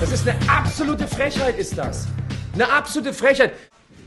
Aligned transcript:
Das 0.00 0.12
ist 0.12 0.28
eine 0.28 0.38
absolute 0.48 1.08
Frechheit, 1.08 1.58
ist 1.58 1.76
das. 1.76 2.06
Eine 2.54 2.70
absolute 2.70 3.12
Frechheit. 3.12 3.52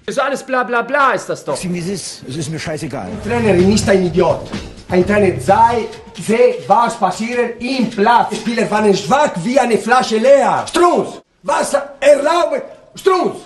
Das 0.05 0.15
ist 0.15 0.21
alles 0.21 0.41
bla 0.41 0.63
bla 0.63 0.81
bla, 0.83 1.11
ist 1.11 1.27
das 1.27 1.43
doch. 1.43 1.57
Sieh, 1.57 1.73
wie 1.73 1.79
es 1.79 1.87
ist. 1.87 2.23
Es 2.29 2.37
ist 2.37 2.49
mir 2.49 2.59
scheißegal. 2.59 3.07
Ein 3.07 3.21
Trainer 3.21 3.53
ist 3.55 3.89
ein 3.89 4.05
Idiot. 4.05 4.49
Ein 4.87 5.05
Trainer 5.05 5.37
sei, 5.41 5.87
sehe, 6.17 6.55
was 6.65 6.97
passiert 6.97 7.61
im 7.61 7.89
Platz. 7.89 8.29
Die 8.29 8.35
Spieler 8.37 8.71
waren 8.71 8.95
schwach 8.95 9.31
wie 9.43 9.59
eine 9.59 9.77
Flasche 9.77 10.17
leer. 10.17 10.65
Strunz, 10.69 11.21
was 11.43 11.73
erlaubt? 11.73 12.63
Strunz! 12.95 13.39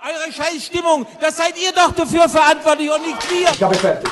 Eure 0.00 0.32
Scheißstimmung, 0.32 1.06
das 1.20 1.36
seid 1.36 1.54
ihr 1.62 1.72
doch 1.72 1.92
dafür 1.92 2.28
verantwortlich 2.28 2.90
und 2.90 3.06
nicht 3.06 3.30
wir. 3.30 3.50
Ich 3.50 3.62
habe 3.62 3.74
fertig. 3.74 4.10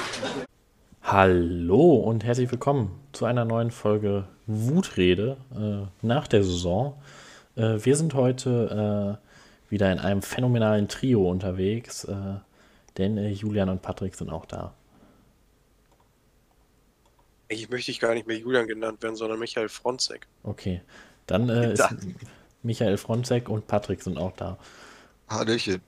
Hallo 1.03 1.95
und 1.97 2.25
herzlich 2.25 2.51
willkommen 2.51 2.91
zu 3.13 3.25
einer 3.25 3.45
neuen 3.45 3.71
Folge 3.71 4.25
Wutrede 4.47 5.37
äh, 5.55 5.87
nach 6.07 6.29
der 6.29 6.43
Saison. 6.43 6.95
Äh, 7.57 7.85
wir 7.85 7.97
sind 7.97 8.15
heute 8.15 9.19
äh, 9.21 9.71
wieder 9.71 9.91
in 9.93 9.99
einem 9.99 10.23
phänomenalen 10.23 10.89
Trio 10.89 11.29
unterwegs, 11.29 12.05
äh, 12.05 12.15
denn 12.99 13.19
äh, 13.19 13.31
Julian 13.31 13.69
und 13.69 13.83
Patrick 13.83 14.15
sind 14.15 14.31
auch 14.31 14.47
da. 14.47 14.75
Eigentlich 17.51 17.69
möchte 17.69 17.91
ich 17.91 18.01
gar 18.01 18.15
nicht 18.15 18.27
mehr 18.27 18.39
Julian 18.39 18.67
genannt 18.67 19.03
werden, 19.03 19.17
sondern 19.17 19.39
Michael 19.39 19.69
Fronzek. 19.69 20.27
Okay, 20.43 20.81
dann 21.27 21.49
äh, 21.49 21.73
ist 21.73 21.89
Michael 22.63 22.97
Fronzek 22.97 23.49
und 23.49 23.67
Patrick 23.67 24.03
sind 24.03 24.19
auch 24.19 24.33
da. 24.37 24.59
Hallöchen. 25.29 25.81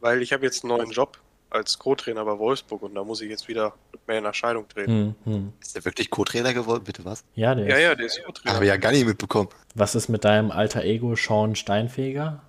Weil 0.00 0.22
ich 0.22 0.32
habe 0.32 0.44
jetzt 0.44 0.64
einen 0.64 0.76
neuen 0.76 0.90
Job 0.90 1.18
als 1.50 1.78
Co-Trainer 1.78 2.24
bei 2.24 2.38
Wolfsburg 2.38 2.82
und 2.82 2.94
da 2.94 3.02
muss 3.04 3.20
ich 3.20 3.30
jetzt 3.30 3.48
wieder 3.48 3.74
mehr 4.06 4.18
in 4.18 4.24
Erscheinung 4.24 4.68
treten. 4.68 5.16
Hm, 5.24 5.32
hm. 5.32 5.52
Ist 5.60 5.74
der 5.76 5.84
wirklich 5.84 6.10
Co-Trainer 6.10 6.52
geworden? 6.54 6.84
Bitte 6.84 7.04
was? 7.04 7.24
Ja, 7.34 7.54
der 7.54 7.66
Ja, 7.66 7.76
ist, 7.76 7.82
ja, 7.82 7.94
der 7.94 8.06
ist 8.06 8.22
Co-Trainer. 8.24 8.54
Habe 8.54 8.64
ich 8.64 8.68
ja 8.68 8.76
gar 8.76 8.92
nicht 8.92 9.06
mitbekommen. 9.06 9.48
Was 9.74 9.94
ist 9.94 10.08
mit 10.08 10.24
deinem 10.24 10.50
alter 10.50 10.82
Ego 10.84 11.14
Sean 11.16 11.56
Steinfeger? 11.56 12.42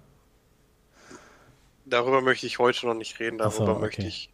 Darüber 1.86 2.22
möchte 2.22 2.46
ich 2.46 2.60
heute 2.60 2.86
noch 2.86 2.94
nicht 2.94 3.20
reden, 3.20 3.40
Ach 3.42 3.52
so, 3.52 3.60
darüber 3.66 3.78
okay. 3.78 3.86
möchte 3.86 4.02
ich 4.04 4.30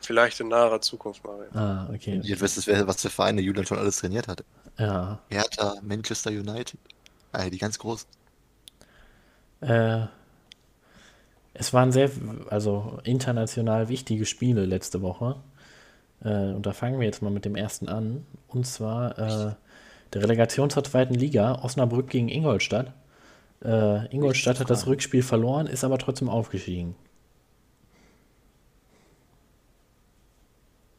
vielleicht 0.00 0.40
in 0.40 0.48
naher 0.48 0.80
Zukunft 0.80 1.22
mal 1.24 1.36
reden. 1.40 1.56
Ah, 1.56 1.90
okay. 1.94 2.20
Ihr 2.24 2.40
wisst, 2.40 2.66
wer- 2.66 2.86
was 2.88 3.02
für 3.02 3.10
Vereine 3.10 3.40
Julian 3.42 3.66
schon 3.66 3.78
alles 3.78 3.98
trainiert 3.98 4.26
hat. 4.28 4.44
Ja. 4.78 5.20
Hertha, 5.28 5.74
Manchester 5.82 6.30
United. 6.30 6.78
Ah, 7.32 7.48
die 7.48 7.58
ganz 7.58 7.78
großen. 7.78 8.08
Äh, 9.60 10.06
es 11.54 11.72
waren 11.72 11.92
sehr, 11.92 12.10
also 12.48 13.00
international 13.04 13.88
wichtige 13.88 14.26
Spiele 14.26 14.64
letzte 14.66 15.02
Woche. 15.02 15.36
Äh, 16.24 16.52
und 16.52 16.64
da 16.66 16.72
fangen 16.72 17.00
wir 17.00 17.06
jetzt 17.06 17.22
mal 17.22 17.30
mit 17.30 17.44
dem 17.44 17.56
ersten 17.56 17.88
an. 17.88 18.26
Und 18.48 18.66
zwar 18.66 19.18
äh, 19.18 19.54
der 20.12 20.22
Relegation 20.22 20.70
zur 20.70 20.84
zweiten 20.84 21.14
Liga, 21.14 21.60
Osnabrück 21.62 22.08
gegen 22.08 22.28
Ingolstadt. 22.28 22.92
Äh, 23.64 24.06
Ingolstadt 24.14 24.60
hat 24.60 24.70
das 24.70 24.86
Rückspiel 24.86 25.22
verloren, 25.22 25.66
ist 25.66 25.84
aber 25.84 25.98
trotzdem 25.98 26.28
aufgestiegen. 26.28 26.94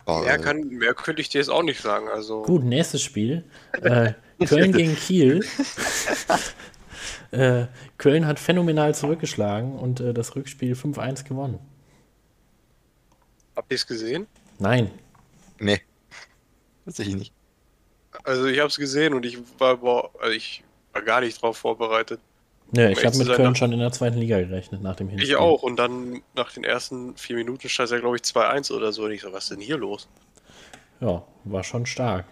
Oh, 0.06 0.20
Mehr, 0.20 0.36
äh, 0.36 0.38
kann, 0.40 0.68
mehr 0.68 0.94
könnte 0.94 1.22
ich 1.22 1.30
dir 1.30 1.40
jetzt 1.40 1.50
auch 1.50 1.64
nicht 1.64 1.82
sagen. 1.82 2.08
Also, 2.14 2.44
Gut, 2.44 2.64
nächstes 2.64 3.02
Spiel. 3.02 3.46
Äh, 3.82 4.14
Köln 4.46 4.72
gegen 4.74 4.96
Kiel. 4.96 5.46
äh, 7.32 7.68
Köln 7.98 8.26
hat 8.28 8.40
phänomenal 8.40 8.94
zurückgeschlagen 8.96 9.78
und 9.80 10.00
äh, 10.00 10.14
das 10.14 10.36
Rückspiel 10.36 10.74
5-1 10.74 11.24
gewonnen. 11.28 11.60
habt 13.56 13.72
ihr 13.72 13.76
es 13.76 13.88
gesehen? 13.88 14.28
Nein, 14.60 14.92
Nee. 15.60 15.80
Tatsächlich 16.86 17.16
nicht. 17.16 17.34
Also, 18.24 18.46
ich 18.48 18.58
habe 18.60 18.68
es 18.70 18.78
gesehen 18.78 19.14
und 19.14 19.26
ich 19.26 19.38
war, 19.60 19.78
boah, 19.78 20.10
also 20.20 20.34
ich 20.36 20.64
war 20.92 21.02
gar 21.04 21.22
nicht 21.22 21.40
drauf 21.42 21.58
vorbereitet. 21.58 22.20
Nö, 22.72 22.90
ich 22.90 23.06
habe 23.06 23.16
mit 23.18 23.28
sein, 23.28 23.36
Köln 23.36 23.50
nach- 23.52 23.56
schon 23.56 23.72
in 23.74 23.80
der 23.80 23.92
zweiten 23.92 24.18
Liga 24.18 24.40
gerechnet 24.40 24.82
nach 24.82 24.96
dem 24.96 25.08
Hinspiel. 25.10 25.30
Ich 25.30 25.36
auch. 25.36 25.62
Und 25.62 25.76
dann 25.78 26.22
nach 26.36 26.52
den 26.52 26.64
ersten 26.64 27.16
vier 27.18 27.36
Minuten 27.36 27.70
stand 27.70 27.86
es 27.86 27.92
ja, 27.92 28.00
glaube 28.00 28.16
ich, 28.16 28.24
2-1 28.24 28.72
oder 28.72 28.92
so. 28.92 29.04
Und 29.04 29.12
ich 29.12 29.22
so, 29.22 29.32
was 29.32 29.44
ist 29.44 29.52
denn 29.52 29.60
hier 29.60 29.78
los? 29.78 30.08
Ja, 31.00 31.22
war 31.44 31.64
schon 31.64 31.86
stark. 31.86 32.26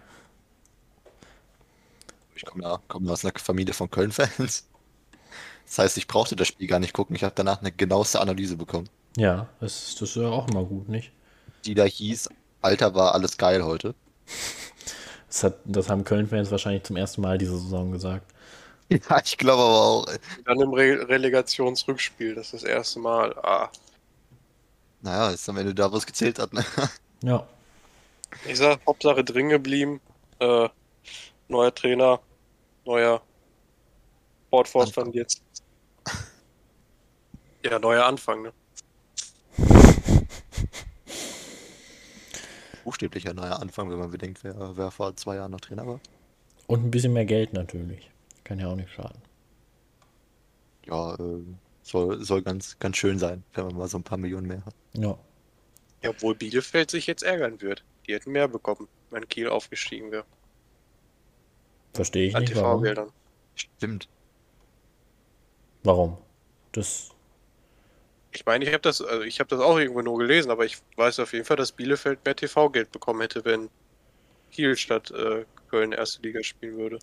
Ich 2.35 2.45
komme 2.45 2.63
ja, 2.63 2.79
komme 2.87 3.11
aus 3.11 3.23
einer 3.25 3.33
Familie 3.37 3.73
von 3.73 3.89
Köln-Fans. 3.91 4.68
Das 5.69 5.77
heißt, 5.79 5.97
ich 5.97 6.07
brauchte 6.07 6.35
das 6.35 6.49
Spiel 6.49 6.67
gar 6.67 6.79
nicht 6.79 6.93
gucken. 6.93 7.15
Ich 7.15 7.23
habe 7.23 7.33
danach 7.35 7.61
eine 7.61 7.71
genaueste 7.71 8.19
Analyse 8.19 8.57
bekommen. 8.57 8.89
Ja, 9.15 9.49
das, 9.61 9.95
das 9.99 10.09
ist 10.09 10.15
ja 10.17 10.27
auch 10.29 10.47
immer 10.49 10.65
gut, 10.65 10.89
nicht? 10.89 11.13
Die 11.65 11.73
da 11.73 11.85
hieß, 11.85 12.29
Alter, 12.61 12.95
war 12.95 13.13
alles 13.13 13.37
geil 13.37 13.63
heute. 13.63 13.95
Das, 15.27 15.43
hat, 15.43 15.59
das 15.65 15.89
haben 15.89 16.03
Köln-Fans 16.03 16.51
wahrscheinlich 16.51 16.83
zum 16.83 16.95
ersten 16.97 17.21
Mal 17.21 17.37
diese 17.37 17.57
Saison 17.59 17.91
gesagt. 17.91 18.25
Ja, 18.91 19.21
ich 19.23 19.37
glaube 19.37 19.61
aber 19.61 19.81
auch. 19.81 20.05
Dann 20.45 20.59
im 20.59 20.73
Re 20.73 21.07
Relegationsrückspiel, 21.07 22.33
das 22.33 22.47
ist 22.47 22.53
das 22.53 22.63
erste 22.63 22.99
Mal. 22.99 23.37
Ah, 23.37 23.69
Naja, 25.01 25.29
ist 25.31 25.47
am 25.49 25.57
Ende 25.57 25.73
da, 25.75 25.91
wo 25.91 25.97
es 25.97 26.05
gezählt 26.05 26.39
hat. 26.39 26.53
Ne? 26.53 26.65
Ja, 27.23 27.45
Ich 28.45 28.57
sag, 28.57 28.79
Hauptsache 28.87 29.23
drin 29.23 29.49
geblieben. 29.49 30.01
Äh, 30.39 30.69
neuer 31.49 31.73
Trainer, 31.75 32.21
neuer 32.85 33.21
Fortvorstand 34.51 35.15
jetzt. 35.15 35.41
Ja, 37.63 37.79
neuer 37.79 38.05
Anfang, 38.05 38.41
ne? 38.43 38.53
Buchstäblicher 42.83 43.33
neuer 43.33 43.59
Anfang, 43.59 43.89
wenn 43.91 43.99
man 43.99 44.11
bedenkt, 44.11 44.43
wer, 44.43 44.77
wer 44.77 44.91
vor 44.91 45.15
zwei 45.15 45.35
Jahren 45.35 45.51
noch 45.51 45.61
Trainer 45.61 45.85
war. 45.85 45.99
und 46.67 46.85
ein 46.85 46.91
bisschen 46.91 47.13
mehr 47.13 47.25
Geld 47.25 47.53
natürlich. 47.53 48.09
Kann 48.43 48.59
ja 48.59 48.67
auch 48.67 48.75
nicht 48.75 48.91
schaden. 48.91 49.21
Ja, 50.85 51.13
äh, 51.15 51.43
soll, 51.83 52.23
soll 52.23 52.41
ganz, 52.41 52.77
ganz 52.79 52.97
schön 52.97 53.19
sein, 53.19 53.43
wenn 53.53 53.65
man 53.65 53.75
mal 53.77 53.87
so 53.87 53.97
ein 53.97 54.03
paar 54.03 54.17
Millionen 54.17 54.47
mehr 54.47 54.65
hat. 54.65 54.73
Ja, 54.93 55.17
Ja, 56.03 56.09
obwohl 56.11 56.35
Bielefeld 56.35 56.89
sich 56.89 57.05
jetzt 57.07 57.23
ärgern 57.23 57.61
wird. 57.61 57.83
Die 58.07 58.13
hätten 58.13 58.31
mehr 58.31 58.47
bekommen, 58.47 58.87
wenn 59.11 59.27
Kiel 59.27 59.49
aufgestiegen 59.49 60.11
wäre. 60.11 60.25
verstehe 61.93 62.27
ich 62.29 62.35
An 62.35 62.43
nicht, 62.43 62.55
warum. 62.55 62.81
TV-Geldern. 62.83 63.11
Stimmt. 63.55 64.07
Warum? 65.83 66.17
Das, 66.71 67.09
Ich 68.31 68.45
meine, 68.45 68.63
ich 68.65 68.71
habe 68.71 68.81
das, 68.81 69.01
also 69.01 69.23
ich 69.23 69.39
habe 69.39 69.49
das 69.49 69.59
auch 69.59 69.77
irgendwo 69.77 70.01
nur 70.01 70.17
gelesen, 70.19 70.51
aber 70.51 70.65
ich 70.65 70.77
weiß 70.95 71.19
auf 71.19 71.33
jeden 71.33 71.45
Fall, 71.45 71.57
dass 71.57 71.71
Bielefeld 71.71 72.23
mehr 72.25 72.35
TV-Geld 72.35 72.91
bekommen 72.91 73.21
hätte, 73.21 73.43
wenn 73.45 73.69
Kiel 74.51 74.75
statt 74.77 75.11
äh, 75.11 75.45
Köln 75.69 75.91
erste 75.91 76.21
Liga 76.21 76.43
spielen 76.43 76.77
würde. 76.77 76.99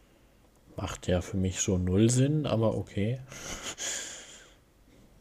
macht 0.77 1.07
ja 1.09 1.21
für 1.21 1.37
mich 1.37 1.61
schon 1.61 1.85
null 1.85 2.11
Sinn, 2.11 2.47
aber 2.47 2.77
okay. 2.77 3.21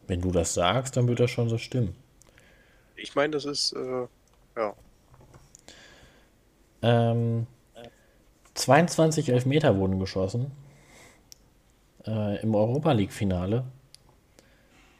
Wenn 0.06 0.20
du 0.20 0.30
das 0.30 0.54
sagst, 0.54 0.96
dann 0.96 1.08
wird 1.08 1.20
das 1.20 1.30
schon 1.30 1.48
so 1.48 1.58
stimmen. 1.58 1.96
Ich 2.96 3.14
meine, 3.14 3.32
das 3.32 3.44
ist, 3.44 3.72
äh, 3.72 4.06
ja. 4.56 4.74
Ähm, 6.82 7.46
22 8.54 9.28
Elfmeter 9.28 9.76
wurden 9.76 9.98
geschossen 9.98 10.52
äh, 12.06 12.40
im 12.42 12.54
Europa 12.54 12.92
League-Finale. 12.92 13.64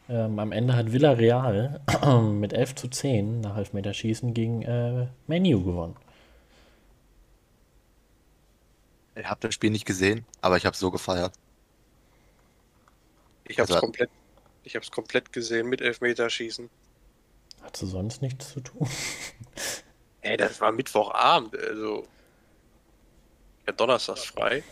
Ähm, 0.09 0.39
am 0.39 0.53
Ende 0.53 0.77
hat 0.77 0.93
Villarreal 0.93 1.81
mit 2.33 2.53
11 2.53 2.75
zu 2.77 2.89
10 2.89 3.41
nach 3.41 3.57
Elfmeterschießen 3.57 4.35
gegen 4.35 4.63
äh, 4.63 5.09
Menu 5.27 5.65
gewonnen. 5.65 5.97
Ich 9.17 9.27
habe 9.27 9.41
das 9.41 9.55
Spiel 9.55 9.71
nicht 9.71 9.87
gesehen, 9.87 10.25
aber 10.43 10.57
ich 10.59 10.67
habe 10.67 10.77
so 10.77 10.91
gefeiert. 10.91 11.33
Ich 13.45 13.59
habe 13.59 13.65
es 13.65 13.71
Also- 13.71 13.81
komplett, 13.81 14.11
ich 14.63 14.75
es 14.75 14.91
komplett 14.91 15.33
gesehen 15.33 15.69
mit 15.69 15.81
Elfmeterschießen. 15.81 16.69
Hat 17.63 17.77
sie 17.77 17.87
sonst 17.87 18.23
nichts 18.23 18.51
zu 18.53 18.61
tun? 18.61 18.89
Ey, 20.21 20.37
das 20.37 20.61
war 20.61 20.71
Mittwochabend, 20.73 21.57
also. 21.57 22.07
Ja, 23.67 23.73
Donnerstags 23.73 24.25
frei. 24.27 24.63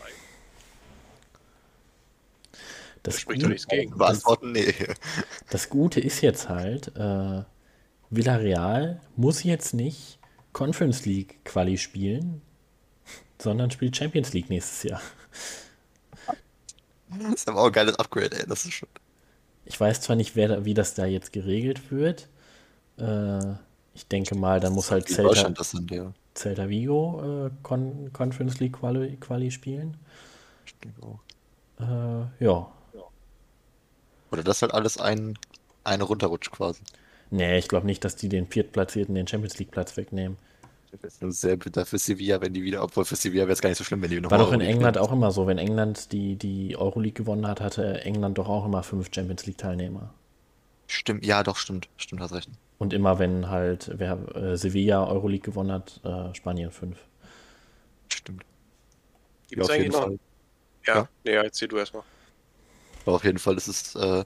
Das, 3.05 3.19
Spricht 3.19 3.43
doch 3.43 3.49
nichts 3.49 3.67
gegen. 3.67 3.91
das, 3.91 3.99
Beantworten, 3.99 4.51
nee. 4.51 4.73
das 5.51 5.69
Gute 5.69 5.99
ist 5.99 6.21
jetzt 6.21 6.49
halt, 6.49 6.87
äh, 6.97 7.43
Villarreal 8.09 8.99
muss 9.15 9.43
jetzt 9.43 9.75
nicht 9.75 10.17
Conference 10.53 11.05
League 11.05 11.45
Quali 11.45 11.77
spielen, 11.77 12.41
sondern 13.39 13.69
spielt 13.69 13.95
Champions 13.95 14.33
League 14.33 14.49
nächstes 14.49 14.89
Jahr. 14.89 15.01
Das 17.09 17.33
ist 17.35 17.47
aber 17.47 17.61
auch 17.61 17.67
ein 17.67 17.71
geiles 17.71 17.95
Upgrade, 17.99 18.35
ey. 18.39 18.47
Das 18.47 18.65
ist 18.65 18.73
schon. 18.73 18.89
Ich 19.65 19.79
weiß 19.79 20.01
zwar 20.01 20.15
nicht, 20.15 20.35
wer 20.35 20.47
da, 20.47 20.65
wie 20.65 20.73
das 20.73 20.95
da 20.95 21.05
jetzt 21.05 21.31
geregelt 21.31 21.91
wird. 21.91 22.27
Äh, 22.97 23.53
ich 23.93 24.07
denke 24.07 24.33
mal, 24.33 24.59
dann 24.59 24.73
muss 24.73 24.89
halt 24.89 25.07
Celta, 25.07 25.63
sind 25.63 25.91
ja. 25.91 26.11
Celta 26.33 26.69
Vigo 26.69 27.45
äh, 27.45 27.51
Con 27.61 28.11
Conference 28.13 28.59
League 28.59 28.73
Quali, 28.79 29.17
Quali 29.17 29.51
spielen. 29.51 29.97
Ich 30.65 30.75
denke 30.79 31.03
auch. 31.03 31.19
Äh, 31.79 32.43
ja. 32.43 32.71
Oder 34.31 34.43
das 34.43 34.61
halt 34.61 34.73
alles 34.73 34.97
ein, 34.97 35.37
eine 35.83 36.03
runterrutscht 36.03 36.51
quasi. 36.51 36.81
Nee, 37.29 37.57
ich 37.57 37.67
glaube 37.67 37.85
nicht, 37.85 38.03
dass 38.03 38.15
die 38.15 38.29
den 38.29 38.47
Viertplatzierten 38.47 39.15
den 39.15 39.27
Champions 39.27 39.57
League 39.59 39.71
Platz 39.71 39.97
wegnehmen. 39.97 40.37
Das 41.01 41.21
ist 41.21 41.41
sehr 41.41 41.57
bitter 41.57 41.85
für 41.85 41.97
Sevilla, 41.97 42.39
wenn 42.41 42.53
die 42.53 42.63
wieder, 42.63 42.81
obwohl 42.81 43.05
für 43.05 43.15
Sevilla 43.15 43.43
wäre 43.43 43.53
es 43.53 43.61
gar 43.61 43.69
nicht 43.69 43.77
so 43.77 43.83
schlimm, 43.83 44.01
wenn 44.01 44.09
die 44.09 44.21
noch 44.21 44.31
War 44.31 44.37
doch 44.37 44.51
in 44.53 44.61
Euroleague 44.61 44.69
England 44.73 44.97
auch 44.97 45.11
immer 45.11 45.31
so, 45.31 45.45
wenn 45.47 45.57
England 45.57 46.11
die, 46.13 46.35
die 46.37 46.77
Euroleague 46.77 47.13
gewonnen 47.23 47.47
hat, 47.47 47.59
hatte 47.61 48.01
England 48.01 48.37
doch 48.37 48.47
auch 48.49 48.65
immer 48.65 48.81
fünf 48.83 49.09
Champions 49.13 49.45
League-Teilnehmer. 49.45 50.13
Stimmt, 50.87 51.25
ja, 51.25 51.43
doch, 51.43 51.57
stimmt. 51.57 51.89
Stimmt, 51.97 52.21
hast 52.21 52.33
recht. 52.33 52.49
Und 52.77 52.93
immer 52.93 53.19
wenn 53.19 53.49
halt 53.49 53.91
wer 53.97 54.17
äh, 54.35 54.57
Sevilla 54.57 55.05
Euroleague 55.07 55.43
gewonnen 55.51 55.71
hat, 55.71 55.99
äh, 56.03 56.33
Spanien 56.35 56.71
fünf. 56.71 56.97
Stimmt. 58.09 58.45
Gibt 59.47 59.61
es 59.61 59.69
auf 59.69 59.69
eigentlich 59.69 59.83
jeden 59.83 59.93
noch? 59.93 60.03
Fall. 60.03 60.19
Ja, 60.85 60.95
Ja. 60.95 61.09
nee, 61.23 61.31
erzähl 61.33 61.67
du 61.67 61.77
erstmal. 61.77 62.03
Aber 63.05 63.15
auf 63.15 63.23
jeden 63.23 63.37
Fall 63.39 63.55
ist 63.57 63.67
es 63.67 63.95
äh, 63.95 64.23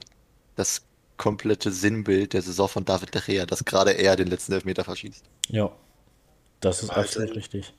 das 0.56 0.82
komplette 1.16 1.70
Sinnbild 1.70 2.32
der 2.32 2.42
Saison 2.42 2.68
von 2.68 2.84
David 2.84 3.14
De 3.14 3.20
Gea, 3.20 3.44
dass 3.46 3.64
gerade 3.64 3.92
er 3.92 4.16
den 4.16 4.28
letzten 4.28 4.52
Elfmeter 4.52 4.84
verschießt. 4.84 5.22
Ja, 5.48 5.70
das 6.60 6.82
ist 6.82 6.90
Alter. 6.90 7.00
absolut 7.02 7.36
richtig. 7.36 7.74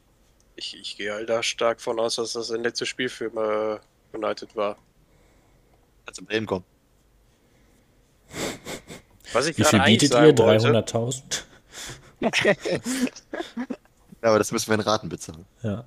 Ich, 0.56 0.80
ich 0.80 0.98
gehe 0.98 1.14
halt 1.14 1.30
da 1.30 1.42
stark 1.42 1.82
von 1.82 2.00
aus, 2.00 2.16
dass 2.16 2.34
das 2.34 2.52
ein 2.52 2.62
letztes 2.62 2.88
Spiel 2.88 3.10
für 3.10 3.26
äh, 4.14 4.16
United 4.16 4.56
war. 4.56 4.78
Als 6.06 6.20
in 6.20 6.26
Bremen 6.26 6.46
kommt. 6.46 6.66
Was 9.34 9.48
ich 9.48 9.58
Wie 9.58 9.64
viel 9.64 9.80
bietet 9.82 10.12
ihr? 10.12 10.18
sagen 10.18 10.38
wollte, 10.38 10.68
300.000? 10.68 11.22
Ja, 14.24 14.30
aber 14.30 14.38
das 14.38 14.52
müssen 14.52 14.68
wir 14.68 14.76
in 14.76 14.82
Raten 14.82 15.10
bezahlen. 15.10 15.48
Ja. 15.64 15.84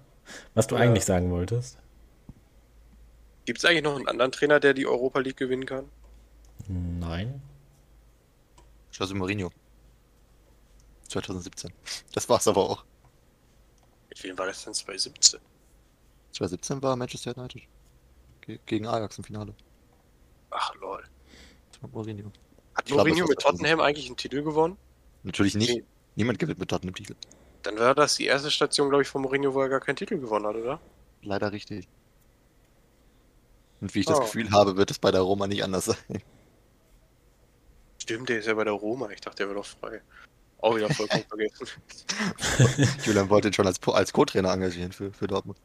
Was 0.54 0.66
du 0.66 0.74
eigentlich 0.74 1.04
sagen 1.04 1.30
wolltest? 1.30 1.78
Gibt 3.44 3.58
es 3.58 3.64
eigentlich 3.64 3.82
noch 3.82 3.96
einen 3.96 4.08
anderen 4.08 4.32
Trainer, 4.32 4.60
der 4.60 4.74
die 4.74 4.86
Europa 4.86 5.18
League 5.20 5.36
gewinnen 5.36 5.66
kann? 5.66 5.88
Nein. 6.68 7.42
Jose 8.92 9.14
Mourinho. 9.14 9.50
2017. 11.08 11.72
Das 12.12 12.28
war's 12.28 12.48
aber 12.48 12.62
auch. 12.62 12.84
Mit 14.08 14.22
wem 14.24 14.38
war 14.38 14.46
das 14.46 14.64
denn 14.64 14.72
2017? 14.72 15.40
2017 16.32 16.82
war 16.82 16.96
Manchester 16.96 17.36
United. 17.36 17.62
Ge 18.40 18.58
gegen 18.66 18.86
Ajax 18.86 19.18
im 19.18 19.24
Finale. 19.24 19.54
Ach 20.50 20.74
lol. 20.76 21.02
Das 21.70 21.82
war 21.82 21.90
Mourinho. 21.90 22.30
Hat 22.74 22.86
Ich 22.86 22.92
glaub, 22.92 23.06
Mourinho 23.06 23.26
das 23.26 23.28
mit 23.28 23.44
war 23.44 23.52
2017. 23.52 23.58
Tottenham 23.58 23.80
eigentlich 23.80 24.06
einen 24.06 24.16
Titel 24.16 24.42
gewonnen? 24.42 24.76
Natürlich 25.22 25.54
nicht. 25.54 25.74
Nee. 25.74 25.84
Niemand 26.16 26.38
gewinnt 26.38 26.58
mit 26.58 26.68
Tottenham 26.68 26.94
Titel. 26.94 27.14
Dann 27.62 27.78
war 27.78 27.94
das 27.94 28.16
die 28.16 28.26
erste 28.26 28.50
Station, 28.50 28.88
glaube 28.88 29.02
ich, 29.02 29.08
von 29.08 29.22
Mourinho, 29.22 29.52
wo 29.54 29.60
er 29.60 29.68
gar 29.68 29.80
keinen 29.80 29.96
Titel 29.96 30.18
gewonnen 30.18 30.46
hat, 30.46 30.56
oder? 30.56 30.80
Leider 31.22 31.50
richtig. 31.52 31.88
Und 33.84 33.94
wie 33.94 34.00
ich 34.00 34.08
Oh. 34.08 34.12
das 34.12 34.20
Gefühl 34.20 34.50
habe, 34.50 34.78
wird 34.78 34.90
es 34.90 34.98
bei 34.98 35.10
der 35.10 35.20
Roma 35.20 35.46
nicht 35.46 35.62
anders 35.62 35.84
sein. 35.84 36.22
Stimmt, 37.98 38.30
der 38.30 38.38
ist 38.38 38.46
ja 38.46 38.54
bei 38.54 38.64
der 38.64 38.72
Roma. 38.72 39.10
Ich 39.10 39.20
dachte, 39.20 39.36
der 39.36 39.48
wäre 39.48 39.56
doch 39.58 39.66
frei. 39.66 40.00
Auch 40.56 40.74
wieder 40.74 40.88
vollkommen 40.88 41.22
vergessen. 41.28 41.66
Julian 43.04 43.28
wollte 43.28 43.48
ihn 43.48 43.52
schon 43.52 43.66
als, 43.66 43.78
als 43.86 44.10
Co-Trainer 44.14 44.50
engagieren 44.54 44.90
für, 44.92 45.12
für 45.12 45.26
Dortmund. 45.26 45.58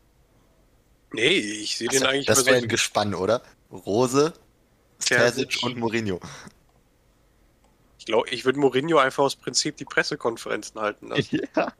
Nee, 1.13 1.29
ich 1.29 1.77
sehe 1.77 1.87
den 1.87 2.05
eigentlich 2.05 2.25
das 2.25 2.45
wäre 2.45 2.57
ein 2.57 2.67
Gespann, 2.67 3.15
oder? 3.15 3.41
Rose, 3.71 4.33
Terzic. 4.99 5.63
Und 5.63 5.77
Mourinho. 5.77 6.19
Ich 7.99 8.05
glaube, 8.05 8.27
ich 8.31 8.43
würde 8.43 8.59
Mourinho 8.59 8.97
einfach 8.97 9.23
aus 9.23 9.37
Prinzip 9.37 9.77
die 9.77 9.85
Pressekonferenzen 9.85 10.79
halten 10.81 11.07
lassen. 11.07 11.39
Ja. 11.55 11.73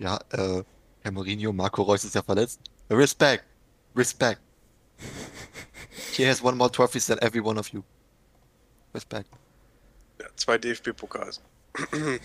Ja, 0.00 0.18
äh, 0.30 0.64
Herr 1.02 1.12
Mourinho, 1.12 1.52
Marco 1.52 1.82
Reus 1.82 2.02
ist 2.02 2.16
ja 2.16 2.22
verletzt. 2.24 2.60
Respect. 2.90 3.44
Respect. 3.94 4.40
He 6.16 6.24
has 6.28 6.42
one 6.42 6.56
more 6.56 6.70
trophies 6.70 7.06
than 7.06 7.18
every 7.22 7.40
one 7.40 7.58
of 7.58 7.68
you. 7.72 7.82
Respect. 8.94 9.28
Ja, 10.20 10.26
zwei 10.36 10.58
DFB-Pokals. 10.58 11.40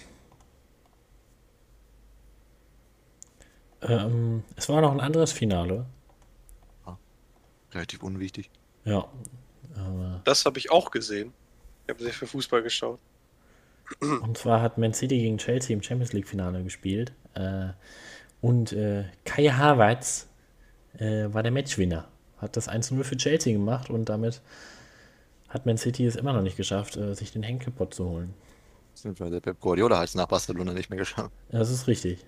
Ähm, 3.86 4.44
es 4.56 4.70
war 4.70 4.82
noch 4.82 4.92
ein 4.92 5.02
anderes 5.02 5.34
Finale. 5.34 5.86
Relativ 7.74 8.04
unwichtig. 8.04 8.50
Ja. 8.86 9.00
Äh, 9.76 10.20
Das 10.24 10.46
habe 10.46 10.60
ich 10.60 10.72
auch 10.72 10.92
gesehen. 10.92 11.34
Ich 11.86 11.94
habe 11.94 12.04
sehr 12.04 12.14
viel 12.14 12.28
Fußball 12.28 12.62
geschaut. 12.64 13.00
Und 14.00 14.38
zwar 14.38 14.62
hat 14.62 14.78
Man 14.78 14.94
City 14.94 15.18
gegen 15.18 15.38
Chelsea 15.38 15.76
im 15.76 15.82
Champions 15.84 16.14
League 16.14 16.28
Finale 16.28 16.64
gespielt. 16.64 17.14
Äh, 17.34 17.70
und 18.42 18.74
äh, 18.74 19.06
Kai 19.24 19.48
Havertz 19.48 20.28
äh, 20.98 21.34
war 21.34 21.44
der 21.44 21.52
Matchwinner. 21.52 22.10
Hat 22.44 22.58
das 22.58 22.68
1-0 22.68 23.04
für 23.04 23.16
Chelsea 23.16 23.54
gemacht 23.54 23.90
und 23.90 24.10
damit 24.10 24.42
hat 25.48 25.66
Man 25.66 25.78
City 25.78 26.06
es 26.06 26.18
immer 26.18 26.34
noch 26.34 26.42
nicht 26.42 26.58
geschafft, 26.58 26.98
äh, 26.98 27.14
sich 27.16 27.32
den 27.32 27.42
Henkepot 27.42 27.94
zu 27.94 28.06
holen. 28.10 28.34
Der 29.06 29.40
Pep 29.40 29.60
Guardiola 29.62 29.98
hat 30.00 30.10
es 30.10 30.16
nach 30.16 30.28
Barcelona 30.28 30.74
nicht 30.74 30.90
mehr 30.90 31.00
geschafft. 31.00 31.32
Das 31.52 31.70
ist 31.70 31.88
richtig. 31.88 32.20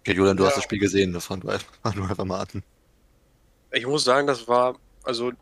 Okay, 0.00 0.14
Julian, 0.14 0.36
du 0.36 0.42
Ja. 0.42 0.48
hast 0.48 0.56
das 0.56 0.64
Spiel 0.64 0.78
gesehen, 0.78 1.12
das 1.12 1.26
fang 1.26 1.40
du 1.40 1.48
einfach, 1.48 2.24
mal 2.24 2.40
an. 2.40 2.62
Ich 3.72 3.86
muss 3.86 4.04
sagen, 4.04 4.26
das 4.26 4.48
war, 4.48 4.76
also, 5.04 5.32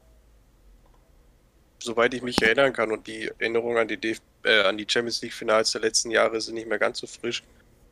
soweit 1.81 2.13
ich 2.15 2.23
mich 2.23 2.43
erinnern 2.43 2.73
kann 2.73 2.91
und 2.91 3.07
die 3.07 3.31
Erinnerungen 3.39 3.79
an 3.79 3.89
die, 3.89 3.97
DF 3.97 4.21
äh, 4.45 4.63
an 4.63 4.77
die 4.77 4.87
Champions 4.89 5.23
League 5.23 5.33
Finals 5.33 5.71
der 5.73 5.81
letzten 5.83 6.11
Jahre 6.11 6.41
sind 6.41 6.55
nicht 6.55 6.69
mehr 6.69 6.79
ganz 6.79 6.99
so 6.99 7.07
frisch. 7.07 7.43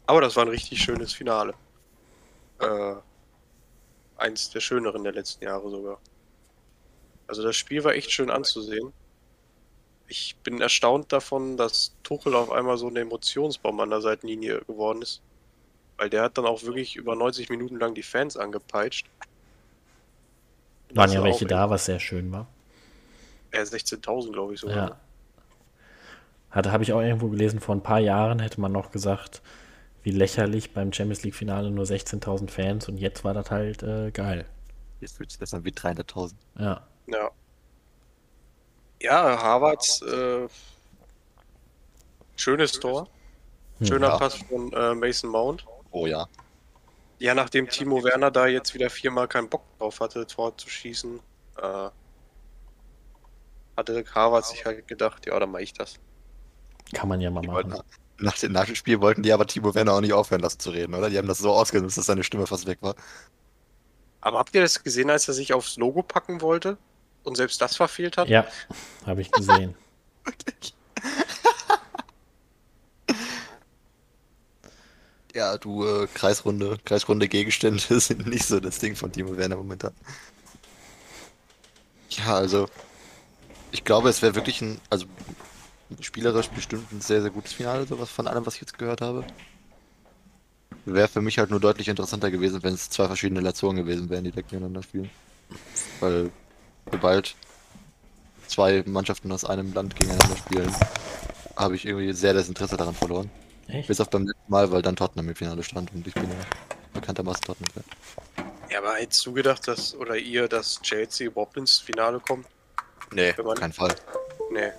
Aber 0.07 0.21
das 0.21 0.37
war 0.37 0.45
ein 0.45 0.49
richtig 0.51 0.81
schönes 0.81 1.13
Finale. 1.13 1.55
Äh, 2.61 2.95
eins 4.17 4.51
der 4.51 4.61
schöneren 4.61 5.05
der 5.05 5.13
letzten 5.13 5.45
Jahre 5.45 5.71
sogar. 5.71 5.99
Also 7.27 7.43
das 7.43 7.57
Spiel 7.57 7.85
war 7.85 7.95
echt 7.95 8.11
schön 8.11 8.31
anzusehen. 8.31 8.93
Ich 10.09 10.37
bin 10.43 10.61
erstaunt 10.61 11.13
davon, 11.13 11.57
dass 11.57 11.97
Tuchel 12.03 12.35
auf 12.35 12.51
einmal 12.51 12.79
so 12.79 12.87
eine 12.87 13.01
Emotionsbombe 13.01 13.83
an 13.83 13.91
der 13.91 14.01
Seitenlinie 14.01 14.61
geworden 14.67 15.03
ist. 15.03 15.21
Weil 15.97 16.11
der 16.11 16.23
hat 16.23 16.39
dann 16.39 16.47
auch 16.47 16.63
wirklich 16.63 16.97
über 16.97 17.17
90 17.17 17.49
Minuten 17.49 17.79
lang 17.79 17.95
die 17.95 18.03
Fans 18.03 18.37
angepeitscht. 18.37 19.07
Waren 20.91 21.13
ja 21.13 21.25
welche 21.25 21.47
da, 21.47 21.69
was 21.69 21.87
sehr 21.87 21.99
schön 21.99 22.31
war. 22.31 22.47
Ja, 23.53 23.63
16.000, 23.63 24.33
glaube 24.33 24.55
ich 24.55 24.61
sogar. 24.61 24.77
Ja. 24.91 25.01
Hatte, 26.51 26.73
habe 26.73 26.85
ich 26.85 26.93
auch 26.93 27.01
irgendwo 27.01 27.29
gelesen, 27.29 27.61
vor 27.61 27.75
ein 27.75 27.83
paar 27.83 27.99
Jahren 27.99 28.39
hätte 28.39 28.61
man 28.61 28.73
noch 28.73 28.93
gesagt, 28.93 29.43
wie 30.07 30.13
lächerlich 30.13 30.73
beim 30.73 30.93
Champions 30.93 31.25
League 31.25 31.35
Finale 31.35 31.69
nur 31.69 31.85
16.000 31.85 32.49
Fans 32.49 32.89
und 32.89 32.97
jetzt 32.97 33.25
war 33.25 33.35
das 33.35 33.51
halt 33.51 33.83
äh, 33.83 34.13
geil. 34.13 34.47
Jetzt 35.01 35.17
fühlt 35.17 35.33
sich 35.33 35.41
das 35.41 35.53
an 35.53 35.65
wie 35.65 35.73
300.000. 35.73 36.35
Ja. 36.61 36.87
Ja. 37.09 37.31
Ja, 39.03 39.43
Harvards 39.43 40.03
äh, 40.03 40.47
schönes 42.37 42.79
Tor. 42.79 43.09
Schöner 43.83 44.11
Ja. 44.11 44.19
Pass 44.19 44.37
von 44.37 44.73
äh, 44.75 44.95
Mason 44.95 45.29
Mount. 45.29 45.67
Oh 45.91 46.07
ja. 46.07 46.29
Ja, 47.19 47.35
nachdem 47.35 47.69
Timo 47.69 48.05
Werner 48.05 48.31
da 48.31 48.47
jetzt 48.47 48.75
wieder 48.75 48.91
viermal 48.91 49.27
keinen 49.27 49.49
Bock 49.49 49.65
drauf 49.77 49.99
hatte, 49.99 50.25
Tor 50.25 50.57
zu 50.57 50.71
schießen, 50.71 51.19
äh, 51.57 51.89
hatte 53.77 54.05
Harvard 54.15 54.47
sich 54.47 54.65
halt 54.65 54.87
gedacht, 54.87 55.27
ja, 55.27 55.37
dann 55.41 55.51
mache 55.51 55.65
ich 55.65 55.73
das. 55.73 55.99
Kann 56.95 57.09
man 57.09 57.21
ja 57.21 57.29
mal 57.29 57.43
machen. 57.43 57.83
Nach, 58.19 58.39
dem, 58.39 58.53
nach 58.53 58.67
dem 58.67 58.75
Spiel 58.75 59.01
wollten 59.01 59.23
die 59.23 59.33
aber 59.33 59.47
Timo 59.47 59.75
Werner 59.75 59.95
auch 59.95 60.01
nicht 60.01 60.13
aufhören 60.13 60.41
lassen 60.41 60.59
zu 60.59 60.71
reden, 60.71 60.95
oder? 60.95 61.11
Die 61.11 61.19
haben 61.19 61.29
das 61.29 61.39
so 61.39 61.53
ausgenutzt, 61.53 61.99
dass 61.99 62.07
seine 62.07 62.25
Stimme 62.25 62.47
fast 62.47 62.67
weg 62.67 62.79
war. 62.81 62.95
Aber 64.21 64.39
habt 64.39 64.55
ihr 64.55 64.63
das 64.63 64.83
gesehen, 64.83 65.11
als 65.11 65.29
er 65.29 65.35
sich 65.35 65.53
aufs 65.53 65.77
Logo 65.77 66.03
packen 66.03 66.41
wollte 66.41 66.79
und 67.23 67.37
selbst 67.37 67.61
das 67.61 67.77
verfehlt 67.77 68.17
hat? 68.17 68.29
Ja, 68.29 68.47
habe 69.05 69.21
ich 69.21 69.31
gesehen. 69.31 69.75
Ja, 75.37 75.59
du, 75.59 75.85
äh, 75.87 76.07
Kreisrunde, 76.15 76.79
Kreisrunde 76.87 77.29
Gegenstände 77.29 78.01
sind 78.01 78.27
nicht 78.27 78.47
so 78.47 78.59
das 78.59 78.79
Ding 78.79 78.97
von 78.97 79.13
Timo 79.13 79.37
Werner 79.37 79.57
momentan. 79.57 79.93
Ja, 82.09 82.37
also, 82.37 82.71
ich 83.71 83.85
glaube, 83.85 84.09
es 84.09 84.23
wäre 84.23 84.35
wirklich 84.35 84.63
ein, 84.63 84.81
also, 84.89 85.05
spielerisch 86.01 86.49
bestimmt 86.49 86.91
ein 86.93 87.01
sehr, 87.01 87.23
sehr 87.23 87.31
gutes 87.31 87.53
Finale, 87.53 87.87
sowas 87.87 88.11
von 88.11 88.27
allem, 88.27 88.45
was 88.47 88.55
ich 88.55 88.61
jetzt 88.61 88.79
gehört 88.79 89.01
habe. 89.01 89.25
Wäre 90.85 91.09
für 91.09 91.21
mich 91.21 91.39
halt 91.39 91.51
nur 91.51 91.61
deutlich 91.61 91.89
interessanter 91.89 92.31
gewesen, 92.31 92.63
wenn 92.63 92.75
es 92.75 92.91
zwei 92.91 93.07
verschiedene 93.07 93.43
Nationen 93.43 93.79
gewesen 93.79 94.09
wären, 94.09 94.25
die 94.25 94.31
direkt 94.31 94.51
gegeneinander 94.51 94.83
spielen. 94.83 95.11
Weil, 96.01 96.31
sobald 96.91 97.35
zwei 98.47 98.83
Mannschaften 98.87 99.33
aus 99.33 99.45
einem 99.45 99.73
Land 99.73 99.97
gegeneinander 99.97 100.37
spielen, 100.37 100.75
habe 101.57 101.75
ich 101.75 101.87
irgendwie 101.87 102.13
sehr 102.13 102.35
das 102.35 102.49
Interesse 102.49 102.77
daran 102.77 102.95
verloren. 102.95 103.31
Echt? 103.69 103.89
Bis 103.89 104.01
auf 104.01 104.11
beim 104.11 104.27
letzten 104.27 104.51
Mal, 104.51 104.71
weil 104.71 104.83
dann 104.83 104.95
Tottenham 104.95 105.29
im 105.29 105.35
Finale 105.35 105.63
stand 105.63 105.93
und 105.93 106.07
ich 106.07 106.15
bin 106.15 106.25
ja 106.25 106.37
bekanntermaßen 106.93 107.43
Tottenham-Fan. 107.43 107.85
Ja, 108.71 108.79
aber 108.79 108.95
hättest 108.95 109.25
du 109.27 109.33
gedacht, 109.33 109.67
dass, 109.67 109.95
oder 109.95 110.17
ihr, 110.17 110.49
dass 110.49 110.81
Chelsea 110.83 111.27
überhaupt 111.29 111.57
ins 111.57 111.79
Finale 111.79 112.21
kommt? 112.21 112.47
Nee, 113.13 113.35
auf 113.39 113.55
keinen 113.55 113.73
Fall. 113.73 113.95
Nee. 114.53 114.73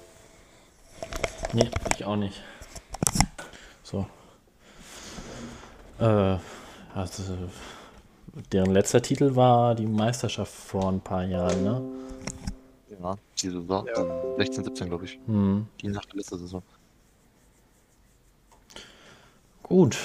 Nee, 1.53 1.69
ich 1.95 2.05
auch 2.05 2.15
nicht. 2.15 2.41
So. 3.83 4.05
Äh, 5.99 6.37
also, 6.93 7.23
deren 8.51 8.71
letzter 8.71 9.01
Titel 9.01 9.35
war 9.35 9.75
die 9.75 9.85
Meisterschaft 9.85 10.51
vor 10.51 10.89
ein 10.91 11.01
paar 11.01 11.23
Jahren, 11.23 11.63
ne? 11.63 11.81
Ja, 13.01 13.15
die 13.41 13.49
Saison. 13.49 13.87
Ja. 13.87 14.35
16, 14.37 14.63
17, 14.65 14.89
glaube 14.89 15.05
ich. 15.05 15.19
Hm. 15.25 15.67
Die 15.81 15.87
nach 15.87 16.05
der 16.05 16.17
letzten 16.17 16.37
Saison. 16.39 16.63
Gut. 19.63 19.97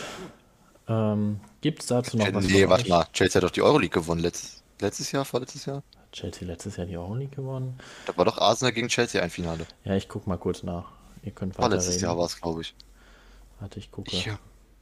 Ähm, 0.88 1.40
Gibt 1.61 1.82
es 1.82 1.87
dazu 1.87 2.16
noch 2.16 2.32
was? 2.34 2.44
nee, 2.44 2.68
warte 2.68 2.88
mal. 2.88 3.06
Chelsea 3.12 3.40
hat 3.40 3.44
doch 3.44 3.52
die 3.52 3.62
Euroleague 3.62 4.00
gewonnen. 4.00 4.20
Letz, 4.20 4.62
letztes 4.80 5.12
Jahr, 5.12 5.25
vorletztes 5.25 5.66
Jahr? 5.66 5.82
Chelsea 6.12 6.46
letztes 6.46 6.76
Jahr 6.76 6.87
die 6.87 6.96
Euroleague 6.96 7.34
gewonnen. 7.37 7.78
Da 8.06 8.16
war 8.16 8.25
doch 8.25 8.38
Arsenal 8.38 8.72
gegen 8.72 8.88
Chelsea 8.88 9.22
ein 9.22 9.30
Finale. 9.30 9.66
Ja, 9.84 9.94
ich 9.94 10.08
guck 10.08 10.26
mal 10.26 10.37
kurz 10.37 10.62
nach. 10.62 10.92
Ihr 11.22 11.32
könnt 11.32 11.54
weiter 11.54 11.68
Vorletztes 11.68 11.94
reden. 11.96 12.04
Jahr 12.04 12.18
war 12.18 12.26
es, 12.26 12.40
glaube 12.40 12.60
ich. 12.62 12.74
Warte, 13.60 13.78
ich 13.78 13.90
gucke. 13.90 14.10
ich. 14.10 14.30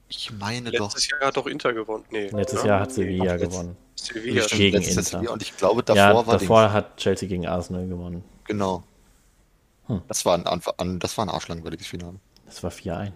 Ich 0.08 0.32
meine 0.32 0.70
doch. 0.72 0.92
Letztes 0.92 1.08
Jahr 1.10 1.20
hat 1.20 1.36
doch 1.36 1.46
Inter 1.46 1.72
gewonnen. 1.72 2.04
Nee. 2.10 2.28
Letztes 2.30 2.62
ne? 2.62 2.68
Jahr 2.68 2.80
hat 2.80 2.92
Sevilla 2.92 3.34
Ach, 3.34 3.38
gewonnen. 3.38 3.76
Sevilla. 3.94 4.44
Gegen 4.46 4.76
letztes 4.78 5.12
Inter. 5.12 5.22
Jahr 5.24 5.32
und 5.34 5.42
ich 5.42 5.56
glaube, 5.56 5.82
davor 5.82 5.96
ja, 5.96 6.14
war 6.14 6.38
davor 6.38 6.62
Dings. 6.62 6.72
hat 6.72 6.96
Chelsea 6.96 7.28
gegen 7.28 7.46
Arsenal 7.46 7.86
gewonnen. 7.86 8.24
Genau. 8.44 8.82
Hm. 9.86 10.02
Das 10.08 10.24
war 10.24 10.34
ein, 10.34 10.44
Anf- 10.46 10.72
an, 10.78 10.98
das 10.98 11.16
war 11.16 11.26
ein 11.26 11.28
arschlangweiliges 11.28 11.86
Finale. 11.86 12.18
Das 12.46 12.62
war 12.62 12.70
4-1. 12.70 13.12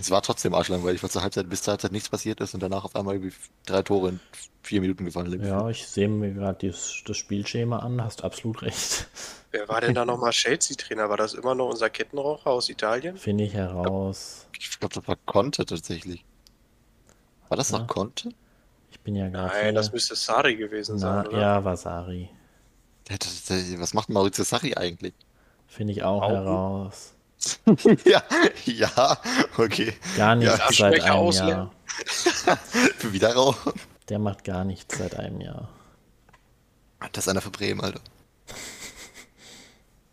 Es 0.00 0.10
war 0.12 0.22
trotzdem 0.22 0.54
arschlangweilig, 0.54 1.02
weil 1.02 1.10
zur 1.10 1.22
Halbzeit 1.22 1.48
bis 1.50 1.62
zur 1.62 1.72
Halbzeit 1.72 1.90
nichts 1.92 2.08
passiert 2.08 2.40
ist 2.40 2.54
und 2.54 2.62
danach 2.62 2.84
auf 2.84 2.94
einmal 2.94 3.14
irgendwie 3.16 3.34
drei 3.66 3.82
Tore 3.82 4.10
in 4.10 4.20
vier 4.62 4.80
Minuten 4.80 5.04
gefallen 5.04 5.30
sind. 5.30 5.44
Ja, 5.44 5.68
ich 5.68 5.86
sehe 5.88 6.08
mir 6.08 6.32
gerade 6.32 6.68
das, 6.68 7.02
das 7.04 7.16
Spielschema 7.16 7.80
an, 7.80 8.02
hast 8.02 8.22
absolut 8.22 8.62
recht. 8.62 9.08
Wer 9.50 9.68
war 9.68 9.80
denn 9.80 9.94
da 9.94 10.04
nochmal 10.04 10.30
Chelsea-Trainer? 10.30 11.08
War 11.08 11.16
das 11.16 11.34
immer 11.34 11.54
noch 11.54 11.70
unser 11.70 11.90
Kettenraucher 11.90 12.50
aus 12.50 12.68
Italien? 12.68 13.16
Finde 13.16 13.44
ich 13.44 13.54
heraus. 13.54 14.46
Ich 14.58 14.78
glaube, 14.78 14.94
das 14.94 15.08
war 15.08 15.16
Conte 15.26 15.64
tatsächlich. 15.66 16.24
War 17.48 17.56
das 17.56 17.70
Ja. 17.70 17.78
noch 17.78 17.86
Conte? 17.88 18.30
Ich 18.90 19.00
bin 19.00 19.16
ja 19.16 19.28
gerade. 19.28 19.52
Nein, 19.54 19.74
das 19.74 19.90
müsste 19.92 20.14
Sari 20.14 20.54
gewesen 20.56 20.96
Na, 21.00 21.22
sein, 21.24 21.26
oder? 21.28 21.40
ja, 21.40 21.60
der- 21.60 23.18
der- 23.18 23.80
Was 23.80 23.94
macht 23.94 24.10
Maurizio 24.10 24.44
Sarri 24.44 24.74
eigentlich? 24.76 25.14
Finde 25.66 25.92
ich 25.92 26.02
auch 26.02 26.22
Augen? 26.22 26.34
heraus. 26.34 27.14
ja, 28.04 28.22
ja, 28.64 29.18
okay. 29.56 29.94
Gar 30.16 30.36
nichts 30.36 30.58
Ja, 30.58 30.72
seit 30.72 31.00
einem 31.02 31.14
auslernen. 31.14 31.70
Jahr. 32.46 32.58
Wieder 33.12 33.34
raus. 33.34 33.56
Der 34.08 34.18
macht 34.18 34.44
gar 34.44 34.64
nichts 34.64 34.98
seit 34.98 35.16
einem 35.16 35.40
Jahr. 35.40 35.68
Das 37.12 37.24
ist 37.24 37.28
einer 37.28 37.40
für 37.40 37.50
Bremen, 37.50 37.80
Alter. 37.80 38.00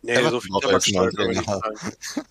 Nee, 0.01 0.13
Everton 0.13 0.31
so 0.31 0.39
viel 0.79 1.09
Trainer. 1.09 1.43
sagen. 1.43 1.75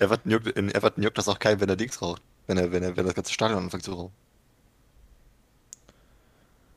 Everton 0.00 0.32
juckt, 0.32 0.46
in 0.48 0.74
Everton 0.74 1.04
juckt 1.04 1.18
das 1.18 1.28
auch 1.28 1.38
kein, 1.38 1.60
wenn 1.60 1.68
er 1.68 1.76
Dings 1.76 2.02
raucht. 2.02 2.22
Wenn 2.48 2.58
er, 2.58 2.72
wenn 2.72 2.82
er, 2.82 2.96
wenn 2.96 3.06
das 3.06 3.14
ganze 3.14 3.32
Stadion 3.32 3.62
anfängt 3.62 3.84
zu 3.84 3.92
rauchen. 3.92 4.12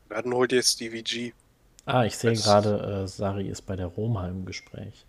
Werden 0.08 0.32
holt 0.32 0.52
jetzt 0.52 0.74
Stevie 0.74 1.02
G. 1.02 1.32
Ah, 1.84 2.04
ich 2.04 2.16
sehe 2.16 2.34
gerade, 2.34 3.02
äh, 3.04 3.08
Sari 3.08 3.48
ist 3.48 3.62
bei 3.62 3.74
der 3.76 3.86
Roma 3.86 4.28
im 4.28 4.44
Gespräch. 4.44 5.04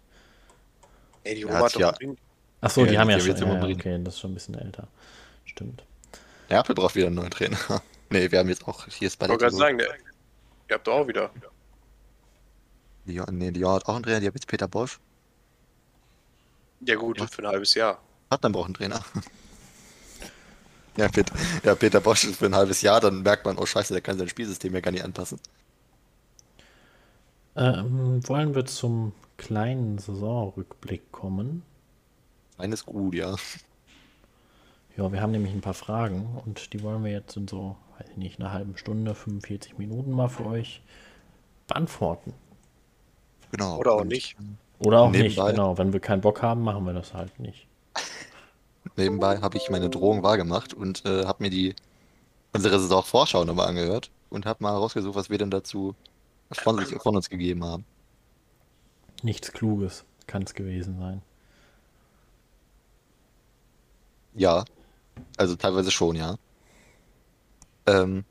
Ey, 1.28 1.36
die 1.36 1.42
Er 1.42 1.48
Roma 1.48 1.58
hat 1.60 1.66
hat 1.66 1.76
doch 1.76 1.80
ja- 1.82 1.92
drin- 1.92 2.18
Ach 2.62 2.70
so, 2.72 2.82
Ja, 2.86 2.92
die 2.92 2.98
haben 2.98 3.08
die 3.08 3.14
ja 3.14 3.20
schon. 3.20 3.28
jetzt 3.30 3.42
Ja, 3.42 3.48
ja, 3.54 3.76
okay, 3.76 4.00
das 4.04 4.14
ist 4.16 4.20
schon 4.20 4.32
ein 4.32 4.34
bisschen 4.34 4.56
älter. 4.56 4.88
Stimmt. 5.46 5.84
Neapel 6.50 6.74
braucht 6.74 6.96
wieder 6.96 7.08
einen 7.08 7.16
neuen 7.16 7.30
Trainer. 7.30 7.58
nee, 8.10 8.32
wir 8.32 8.40
haben 8.40 8.50
jetzt 8.50 8.68
auch 8.68 8.86
hier 8.88 9.08
ist 9.08 9.18
bei 9.20 9.26
Ich 9.26 9.30
wollte 9.32 9.44
gerade 9.46 9.56
sagen, 9.56 9.78
der, 9.78 9.88
ihr 9.90 10.74
habt 10.76 10.88
doch 10.88 10.94
auch 10.94 11.08
wieder. 11.08 11.30
Lyon, 13.06 13.26
nee, 13.38 13.50
Lyon 13.50 13.74
hat 13.76 13.86
auch 13.88 13.96
einen 13.96 14.04
Trainer, 14.04 14.20
die 14.22 14.28
haben 14.28 14.34
jetzt 14.36 14.48
Peter 14.48 14.68
Bosch. 14.68 15.00
Ja 16.82 16.96
gut, 16.96 17.20
für 17.30 17.42
ein 17.42 17.48
halbes 17.48 17.74
Jahr. 17.76 18.02
Tottenham 18.30 18.52
braucht 18.54 18.66
einen 18.68 18.74
Trainer. 18.76 19.04
ja, 20.98 21.08
Peter, 21.10 21.34
ja, 21.64 21.76
Peter 21.76 22.00
Bosch 22.02 22.24
ist 22.24 22.38
für 22.38 22.46
ein 22.48 22.56
halbes 22.56 22.82
Jahr, 22.82 23.00
dann 23.02 23.22
merkt 23.22 23.46
man, 23.46 23.58
oh 23.58 23.66
scheiße, 23.66 23.94
der 23.94 24.02
kann 24.02 24.18
sein 24.18 24.30
Spielsystem 24.30 24.74
ja 24.74 24.80
gar 24.82 24.92
nicht 24.92 25.04
anpassen. 25.04 25.40
Ähm, 27.58 28.22
wollen 28.28 28.54
wir 28.54 28.66
zum 28.66 29.14
kleinen 29.38 29.98
Saisonrückblick 29.98 31.12
kommen? 31.12 31.64
Eines 32.60 32.86
gut, 32.86 33.16
ja. 33.16 33.36
Ja, 34.96 35.12
wir 35.12 35.22
haben 35.22 35.32
nämlich 35.32 35.54
ein 35.54 35.62
paar 35.62 35.74
Fragen 35.74 36.40
und 36.46 36.74
die 36.74 36.84
wollen 36.84 37.04
wir 37.04 37.12
jetzt 37.12 37.36
in 37.36 37.48
so, 37.48 37.76
weiß 37.98 38.10
ich 38.12 38.18
nicht, 38.18 38.40
einer 38.40 38.54
halben 38.54 38.78
Stunde, 38.78 39.16
45 39.16 39.78
Minuten 39.78 40.12
mal 40.12 40.28
für 40.28 40.46
euch 40.46 40.82
beantworten. 41.68 42.34
Genau. 43.52 43.78
Oder 43.78 43.94
auch 43.94 44.04
nicht. 44.04 44.36
Oder 44.80 45.02
auch 45.02 45.10
nicht, 45.10 45.22
Nebenbei. 45.22 45.52
genau. 45.52 45.78
Wenn 45.80 45.94
wir 45.94 46.00
keinen 46.00 46.22
Bock 46.22 46.44
haben, 46.44 46.62
machen 46.62 46.86
wir 46.86 46.94
das 46.94 47.14
halt 47.14 47.40
nicht. 47.40 47.68
Nebenbei 48.96 49.40
habe 49.40 49.58
ich 49.58 49.70
meine 49.70 49.90
Drohung 49.90 50.22
wahrgemacht 50.22 50.74
und 50.74 51.06
äh, 51.06 51.26
habe 51.26 51.44
mir 51.44 51.50
die 51.50 51.76
unsere 52.54 52.80
Saisonvorschau 52.80 53.46
nochmal 53.46 53.68
angehört 53.68 54.12
und 54.30 54.46
habe 54.46 54.64
mal 54.64 54.76
rausgesucht, 54.76 55.16
was 55.16 55.30
wir 55.30 55.38
denn 55.38 55.52
dazu 55.52 55.96
von, 56.52 56.86
sich, 56.86 57.02
von 57.02 57.16
uns 57.16 57.30
gegeben 57.30 57.64
haben. 57.64 57.86
Nichts 59.24 59.52
Kluges 59.52 60.06
kann 60.28 60.44
es 60.44 60.54
gewesen 60.54 60.98
sein. 61.00 61.22
Ja, 64.36 64.66
also 65.38 65.56
teilweise 65.56 65.92
schon, 65.92 66.16
ja. 66.16 66.38
Ähm, 67.88 68.24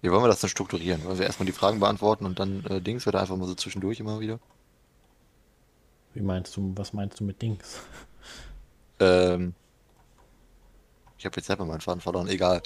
wie 0.00 0.10
wollen 0.10 0.24
wir 0.24 0.28
das 0.28 0.40
denn 0.40 0.50
strukturieren? 0.50 1.04
Wollen 1.04 1.18
wir 1.18 1.26
erstmal 1.26 1.46
die 1.46 1.52
Fragen 1.52 1.78
beantworten 1.78 2.26
und 2.26 2.38
dann 2.38 2.64
äh, 2.66 2.80
Dings 2.80 3.06
oder 3.06 3.20
einfach 3.20 3.36
mal 3.36 3.46
so 3.46 3.54
zwischendurch 3.54 4.00
immer 4.00 4.18
wieder? 4.18 4.40
Wie 6.14 6.22
meinst 6.22 6.56
du, 6.56 6.72
was 6.74 6.92
meinst 6.92 7.20
du 7.20 7.24
mit 7.24 7.40
Dings? 7.40 7.80
Ähm, 9.00 9.54
ich 11.18 11.24
habe 11.24 11.36
jetzt 11.36 11.46
selber 11.46 11.64
meinen 11.64 11.80
Faden 11.80 12.00
verloren, 12.00 12.28
egal. 12.28 12.62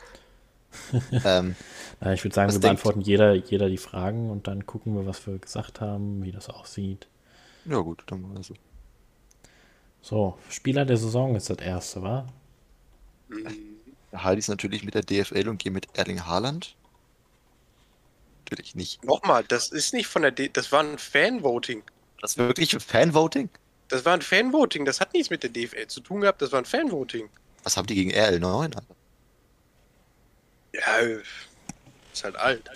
ähm, 1.24 1.56
Na, 2.00 2.12
ich 2.12 2.24
würde 2.24 2.34
sagen, 2.34 2.48
wir 2.48 2.52
denkt- 2.52 2.62
beantworten 2.62 3.00
jeder, 3.00 3.34
jeder 3.34 3.68
die 3.68 3.78
Fragen 3.78 4.30
und 4.30 4.46
dann 4.46 4.66
gucken 4.66 4.94
wir, 4.94 5.06
was 5.06 5.26
wir 5.26 5.38
gesagt 5.38 5.80
haben, 5.80 6.22
wie 6.24 6.32
das 6.32 6.48
aussieht. 6.48 7.06
ja 7.64 7.78
gut, 7.78 8.02
dann 8.06 8.22
machen 8.22 8.32
wir 8.32 8.38
das 8.38 8.46
so. 8.48 8.54
So, 10.02 10.38
Spieler 10.50 10.84
der 10.84 10.96
Saison 10.96 11.34
ist 11.34 11.50
das 11.50 11.58
erste, 11.58 12.02
wa? 12.02 12.26
Halte 14.12 14.38
ich 14.38 14.44
es 14.44 14.48
natürlich 14.48 14.84
mit 14.84 14.94
der 14.94 15.02
DFL 15.02 15.48
und 15.48 15.58
gehe 15.58 15.72
mit 15.72 15.88
Erling 15.94 16.24
Haaland. 16.24 16.76
Natürlich 18.44 18.76
nicht. 18.76 19.04
Nochmal, 19.04 19.42
das 19.48 19.70
ist 19.70 19.92
nicht 19.92 20.06
von 20.06 20.22
der 20.22 20.30
D 20.30 20.48
das 20.48 20.70
war 20.70 20.80
ein 20.84 20.98
Fanvoting. 20.98 21.82
Das 22.20 22.32
ist 22.32 22.38
wirklich 22.38 22.70
Fanvoting? 22.78 23.48
Das 23.88 24.04
war 24.04 24.14
ein 24.14 24.22
Fanvoting, 24.22 24.84
das 24.84 25.00
hat 25.00 25.12
nichts 25.12 25.30
mit 25.30 25.42
der 25.42 25.50
DFL 25.50 25.86
zu 25.88 26.00
tun 26.00 26.20
gehabt, 26.20 26.40
das 26.40 26.52
war 26.52 26.60
ein 26.60 26.64
Fanvoting. 26.64 27.28
Was 27.64 27.76
haben 27.76 27.86
die 27.86 27.96
gegen 27.96 28.12
RL9? 28.12 28.62
Alter? 28.62 28.82
Ja, 30.76 30.98
ist 32.12 32.24
halt 32.24 32.36
alt. 32.36 32.70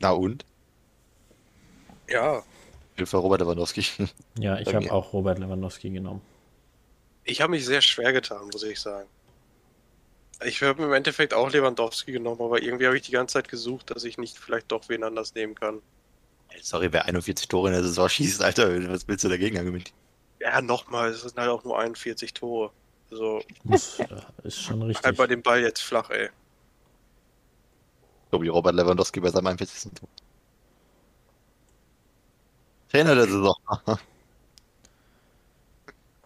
Na 0.00 0.10
und? 0.10 0.44
Ja. 2.08 2.42
Hilfe 2.96 3.16
Robert 3.16 3.40
Lewandowski. 3.40 3.84
Ja, 4.38 4.58
ich 4.58 4.74
habe 4.74 4.90
auch 4.92 5.12
Robert 5.12 5.38
Lewandowski 5.38 5.90
genommen. 5.90 6.22
Ich 7.24 7.40
habe 7.40 7.50
mich 7.50 7.64
sehr 7.64 7.82
schwer 7.82 8.12
getan, 8.12 8.48
muss 8.52 8.62
ich 8.62 8.80
sagen. 8.80 9.08
Ich 10.44 10.60
habe 10.62 10.82
im 10.82 10.92
Endeffekt 10.92 11.34
auch 11.34 11.50
Lewandowski 11.50 12.12
genommen, 12.12 12.40
aber 12.40 12.62
irgendwie 12.62 12.86
habe 12.86 12.96
ich 12.96 13.02
die 13.02 13.12
ganze 13.12 13.34
Zeit 13.34 13.48
gesucht, 13.48 13.90
dass 13.90 14.04
ich 14.04 14.18
nicht 14.18 14.38
vielleicht 14.38 14.72
doch 14.72 14.88
wen 14.88 15.04
anders 15.04 15.34
nehmen 15.34 15.54
kann. 15.54 15.80
Sorry, 16.60 16.92
wer 16.92 17.06
41 17.06 17.48
Tore 17.48 17.68
in 17.68 17.74
der 17.74 17.82
Saison 17.84 18.08
schießt, 18.08 18.42
Alter, 18.42 18.90
was 18.90 19.06
willst 19.06 19.24
du 19.24 19.28
dagegen 19.28 19.56
argumentieren? 19.56 19.98
Ja, 20.40 20.60
nochmal, 20.60 21.10
es 21.10 21.22
sind 21.22 21.36
halt 21.36 21.48
auch 21.48 21.62
nur 21.64 21.78
41 21.78 22.34
Tore. 22.34 22.72
Also, 23.10 23.40
äh, 23.68 23.76
ist 24.42 24.60
schon 24.60 24.82
richtig. 24.82 25.04
halt 25.04 25.16
bei 25.16 25.26
dem 25.26 25.42
Ball 25.42 25.60
jetzt 25.60 25.82
flach, 25.82 26.10
ey. 26.10 26.30
So 28.32 28.40
wie 28.42 28.48
Robert 28.48 28.74
Lewandowski 28.74 29.20
bei 29.20 29.28
seinem 29.30 29.46
41. 29.48 29.92
Tor. 29.92 30.08
Trainer 32.88 33.14
der 33.14 33.26
Saison. 33.26 33.54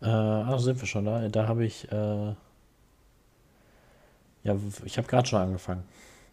Äh, 0.02 0.08
ach, 0.08 0.58
sind 0.58 0.78
wir 0.80 0.86
schon 0.86 1.06
da? 1.06 1.28
Da 1.28 1.48
habe 1.48 1.64
ich, 1.64 1.90
äh, 1.90 2.34
ja, 4.44 4.56
ich 4.84 4.98
habe 4.98 5.08
gerade 5.08 5.26
schon 5.28 5.40
angefangen. 5.40 5.84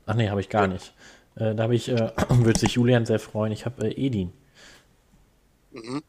Ach 0.05 0.15
nee, 0.15 0.29
habe 0.29 0.41
ich 0.41 0.49
gar 0.49 0.67
nicht. 0.67 0.93
Äh, 1.35 1.55
da 1.55 1.63
habe 1.63 1.75
ich, 1.75 1.89
äh, 1.89 2.11
würde 2.29 2.59
sich 2.59 2.73
Julian 2.73 3.05
sehr 3.05 3.19
freuen. 3.19 3.51
Ich 3.53 3.65
habe 3.65 3.87
äh, 3.87 4.05
Edin. 4.05 4.33
Mhm. 5.71 6.03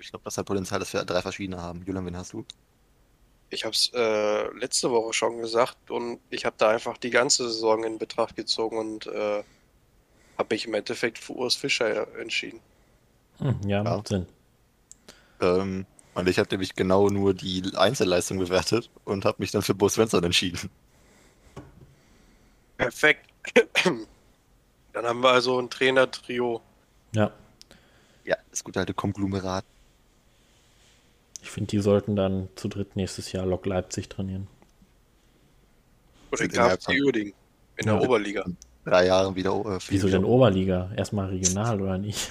Ich 0.00 0.10
glaube, 0.10 0.24
das 0.24 0.38
hat 0.38 0.46
Potenzial, 0.46 0.80
dass 0.80 0.92
wir 0.94 1.04
drei 1.04 1.20
verschiedene 1.22 1.60
haben. 1.60 1.82
Julian, 1.84 2.06
wen 2.06 2.16
hast 2.16 2.32
du? 2.32 2.44
Ich 3.50 3.64
habe 3.64 3.74
es 3.74 3.90
äh, 3.94 4.48
letzte 4.58 4.90
Woche 4.90 5.12
schon 5.14 5.38
gesagt 5.38 5.90
und 5.90 6.20
ich 6.30 6.44
habe 6.44 6.56
da 6.58 6.68
einfach 6.68 6.98
die 6.98 7.10
ganze 7.10 7.44
Saison 7.44 7.82
in 7.84 7.98
Betracht 7.98 8.36
gezogen 8.36 8.76
und 8.78 9.06
äh, 9.06 9.42
habe 10.36 10.54
mich 10.54 10.66
im 10.66 10.74
Endeffekt 10.74 11.18
für 11.18 11.32
Urs 11.32 11.54
Fischer 11.54 12.06
entschieden. 12.18 12.60
Hm, 13.38 13.58
ja, 13.64 13.78
Ja. 13.78 13.82
macht 13.84 14.08
Sinn. 14.08 14.26
Ähm, 15.40 15.86
und 16.14 16.28
ich 16.28 16.38
habe 16.38 16.48
nämlich 16.50 16.74
genau 16.74 17.08
nur 17.08 17.32
die 17.32 17.62
Einzelleistung 17.76 18.38
bewertet 18.38 18.90
und 19.04 19.24
habe 19.24 19.36
mich 19.38 19.50
dann 19.50 19.62
für 19.62 19.74
Bo 19.74 19.88
Svensson 19.88 20.24
entschieden. 20.24 20.68
Perfekt. 22.76 23.30
Dann 24.92 25.06
haben 25.06 25.20
wir 25.20 25.30
also 25.30 25.58
ein 25.60 25.70
Trainer-Trio. 25.70 26.60
Ja, 27.12 27.32
Ja, 28.24 28.36
das 28.50 28.62
gute 28.62 28.80
alte 28.80 28.94
Konglomerat. 28.94 29.64
Ich 31.42 31.50
finde, 31.50 31.68
die 31.70 31.78
sollten 31.80 32.16
dann 32.16 32.48
zu 32.56 32.68
dritt 32.68 32.96
nächstes 32.96 33.32
Jahr 33.32 33.46
Lok 33.46 33.66
Leipzig 33.66 34.08
trainieren. 34.08 34.46
Oder 36.30 36.48
KFC 36.48 37.00
Uerdingen 37.02 37.32
in 37.76 37.86
der 37.86 37.94
Ja. 37.94 38.00
Oberliga. 38.00 38.44
Drei 38.84 39.06
Jahren 39.06 39.34
wieder. 39.34 39.52
Äh, 39.52 39.78
Wieso 39.88 40.08
denn 40.08 40.24
Oberliga? 40.24 40.90
Erstmal 40.96 41.28
regional 41.28 41.80
oder 41.80 41.98
nicht? 41.98 42.30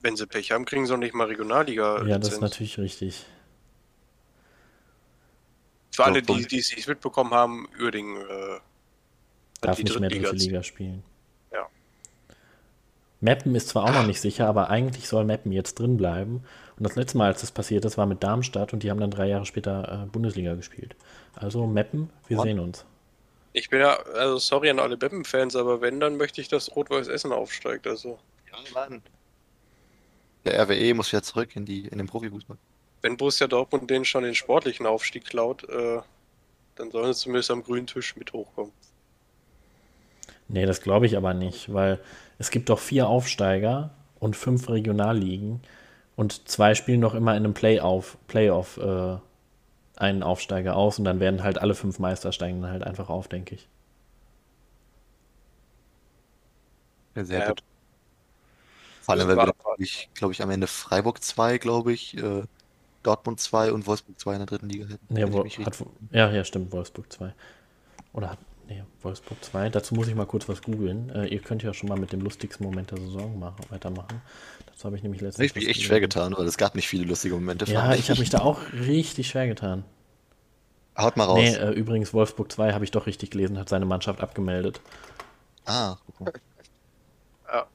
Wenn 0.00 0.16
sie 0.16 0.26
Pech 0.26 0.50
haben, 0.52 0.64
kriegen 0.64 0.86
sie 0.86 0.92
auch 0.94 0.98
nicht 0.98 1.14
mal 1.14 1.26
Regionalliga. 1.26 2.04
Ja, 2.06 2.18
das 2.18 2.32
ist 2.34 2.40
natürlich 2.40 2.78
richtig. 2.78 3.24
Für 5.94 6.04
alle, 6.04 6.22
die 6.22 6.46
die 6.46 6.58
es 6.58 6.74
nicht 6.74 6.88
mitbekommen 6.88 7.32
haben, 7.32 7.68
Uerdingen 7.80 8.16
äh, 8.16 8.58
Darf 9.60 9.76
die 9.76 9.84
nicht 9.84 10.00
mehr 10.00 10.08
dritte. 10.10 10.34
Liga 10.34 10.62
spielen. 10.62 11.04
Ja. 13.22 13.34
Meppen 13.34 13.54
ist 13.54 13.68
zwar 13.68 13.84
auch 13.84 13.94
noch 13.94 14.06
nicht 14.06 14.20
sicher, 14.20 14.46
aber 14.48 14.68
eigentlich 14.70 15.08
soll 15.08 15.24
Meppen 15.24 15.52
jetzt 15.52 15.78
drin 15.78 15.96
bleiben. 15.96 16.44
Und 16.78 16.86
das 16.86 16.96
letzte 16.96 17.18
Mal, 17.18 17.26
als 17.28 17.40
das 17.40 17.50
passiert 17.52 17.84
ist, 17.84 17.96
war 17.98 18.06
mit 18.06 18.22
Darmstadt 18.22 18.72
und 18.72 18.82
die 18.82 18.90
haben 18.90 19.00
dann 19.00 19.10
drei 19.10 19.28
Jahre 19.28 19.46
später 19.46 20.02
äh, 20.04 20.06
Bundesliga 20.10 20.54
gespielt. 20.54 20.96
Also 21.36 21.66
Meppen, 21.66 22.10
wir 22.28 22.36
Ja. 22.38 22.42
sehen 22.42 22.58
uns. 22.60 22.84
Ich 23.54 23.68
bin 23.70 23.80
ja, 23.80 23.94
also 24.14 24.38
sorry 24.38 24.70
an 24.70 24.78
alle 24.78 24.96
Beppen-Fans, 24.96 25.56
aber 25.56 25.80
wenn, 25.82 26.00
dann 26.00 26.16
möchte 26.16 26.40
ich, 26.40 26.48
dass 26.48 26.74
Rot-Weiß 26.74 27.08
Essen 27.08 27.32
aufsteigt. 27.32 27.86
Also, 27.86 28.18
Ja, 28.50 28.58
Mann. 28.74 29.02
Der 30.44 30.58
RWE 30.60 30.94
muss 30.94 31.12
wieder 31.12 31.22
zurück 31.22 31.54
in, 31.54 31.64
die, 31.64 31.86
in 31.86 31.98
den 31.98 32.06
Profifußball. 32.06 32.56
wenn 33.02 33.16
Borussia 33.16 33.46
Dortmund 33.46 33.88
denen 33.90 34.04
schon 34.04 34.24
den 34.24 34.34
sportlichen 34.34 34.86
Aufstieg 34.86 35.24
klaut, 35.24 35.68
äh, 35.68 36.00
dann 36.76 36.90
sollen 36.90 37.12
sie 37.12 37.20
zumindest 37.20 37.50
am 37.50 37.62
grünen 37.62 37.86
Tisch 37.86 38.16
mit 38.16 38.32
hochkommen. 38.32 38.72
Nee, 40.48 40.66
das 40.66 40.80
glaube 40.80 41.06
ich 41.06 41.16
aber 41.16 41.34
nicht, 41.34 41.72
weil 41.72 41.98
es 42.42 42.50
gibt 42.50 42.68
doch 42.70 42.78
vier 42.80 43.08
Aufsteiger 43.08 43.90
und 44.18 44.36
fünf 44.36 44.68
Regionalligen 44.68 45.60
und 46.16 46.48
zwei 46.48 46.74
spielen 46.74 47.00
doch 47.00 47.14
immer 47.14 47.32
in 47.36 47.44
einem 47.44 47.54
Playoff, 47.54 48.18
Playoff 48.28 48.78
äh, 48.78 49.16
einen 49.96 50.22
Aufsteiger 50.24 50.76
aus 50.76 50.98
und 50.98 51.04
dann 51.06 51.20
werden 51.20 51.42
halt 51.44 51.58
alle 51.58 51.74
fünf 51.74 51.98
Meister 52.00 52.32
steigen 52.32 52.62
dann 52.62 52.72
halt 52.72 52.84
einfach 52.84 53.10
auf, 53.10 53.28
denke 53.28 53.56
ich. 53.56 53.68
Ja, 57.14 57.24
sehr 57.24 57.40
Ja. 57.40 57.48
gut. 57.48 57.62
Vor 59.00 59.14
allem, 59.14 59.28
wenn 59.28 59.36
wir, 59.36 59.52
glaube 59.52 59.82
ich, 59.82 60.10
glaub 60.14 60.30
ich, 60.30 60.42
am 60.42 60.50
Ende 60.50 60.66
Freiburg 60.66 61.22
2, 61.22 61.58
glaube 61.58 61.92
ich, 61.92 62.16
äh, 62.16 62.44
Dortmund 63.02 63.40
2 63.40 63.72
und 63.72 63.86
Wolfsburg 63.86 64.18
2 64.20 64.32
in 64.34 64.38
der 64.38 64.46
dritten 64.46 64.68
Liga 64.68 64.86
hätten. 64.86 65.16
Ja, 65.16 65.32
Wo, 65.32 65.44
hat, 65.44 65.76
ja, 66.12 66.30
ja, 66.30 66.44
stimmt, 66.44 66.72
Wolfsburg 66.72 67.12
2. 67.12 67.34
Oder 68.12 68.30
hat, 68.30 68.38
nee, 68.72 68.84
Wolfsburg 69.02 69.42
2. 69.44 69.68
Dazu 69.70 69.94
muss 69.94 70.08
ich 70.08 70.14
mal 70.14 70.26
kurz 70.26 70.48
was 70.48 70.62
googeln. 70.62 71.10
Äh, 71.10 71.26
ihr 71.26 71.40
könnt 71.40 71.62
ja 71.62 71.72
schon 71.74 71.88
mal 71.88 71.98
mit 71.98 72.12
dem 72.12 72.20
lustigsten 72.20 72.64
Moment 72.64 72.90
der 72.90 72.98
Saison 72.98 73.38
machen, 73.38 73.64
weitermachen. 73.70 74.20
Dazu 74.66 74.84
habe 74.84 74.96
ich 74.96 75.02
nämlich 75.02 75.20
letztens. 75.20 75.44
ich 75.44 75.50
habe 75.50 75.60
mich 75.60 75.68
was 75.68 75.76
echt 75.76 75.86
schwer 75.86 76.00
getan, 76.00 76.34
weil 76.36 76.46
es 76.46 76.56
gab 76.56 76.74
nicht 76.74 76.88
viele 76.88 77.04
lustige 77.04 77.34
Momente. 77.34 77.64
Ja, 77.66 77.94
ich 77.94 78.10
habe 78.10 78.20
mich 78.20 78.30
da 78.30 78.38
auch 78.40 78.60
richtig 78.72 79.28
schwer 79.28 79.46
getan. 79.46 79.84
Haut 80.96 81.16
mal 81.16 81.24
raus. 81.24 81.38
Nee, 81.38 81.54
äh, 81.54 81.70
übrigens, 81.70 82.12
Wolfsburg 82.12 82.52
2 82.52 82.72
habe 82.72 82.84
ich 82.84 82.90
doch 82.90 83.06
richtig 83.06 83.30
gelesen, 83.30 83.58
hat 83.58 83.68
seine 83.68 83.86
Mannschaft 83.86 84.20
abgemeldet. 84.20 84.80
Ah, 85.64 85.96
guck 86.06 86.20
mal. 86.20 86.32
Ja. 87.50 87.66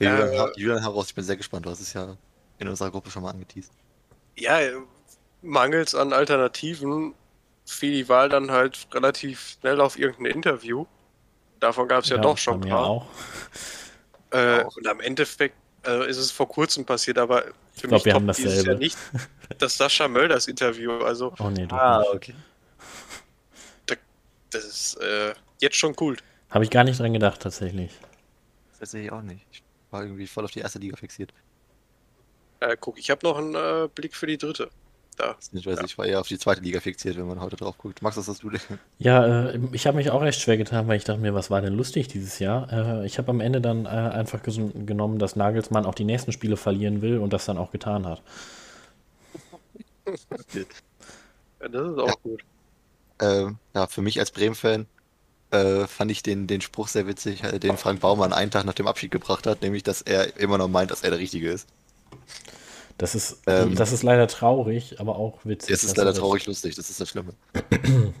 Ja, 0.00 0.10
Julian, 0.20 0.48
Äh, 0.48 0.60
Julian, 0.60 0.84
hau 0.84 0.90
raus, 0.92 1.06
ich 1.08 1.14
bin 1.14 1.24
sehr 1.24 1.36
gespannt. 1.36 1.66
Du 1.66 1.70
hast 1.70 1.80
es 1.80 1.92
ja 1.92 2.16
in 2.58 2.68
unserer 2.68 2.90
Gruppe 2.90 3.10
schon 3.10 3.22
mal 3.22 3.30
angeteased. 3.30 3.72
Ja, 4.36 4.58
mangels 5.42 5.94
an 5.94 6.12
Alternativen 6.12 7.14
fiel 7.70 7.92
die 7.92 8.08
Wahl 8.08 8.28
dann 8.28 8.50
halt 8.50 8.86
relativ 8.92 9.56
schnell 9.60 9.80
auf 9.80 9.98
irgendein 9.98 10.36
Interview. 10.36 10.86
Davon 11.60 11.88
gab 11.88 12.04
es 12.04 12.10
ja, 12.10 12.18
doch 12.18 12.38
schon 12.38 12.62
ein 12.62 12.68
paar. 12.68 12.86
auch. 12.86 13.06
Äh, 14.30 14.64
und 14.64 14.86
am 14.86 15.00
Endeffekt 15.00 15.56
äh, 15.86 16.08
ist 16.08 16.18
es 16.18 16.30
vor 16.30 16.48
kurzem 16.48 16.84
passiert, 16.84 17.18
aber 17.18 17.44
für 17.72 17.88
glaub, 17.88 18.04
wir 18.04 18.14
haben 18.14 18.26
toppt 18.26 18.38
dieses 18.38 18.50
dasselbe. 18.64 18.70
Jahr 18.72 18.78
nicht 18.78 18.98
das 19.58 19.76
Sascha 19.76 20.08
Mölders 20.08 20.46
Interview. 20.48 20.92
Also 21.02 21.34
Oh 21.38 21.50
nee, 21.50 21.66
doch 21.66 21.76
Ah, 21.76 22.00
nicht. 22.00 22.14
okay. 22.14 22.34
das 24.50 24.64
ist 24.64 24.94
äh, 25.02 25.34
jetzt 25.60 25.76
schon 25.76 25.94
cool. 26.00 26.16
Habe 26.50 26.64
ich 26.64 26.70
gar 26.70 26.84
nicht 26.84 26.98
dran 27.00 27.12
gedacht, 27.12 27.42
tatsächlich. 27.42 27.92
Das 28.80 28.92
sehe 28.92 29.04
ich 29.04 29.12
auch 29.12 29.22
nicht. 29.22 29.44
Ich 29.52 29.62
war 29.90 30.02
irgendwie 30.02 30.26
voll 30.26 30.44
auf 30.44 30.50
die 30.50 30.60
erste 30.60 30.78
Liga 30.78 30.96
fixiert. 30.96 31.32
Äh, 32.60 32.76
guck, 32.80 32.98
ich 32.98 33.10
habe 33.10 33.26
noch 33.26 33.36
einen 33.38 33.54
äh, 33.54 33.88
Blick 33.94 34.14
für 34.16 34.26
die 34.26 34.38
dritte. 34.38 34.70
Da. 35.18 35.36
Ich 35.52 35.66
weiß, 35.66 35.80
ich 35.84 35.98
war 35.98 36.06
eher 36.06 36.20
auf 36.20 36.28
die 36.28 36.38
zweite 36.38 36.60
Liga 36.60 36.80
fixiert, 36.80 37.16
wenn 37.16 37.26
man 37.26 37.40
heute 37.40 37.56
drauf 37.56 37.76
guckt. 37.76 38.02
Max, 38.02 38.16
was 38.16 38.28
hast 38.28 38.42
du 38.44 38.50
denn? 38.50 38.60
Ja, 38.98 39.50
äh, 39.50 39.60
ich 39.72 39.86
habe 39.86 39.96
mich 39.96 40.10
auch 40.10 40.22
recht 40.22 40.40
schwer 40.40 40.56
getan, 40.56 40.86
weil 40.86 40.96
ich 40.96 41.04
dachte 41.04 41.20
mir, 41.20 41.34
was 41.34 41.50
war 41.50 41.60
denn 41.60 41.74
lustig 41.74 42.06
dieses 42.06 42.38
Jahr? 42.38 42.72
Äh, 42.72 43.06
ich 43.06 43.18
habe 43.18 43.30
am 43.30 43.40
Ende 43.40 43.60
dann 43.60 43.84
äh, 43.86 43.88
einfach 43.88 44.40
genommen, 44.42 45.18
dass 45.18 45.34
Nagelsmann 45.34 45.86
auch 45.86 45.94
die 45.94 46.04
nächsten 46.04 46.30
Spiele 46.30 46.56
verlieren 46.56 47.02
will 47.02 47.18
und 47.18 47.32
das 47.32 47.46
dann 47.46 47.58
auch 47.58 47.72
getan 47.72 48.06
hat. 48.06 48.22
Ja, 51.60 51.68
das 51.68 51.90
ist 51.90 51.98
auch 51.98 52.22
gut. 52.22 52.44
Ähm, 53.20 53.58
ja, 53.74 53.88
für 53.88 54.00
mich 54.00 54.20
als 54.20 54.30
Bremen-Fan 54.30 54.86
äh, 55.50 55.86
fand 55.86 56.10
ich 56.10 56.22
den, 56.22 56.46
den 56.46 56.60
Spruch 56.60 56.88
sehr 56.88 57.06
witzig, 57.06 57.42
äh, 57.42 57.58
den 57.58 57.76
Frank 57.76 58.00
Baumann 58.00 58.32
einen 58.32 58.50
Tag 58.50 58.64
nach 58.64 58.74
dem 58.74 58.86
Abschied 58.86 59.10
gebracht 59.10 59.46
hat, 59.46 59.62
nämlich, 59.62 59.82
dass 59.82 60.02
er 60.02 60.36
immer 60.38 60.58
noch 60.58 60.68
meint, 60.68 60.90
dass 60.90 61.02
er 61.02 61.10
der 61.10 61.18
Richtige 61.18 61.50
ist. 61.50 61.66
Das 62.98 63.14
ist, 63.14 63.42
Ähm, 63.46 63.74
das 63.76 63.92
ist 63.92 64.02
leider 64.02 64.26
traurig, 64.26 64.98
aber 65.00 65.16
auch 65.16 65.44
witzig. 65.44 65.70
Es 65.74 65.84
ist 65.84 65.96
leider 65.96 66.10
er 66.10 66.12
das- 66.12 66.18
traurig 66.20 66.46
lustig, 66.46 66.74
das 66.74 66.90
ist 66.90 67.00
das 67.00 67.08
Schlimme. 67.08 67.32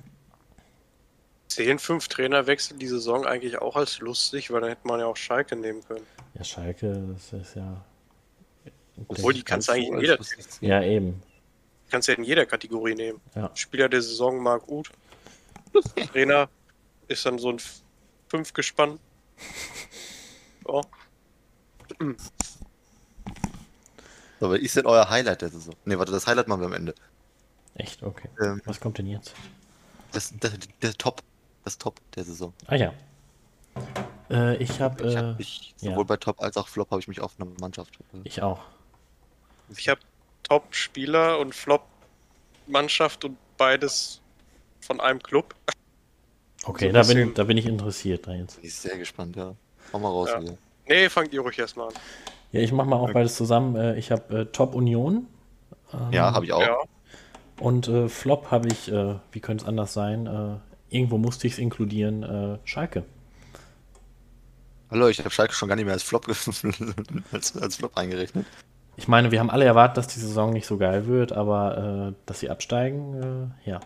Zählen 1.48 1.78
fünf 1.78 2.08
Trainerwechsel 2.08 2.76
die 2.78 2.86
Saison 2.86 3.26
eigentlich 3.26 3.58
auch 3.58 3.74
als 3.74 3.98
lustig, 4.00 4.50
weil 4.50 4.60
dann 4.60 4.70
hätte 4.70 4.86
man 4.86 5.00
ja 5.00 5.06
auch 5.06 5.16
Schalke 5.16 5.56
nehmen 5.56 5.82
können. 5.86 6.06
Ja, 6.34 6.44
Schalke, 6.44 7.06
das 7.14 7.32
ist 7.32 7.56
ja. 7.56 7.84
Obwohl, 9.08 9.32
die 9.32 9.42
kannst 9.42 9.68
du 9.68 9.72
eigentlich 9.72 9.88
in 9.88 10.00
jeder, 10.00 10.18
Ja, 10.60 10.82
eben. 10.82 11.22
kannst 11.90 12.08
du 12.08 12.12
ja 12.12 12.18
in 12.18 12.24
jeder 12.24 12.46
Kategorie 12.46 12.94
nehmen. 12.94 13.20
Ja. 13.34 13.50
Spieler 13.54 13.88
der 13.88 14.02
Saison 14.02 14.38
mag 14.42 14.62
gut. 14.66 14.90
Trainer 16.12 16.48
ist 17.08 17.24
dann 17.24 17.38
so 17.38 17.48
ein 17.50 17.56
F- 17.56 17.80
fünf 18.28 18.52
gespannt. 18.52 19.00
Ja. 20.68 20.82
So, 24.40 24.50
was 24.50 24.58
ist 24.60 24.76
denn 24.76 24.86
euer 24.86 25.08
Highlight 25.08 25.42
der 25.42 25.48
Saison? 25.48 25.74
Ne, 25.84 25.98
warte, 25.98 26.12
das 26.12 26.26
Highlight 26.26 26.48
machen 26.48 26.60
wir 26.60 26.66
am 26.66 26.72
Ende. 26.72 26.94
Echt, 27.74 28.02
okay. 28.02 28.28
Ähm, 28.40 28.60
Was 28.64 28.80
kommt 28.80 28.98
denn 28.98 29.06
jetzt? 29.06 29.34
das, 30.12 30.32
das, 30.40 30.52
der 30.82 30.94
Top, 30.94 31.22
das 31.64 31.76
Top 31.78 32.00
der 32.14 32.24
Saison. 32.24 32.52
Ah 32.66 32.76
ja. 32.76 32.92
Äh, 34.30 34.56
ich 34.56 34.80
habe. 34.80 35.06
Ich 35.06 35.14
Äh, 35.14 35.18
hab 35.18 35.38
mich, 35.38 35.74
ja. 35.80 35.90
sowohl 35.90 36.04
bei 36.04 36.16
Top 36.16 36.40
als 36.42 36.56
auch 36.56 36.68
Flop 36.68 36.90
habe 36.90 37.00
ich 37.00 37.08
mich 37.08 37.20
auf 37.20 37.34
eine 37.38 37.50
Mannschaft. 37.60 37.98
äh, 38.14 38.18
ich 38.24 38.42
auch. 38.42 38.60
Ich 39.76 39.88
habe 39.88 40.00
Top-Spieler 40.44 41.38
und 41.38 41.54
Flop-Mannschaft 41.54 43.24
und 43.24 43.36
beides 43.58 44.20
von 44.80 45.00
einem 45.00 45.22
Club. 45.22 45.54
Okay, 46.64 46.88
So 46.88 46.92
da, 46.92 47.02
bin, 47.02 47.34
da 47.34 47.44
bin 47.44 47.56
ich 47.56 47.66
interessiert 47.66 48.26
da 48.26 48.32
jetzt. 48.32 48.56
Bin 48.56 48.64
ich 48.64 48.74
sehr 48.74 48.96
gespannt, 48.98 49.36
ja. 49.36 49.54
Hau 49.92 49.98
mal 49.98 50.08
raus 50.08 50.30
Ja. 50.32 50.40
hier. 50.40 50.58
Nee, 50.88 51.08
fangt 51.10 51.32
ihr 51.34 51.40
ruhig 51.40 51.58
erstmal 51.58 51.88
an. 51.88 51.94
Ja, 52.52 52.60
ich 52.60 52.72
mache 52.72 52.88
mal 52.88 52.96
auch 52.96 53.12
beides 53.12 53.36
zusammen. 53.36 53.76
Äh, 53.76 53.98
ich 53.98 54.10
habe 54.10 54.40
äh, 54.40 54.44
Top 54.46 54.74
Union 54.74 55.26
Ja, 56.10 56.32
habe 56.32 56.46
ich 56.46 56.52
auch. 56.52 56.86
Und 57.60 57.88
äh, 57.88 58.08
Flop 58.08 58.50
habe 58.50 58.68
ich, 58.68 58.90
äh, 58.90 59.16
wie 59.32 59.40
könnte 59.40 59.64
es 59.64 59.68
anders 59.68 59.92
sein? 59.92 60.26
Äh, 60.26 60.94
irgendwo 60.94 61.18
musste 61.18 61.46
ich 61.46 61.54
es 61.54 61.58
inkludieren, 61.58 62.22
äh, 62.22 62.58
Schalke. 62.64 63.04
Hallo, 64.90 65.08
ich 65.08 65.18
habe 65.18 65.30
Schalke 65.30 65.52
schon 65.52 65.68
gar 65.68 65.76
nicht 65.76 65.84
mehr 65.84 65.94
als 65.94 66.02
Flop, 66.02 66.26
als, 67.32 67.56
als 67.56 67.76
Flop 67.76 67.96
eingerechnet. 67.96 68.46
Ich 68.96 69.06
meine, 69.06 69.30
wir 69.30 69.38
haben 69.40 69.50
alle 69.50 69.64
erwartet, 69.64 69.98
dass 69.98 70.08
die 70.08 70.20
Saison 70.20 70.52
nicht 70.52 70.66
so 70.66 70.78
geil 70.78 71.06
wird, 71.06 71.32
aber 71.32 72.10
äh, 72.10 72.14
dass 72.26 72.40
sie 72.40 72.50
absteigen, 72.50 73.52
äh, 73.64 73.70
ja. 73.70 73.80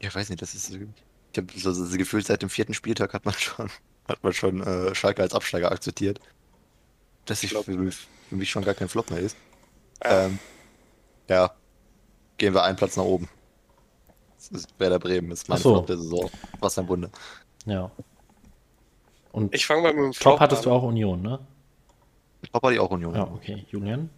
Ja, 0.00 0.08
ich 0.08 0.14
weiß 0.14 0.28
nicht, 0.28 0.40
das 0.42 0.54
ist. 0.54 0.70
Ich 0.70 1.38
habe 1.38 1.46
so, 1.54 1.72
so 1.72 1.96
gefühlt 1.98 2.26
seit 2.26 2.42
dem 2.42 2.48
vierten 2.48 2.74
Spieltag 2.74 3.12
hat 3.14 3.24
man 3.24 3.34
schon, 3.34 3.68
hat 4.08 4.22
man 4.22 4.32
schon 4.32 4.62
äh, 4.62 4.94
Schalke 4.94 5.22
als 5.22 5.34
Absteiger 5.34 5.72
akzeptiert. 5.72 6.20
Dass 7.26 7.42
ich 7.42 7.50
glaub- 7.50 7.64
für, 7.66 7.72
mich- 7.76 8.06
für 8.28 8.36
mich 8.36 8.50
schon 8.50 8.64
gar 8.64 8.74
kein 8.74 8.88
Flop 8.88 9.10
mehr 9.10 9.20
ist. 9.20 9.36
Ähm, 10.02 10.38
ja. 11.28 11.50
Gehen 12.38 12.54
wir 12.54 12.62
einen 12.64 12.76
Platz 12.76 12.96
nach 12.96 13.04
oben. 13.04 13.28
Das 14.36 14.48
ist 14.62 14.78
Werder 14.78 14.98
Bremen, 14.98 15.30
ist 15.32 15.48
mein 15.48 15.58
so. 15.58 15.72
Flop 15.74 15.86
der 15.86 15.96
Saison. 15.98 16.30
Was 16.60 16.78
ein 16.78 16.86
Bunde. 16.86 17.10
Ja. 17.64 17.90
Und 19.32 19.54
Ich 19.54 19.66
fange 19.66 19.82
mal 19.82 19.92
mit 19.94 20.04
dem 20.04 20.12
Flop 20.14 20.34
Top 20.34 20.40
hattest 20.40 20.66
an. 20.66 20.70
du 20.72 20.76
auch 20.76 20.82
Union, 20.82 21.20
ne? 21.22 21.38
Top 22.52 22.62
hatte 22.62 22.74
ich 22.74 22.80
auch 22.80 22.90
Union. 22.90 23.14
Ja, 23.14 23.22
okay. 23.24 23.64
Julian? 23.70 24.08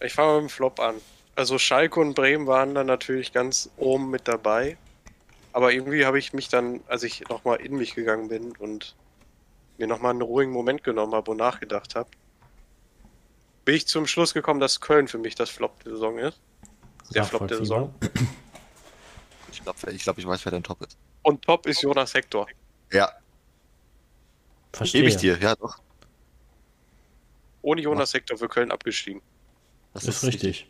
Ich 0.00 0.12
fange 0.12 0.28
mal 0.28 0.40
mit 0.42 0.50
dem 0.50 0.54
Flop 0.54 0.78
an. 0.80 0.94
Also 1.36 1.58
Schalke 1.58 1.98
und 2.00 2.14
Bremen 2.14 2.46
waren 2.46 2.74
dann 2.74 2.86
natürlich 2.86 3.32
ganz 3.32 3.70
oben 3.76 4.10
mit 4.10 4.28
dabei. 4.28 4.76
Aber 5.52 5.72
irgendwie 5.72 6.04
habe 6.06 6.18
ich 6.18 6.32
mich 6.32 6.48
dann, 6.48 6.80
als 6.86 7.02
ich 7.02 7.28
nochmal 7.28 7.56
in 7.60 7.76
mich 7.76 7.94
gegangen 7.94 8.28
bin 8.28 8.52
und 8.58 8.94
mir 9.78 9.86
nochmal 9.86 10.10
einen 10.10 10.22
ruhigen 10.22 10.52
Moment 10.52 10.84
genommen 10.84 11.14
habe 11.14 11.30
und 11.30 11.38
nachgedacht 11.38 11.94
habe, 11.94 12.08
bin 13.64 13.74
ich 13.74 13.86
zum 13.86 14.06
Schluss 14.06 14.34
gekommen, 14.34 14.60
dass 14.60 14.80
Köln 14.80 15.08
für 15.08 15.18
mich 15.18 15.34
das 15.34 15.50
Flop 15.50 15.82
der 15.84 15.92
Saison 15.92 16.18
ist. 16.18 16.40
Der 17.14 17.24
Flop 17.24 17.48
der. 17.48 17.58
Saison. 17.58 17.94
Ich 19.50 19.62
glaube, 19.62 19.78
ich, 19.92 20.02
glaub, 20.02 20.18
ich 20.18 20.26
weiß, 20.26 20.44
wer 20.44 20.52
dein 20.52 20.62
Top 20.62 20.82
ist. 20.82 20.98
Und 21.22 21.42
Top 21.42 21.66
ist 21.66 21.80
Jonas 21.82 22.12
Hector. 22.12 22.46
Ja, 22.92 23.10
Verstehe. 24.72 25.02
gebe 25.02 25.08
ich 25.08 25.16
dir. 25.16 25.38
Ja, 25.38 25.54
doch. 25.54 25.78
Ohne 27.62 27.80
Jonas 27.80 28.12
Hector 28.12 28.36
für 28.36 28.48
Köln 28.48 28.70
abgestiegen. 28.70 29.22
Das 29.94 30.04
Ist 30.04 30.24
richtig. 30.24 30.68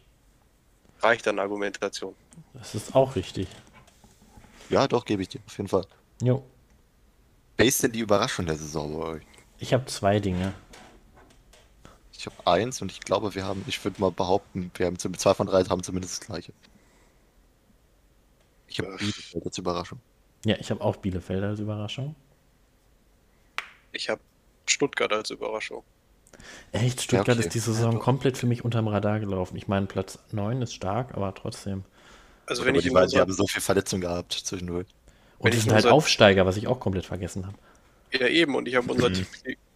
Reicht 1.00 1.26
an 1.26 1.38
Argumentation. 1.38 2.14
Das 2.52 2.74
ist 2.74 2.94
auch 2.94 3.16
richtig. 3.16 3.48
Ja, 4.68 4.86
doch, 4.86 5.04
gebe 5.04 5.22
ich 5.22 5.28
dir. 5.28 5.40
Auf 5.46 5.56
jeden 5.56 5.68
Fall. 5.68 5.86
Jo. 6.22 6.44
Wer 7.56 7.66
ist 7.66 7.82
denn 7.82 7.92
die 7.92 8.00
Überraschung 8.00 8.46
der 8.46 8.56
Saison 8.56 8.98
bei 8.98 9.06
euch? 9.06 9.22
Ich 9.58 9.72
habe 9.72 9.86
zwei 9.86 10.18
Dinge. 10.20 10.52
Ich 12.12 12.26
habe 12.26 12.46
eins 12.46 12.80
und 12.82 12.90
ich 12.90 13.00
glaube, 13.00 13.34
wir 13.34 13.44
haben, 13.44 13.64
ich 13.66 13.84
würde 13.84 14.00
mal 14.00 14.10
behaupten, 14.10 14.70
wir 14.74 14.86
haben 14.86 14.98
zwei 14.98 15.34
von 15.34 15.46
drei 15.46 15.62
haben 15.64 15.82
zumindest 15.82 16.20
das 16.20 16.26
gleiche. 16.26 16.52
Ich 18.66 18.78
habe 18.78 18.96
Bielefeld 18.96 19.44
als 19.44 19.58
Überraschung. 19.58 20.00
Ja, 20.44 20.56
ich 20.58 20.70
habe 20.70 20.80
auch 20.80 20.96
Bielefeld 20.96 21.44
als 21.44 21.60
Überraschung. 21.60 22.14
Ich 23.92 24.08
habe 24.08 24.20
Stuttgart 24.66 25.12
als 25.12 25.30
Überraschung. 25.30 25.84
Echt, 26.72 27.02
Stuttgart 27.02 27.36
okay. 27.36 27.46
ist 27.46 27.54
die 27.54 27.60
Saison 27.60 27.98
komplett 27.98 28.36
für 28.36 28.46
mich 28.46 28.64
unterm 28.64 28.88
Radar 28.88 29.20
gelaufen. 29.20 29.56
Ich 29.56 29.68
meine, 29.68 29.86
Platz 29.86 30.18
9 30.32 30.62
ist 30.62 30.74
stark, 30.74 31.14
aber 31.14 31.34
trotzdem. 31.34 31.84
Also 32.46 32.62
Aber 32.62 32.68
wenn 32.68 32.74
ich 32.74 32.82
die, 32.82 32.90
die 32.90 32.96
unserer, 32.96 33.20
haben 33.20 33.32
so 33.32 33.46
viel 33.46 33.60
Verletzung 33.60 34.00
gehabt 34.00 34.32
zwischendurch. 34.32 34.86
Und 35.38 35.52
die 35.54 35.58
sind 35.58 35.72
halt 35.72 35.84
unser- 35.84 35.94
Aufsteiger, 35.94 36.46
was 36.46 36.56
ich 36.56 36.66
auch 36.66 36.80
komplett 36.80 37.06
vergessen 37.06 37.46
habe. 37.46 37.56
ja 38.12 38.26
eben, 38.28 38.54
und 38.54 38.66
ich 38.68 38.74
habe 38.76 38.90
unser 38.92 39.10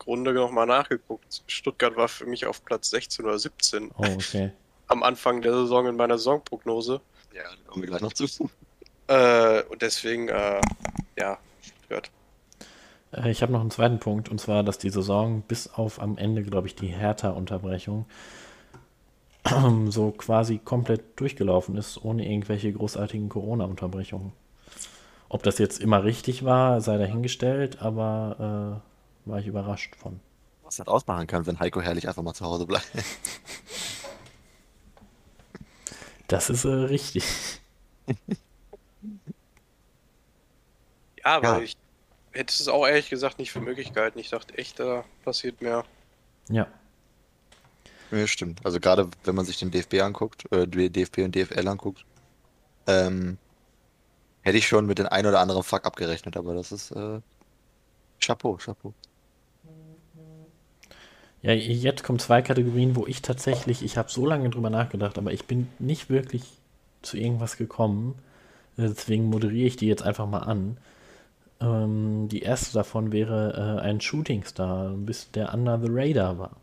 Runde 0.07 0.33
nochmal 0.33 0.67
nachgeguckt. 0.67 1.43
Stuttgart 1.47 1.97
war 1.97 2.09
für 2.09 2.27
mich 2.27 2.47
auf 2.47 2.65
Platz 2.65 2.91
16 2.91 3.25
oder 3.25 3.39
17 3.39 3.91
Oh, 3.97 4.05
okay. 4.05 4.51
am 4.89 5.03
Anfang 5.03 5.43
der 5.43 5.53
Saison 5.53 5.87
in 5.87 5.97
meiner 5.97 6.17
Saisonprognose. 6.17 7.01
Ja, 7.35 7.43
da 7.43 7.71
kommen 7.71 7.83
wir 7.83 7.89
gleich 7.91 8.01
noch 8.01 8.13
zu. 8.15 8.27
Äh, 9.09 9.63
und 9.65 9.83
deswegen, 9.83 10.29
äh, 10.29 10.61
ja, 11.19 11.39
Stuttgart. 11.63 12.11
Äh, 13.13 13.31
Ich 13.31 13.43
habe 13.43 13.53
noch 13.53 13.61
einen 13.61 13.71
zweiten 13.71 13.99
Punkt, 14.01 14.29
und 14.31 14.41
zwar, 14.41 14.63
dass 14.63 14.79
die 14.79 14.91
Saison 14.91 15.43
bis 15.43 15.69
auf 15.75 16.01
am 16.01 16.17
Ende, 16.17 16.43
glaube 16.43 16.69
ich, 16.69 16.75
die 16.75 16.89
Hertha-Unterbrechung 16.89 18.07
so 19.89 20.11
quasi 20.13 20.59
komplett 20.59 21.19
durchgelaufen 21.21 21.77
ist, 21.77 22.03
ohne 22.05 22.27
irgendwelche 22.31 22.73
großartigen 22.73 23.29
Corona-Unterbrechungen. 23.29 24.33
Ob 25.29 25.43
das 25.43 25.59
jetzt 25.59 25.81
immer 25.81 26.05
richtig 26.05 26.45
war, 26.45 26.81
sei 26.81 26.97
dahingestellt, 26.97 27.81
aber 27.83 28.81
äh, 29.27 29.31
war 29.31 29.39
ich 29.41 29.47
überrascht 29.47 29.95
von. 29.97 30.21
Was 30.65 30.77
das 30.77 30.89
ausmachen 30.89 31.27
kann, 31.27 31.47
wenn 31.47 31.61
Heiko 31.61 31.81
Herrlich 31.81 32.09
einfach 32.09 32.23
mal 32.23 32.35
zu 32.35 32.45
Hause 32.45 32.67
bleibt. 32.67 32.87
Das 36.29 36.51
ist 36.51 36.65
äh, 36.65 36.69
richtig. 36.69 37.25
Ja, 41.25 41.43
Ja. 41.43 41.57
weil 41.57 41.63
ich 41.63 41.77
hätte 42.33 42.53
es 42.53 42.69
auch 42.69 42.87
ehrlich 42.87 43.09
gesagt 43.11 43.39
nicht 43.39 43.51
für 43.53 43.61
möglich 43.61 43.93
gehalten. 43.93 44.19
Ich 44.19 44.31
dachte 44.31 44.57
echt, 44.59 44.79
da 44.79 45.05
passiert 45.25 45.61
mehr. 45.63 45.85
Ja. 46.49 46.67
Ja, 48.11 48.27
stimmt. 48.27 48.65
Also 48.65 48.81
gerade 48.81 49.09
wenn 49.25 49.35
man 49.35 49.45
sich 49.45 49.59
den 49.59 49.71
DFB 49.71 50.01
anguckt, 50.03 50.51
äh, 50.53 50.67
DFB 50.67 51.19
und 51.25 51.35
DFL 51.35 51.69
anguckt, 51.69 52.05
ähm, 52.87 53.37
hätte 54.49 54.59
ich 54.59 54.67
schon 54.69 54.87
mit 54.87 54.99
den 54.99 55.07
ein 55.07 55.27
oder 55.27 55.41
anderen 55.41 55.63
Fuck 55.63 55.85
abgerechnet, 55.87 56.37
aber 56.37 56.55
das 56.55 56.73
ist 56.73 56.91
äh, 56.93 57.21
Chapeau, 58.21 58.57
Chapeau. 58.57 58.95
Ja, 61.43 61.53
jetzt 61.53 62.03
kommen 62.03 62.19
zwei 62.19 62.43
Kategorien, 62.43 62.97
wo 62.97 63.07
ich 63.07 63.23
tatsächlich, 63.23 63.83
ich 63.85 63.97
habe 63.97 64.11
so 64.11 64.27
lange 64.27 64.51
drüber 64.51 64.71
nachgedacht, 64.71 65.19
aber 65.19 65.33
ich 65.33 65.45
bin 65.47 65.69
nicht 65.79 66.11
wirklich 66.11 66.43
zu 67.03 67.17
irgendwas 67.17 67.57
gekommen. 67.57 68.17
Äh, 68.77 68.89
Deswegen 68.89 69.27
moderiere 69.31 69.69
ich 69.69 69.77
die 69.77 69.87
jetzt 69.87 70.03
einfach 70.03 70.27
mal 70.27 70.41
an. 70.41 70.79
Ähm, 71.61 72.29
die 72.29 72.43
erste 72.43 72.75
davon 72.75 73.13
wäre 73.13 73.79
äh, 73.81 73.83
ein 73.83 74.01
Shootingstar, 74.01 74.91
bis 74.93 75.31
der 75.33 75.55
Under 75.55 75.79
the 75.81 75.89
Radar 75.91 76.39
war. 76.39 76.57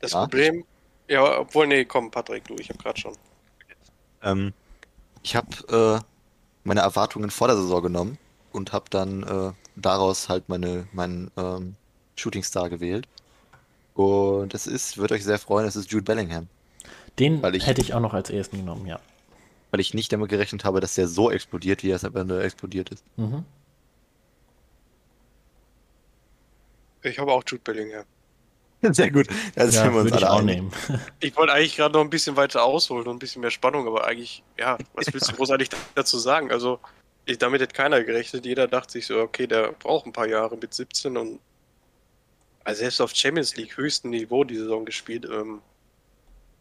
Das 0.00 0.12
Ja. 0.12 0.22
Problem, 0.22 0.64
ja, 1.08 1.38
obwohl, 1.40 1.66
nee, 1.66 1.84
komm, 1.84 2.10
Patrick, 2.10 2.44
du, 2.46 2.54
ich 2.56 2.68
habe 2.70 2.78
gerade 2.78 3.00
schon. 3.00 3.14
Ähm, 4.22 4.52
ich 5.22 5.36
habe 5.36 5.48
äh, 6.00 6.04
meine 6.64 6.80
Erwartungen 6.80 7.30
vor 7.30 7.48
der 7.48 7.56
Saison 7.56 7.82
genommen 7.82 8.18
und 8.52 8.72
habe 8.72 8.86
dann 8.90 9.22
äh, 9.22 9.52
daraus 9.76 10.28
halt 10.28 10.48
meine, 10.48 10.86
meinen 10.92 11.30
ähm, 11.36 11.76
Shooting 12.16 12.42
Star 12.42 12.68
gewählt. 12.70 13.06
Und 13.94 14.54
es 14.54 14.66
ist, 14.66 14.98
wird 14.98 15.12
euch 15.12 15.24
sehr 15.24 15.38
freuen, 15.38 15.66
es 15.66 15.76
ist 15.76 15.90
Jude 15.90 16.04
Bellingham. 16.04 16.48
Den 17.18 17.42
Weil 17.42 17.54
ich- 17.56 17.66
hätte 17.66 17.80
ich 17.82 17.92
auch 17.94 18.00
noch 18.00 18.14
als 18.14 18.30
ersten 18.30 18.58
genommen, 18.58 18.86
ja. 18.86 19.00
Weil 19.70 19.80
ich 19.80 19.94
nicht 19.94 20.12
damit 20.12 20.28
gerechnet 20.30 20.64
habe, 20.64 20.80
dass 20.80 20.94
der 20.94 21.06
so 21.06 21.30
explodiert, 21.30 21.82
wie 21.82 21.90
er 21.90 21.96
es 21.96 22.04
am 22.04 22.16
Ende 22.16 22.42
explodiert 22.42 22.90
ist. 22.90 23.04
Mhm. 23.16 23.44
Ich 27.02 27.18
habe 27.18 27.32
auch 27.32 27.42
Jude 27.46 27.62
Bellingham. 27.64 28.04
Sehr 28.92 29.10
gut. 29.10 29.28
Da 29.54 29.66
sind 29.66 29.74
Ja, 29.74 29.92
wir 29.92 30.00
uns 30.00 30.12
alle 30.12 30.30
auch 30.30 30.42
nehmen. 30.42 30.72
Ich 31.20 31.36
wollte 31.36 31.52
eigentlich 31.52 31.76
gerade 31.76 31.94
noch 31.94 32.00
ein 32.00 32.10
bisschen 32.10 32.36
weiter 32.36 32.64
ausholen 32.64 33.06
und 33.06 33.16
ein 33.16 33.18
bisschen 33.18 33.42
mehr 33.42 33.50
Spannung, 33.50 33.86
aber 33.86 34.06
eigentlich, 34.06 34.42
ja, 34.58 34.78
was 34.94 35.12
willst 35.12 35.30
du 35.30 35.36
großartig 35.36 35.68
dazu 35.94 36.18
sagen? 36.18 36.50
Also, 36.50 36.80
ich, 37.26 37.38
damit 37.38 37.60
hätte 37.60 37.74
keiner 37.74 38.02
gerechnet. 38.02 38.46
Jeder 38.46 38.68
dachte 38.68 38.92
sich 38.92 39.06
so, 39.06 39.20
okay, 39.20 39.46
der 39.46 39.72
braucht 39.72 40.06
ein 40.06 40.12
paar 40.12 40.26
Jahre 40.26 40.56
mit 40.56 40.72
17 40.72 41.16
und 41.16 41.40
also 42.64 42.80
selbst 42.80 43.00
auf 43.00 43.14
Champions 43.14 43.56
League 43.56 43.76
höchstem 43.76 44.10
Niveau 44.10 44.44
die 44.44 44.56
Saison 44.56 44.84
gespielt. 44.84 45.24
Ähm, 45.26 45.60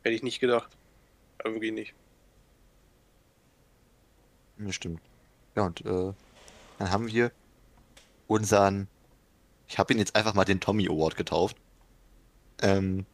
hätte 0.03 0.15
ich 0.15 0.23
nicht 0.23 0.39
gedacht. 0.39 0.69
Aber 1.39 1.53
wirklich 1.53 1.73
nicht. 1.73 1.93
Ja, 4.57 4.71
stimmt. 4.71 5.01
Ja, 5.55 5.63
und 5.63 5.81
äh, 5.85 6.13
dann 6.77 6.91
haben 6.91 7.07
wir 7.07 7.31
unseren, 8.27 8.87
ich 9.67 9.77
habe 9.79 9.93
ihn 9.93 9.99
jetzt 9.99 10.15
einfach 10.15 10.33
mal 10.33 10.45
den 10.45 10.59
Tommy 10.59 10.87
Award 10.87 11.15
getauft. 11.15 11.57
Ähm, 12.61 13.05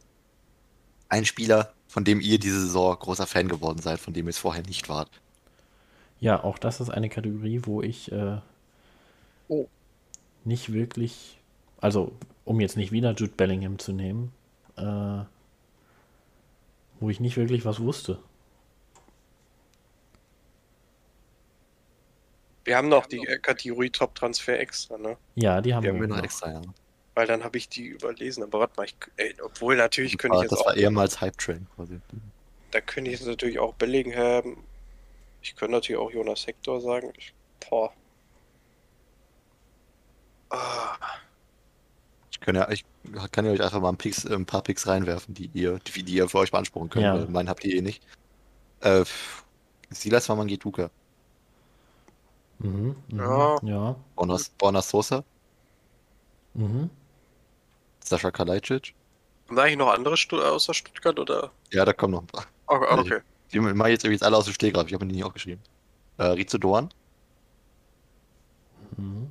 ein 1.08 1.24
Spieler, 1.24 1.72
von 1.88 2.04
dem 2.04 2.20
ihr 2.20 2.38
diese 2.38 2.60
Saison 2.60 2.96
großer 2.98 3.26
Fan 3.26 3.48
geworden 3.48 3.80
seid, 3.80 3.98
von 4.00 4.14
dem 4.14 4.26
ihr 4.26 4.30
es 4.30 4.38
vorher 4.38 4.62
nicht 4.64 4.88
wart. 4.88 5.10
Ja, 6.20 6.42
auch 6.44 6.58
das 6.58 6.80
ist 6.80 6.90
eine 6.90 7.08
Kategorie, 7.08 7.60
wo 7.64 7.80
ich 7.82 8.10
äh, 8.12 8.38
Oh. 9.48 9.68
nicht 10.44 10.72
wirklich, 10.72 11.38
also 11.80 12.12
um 12.44 12.60
jetzt 12.60 12.76
nicht 12.76 12.92
wieder 12.92 13.12
Jude 13.14 13.32
Bellingham 13.36 13.78
zu 13.78 13.92
nehmen, 13.92 14.32
äh, 14.76 15.24
wo 17.00 17.08
ich 17.10 17.20
nicht 17.20 17.36
wirklich 17.38 17.64
was 17.64 17.80
wusste. 17.80 18.18
Wir 22.64 22.76
haben 22.76 22.88
noch 22.90 23.06
die 23.06 23.24
Kategorie 23.42 23.88
Top 23.90 24.14
Transfer 24.14 24.58
extra, 24.60 24.98
ne? 24.98 25.16
Ja, 25.36 25.60
die 25.62 25.74
haben 25.74 25.84
Wir 25.84 25.92
wir 25.92 26.00
haben 26.00 26.00
wir 26.00 26.08
noch 26.08 26.18
noch. 26.18 26.22
extra, 26.22 26.52
ja. 26.52 26.62
Weil 27.16 27.26
dann 27.26 27.42
habe 27.44 27.56
ich 27.56 27.68
die 27.70 27.86
überlesen. 27.86 28.42
Aber 28.44 28.60
warte 28.60 28.74
mal, 28.76 28.84
ich, 28.84 28.94
ey, 29.16 29.34
obwohl 29.42 29.74
natürlich 29.76 30.18
könnte 30.18 30.36
ich 30.36 30.42
jetzt 30.42 30.52
das 30.52 30.60
auch, 30.60 30.66
war 30.66 30.76
ehemals 30.76 31.18
Hype 31.22 31.38
Train 31.38 31.66
quasi. 31.74 31.98
da 32.72 32.80
könnte 32.82 33.10
ich 33.10 33.18
jetzt 33.18 33.26
natürlich 33.26 33.58
auch 33.58 33.72
Bellingham. 33.74 34.58
Ich 35.40 35.56
könnte 35.56 35.72
natürlich 35.72 35.98
auch 35.98 36.10
Jonas 36.10 36.46
Hector 36.46 36.78
sagen. 36.82 37.12
Ich, 37.16 37.32
boah. 37.68 37.90
Ah, 40.50 40.96
Ich 42.30 42.38
kann 42.40 42.54
ja, 42.54 42.68
ich 42.70 42.84
kann 43.32 43.46
ja 43.46 43.52
euch 43.52 43.62
einfach 43.62 43.80
mal 43.80 43.88
ein, 43.88 43.96
Picks, 43.96 44.26
ein 44.26 44.44
paar 44.44 44.62
Picks 44.62 44.86
reinwerfen, 44.86 45.32
die 45.34 45.50
ihr, 45.54 45.78
die, 45.78 46.02
die 46.02 46.14
ihr 46.16 46.28
für 46.28 46.38
euch 46.38 46.50
beanspruchen 46.50 46.90
könnt, 46.90 47.04
Ja. 47.04 47.26
meinen 47.30 47.48
habt 47.48 47.64
ihr 47.64 47.76
eh 47.76 47.80
nicht. 47.80 48.02
Äh, 48.80 49.04
Silas 49.90 50.28
Wamangituka, 50.28 50.90
Mhm, 52.58 52.94
mhm, 53.08 53.18
Ja. 53.18 53.56
ja. 53.62 53.96
Borna 54.58 54.82
Sosa, 54.82 55.24
Mhm. 56.54 56.90
Sascha 58.08 58.30
Kalajdzic. 58.30 58.94
haben 59.48 59.56
da 59.56 59.62
eigentlich 59.62 59.78
noch 59.78 59.92
andere 59.92 60.16
Stu 60.16 60.40
außer 60.40 60.74
Stuttgart 60.74 61.18
oder? 61.18 61.50
Ja, 61.72 61.84
da 61.84 61.92
kommen 61.92 62.12
noch 62.12 62.22
ein 62.22 62.26
paar. 62.26 62.46
Oh, 62.68 62.78
okay. 62.98 63.20
Die 63.52 63.60
mache 63.60 63.88
ich 63.88 63.94
jetzt 63.94 64.04
übrigens 64.04 64.22
alle 64.22 64.36
aus 64.36 64.44
dem 64.44 64.54
Stegreif, 64.54 64.86
ich 64.88 64.94
habe 64.94 65.06
die 65.06 65.14
nicht 65.14 65.24
aufgeschrieben. 65.24 65.62
Äh, 66.18 66.24
Rizo 66.24 66.58
Doan. 66.58 66.90
Mhm. 68.96 69.30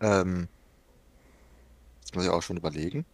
Ähm, 0.00 0.48
das 2.02 2.14
muss 2.14 2.24
ich 2.24 2.30
auch 2.30 2.42
schon 2.42 2.56
überlegen. 2.56 3.04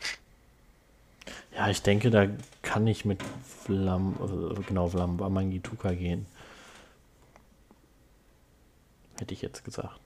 Ja, 1.55 1.69
ich 1.69 1.83
denke, 1.83 2.11
da 2.11 2.27
kann 2.63 2.87
ich 2.87 3.05
mit 3.05 3.21
Vlam, 3.65 4.17
äh, 4.21 4.63
genau, 4.63 4.89
Vlam 4.89 5.17
Mangituka 5.17 5.93
gehen. 5.93 6.27
Hätte 9.19 9.35
ich 9.35 9.43
jetzt 9.43 9.65
gesagt. 9.65 10.01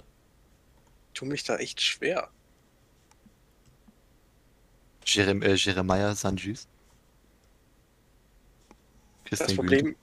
Ich 1.12 1.20
tue 1.20 1.28
mich 1.28 1.44
da 1.44 1.56
echt 1.56 1.80
schwer. 1.82 2.30
Jerem 5.04 5.42
äh, 5.42 5.54
Jeremiah 5.54 6.14
Sanjus. 6.14 6.66
Das 9.30 9.38
Christian 9.38 9.56
Problem. 9.56 9.96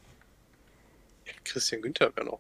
Ja, 1.26 1.34
Christian 1.44 1.82
Günther 1.82 2.16
wäre 2.16 2.26
noch. 2.26 2.40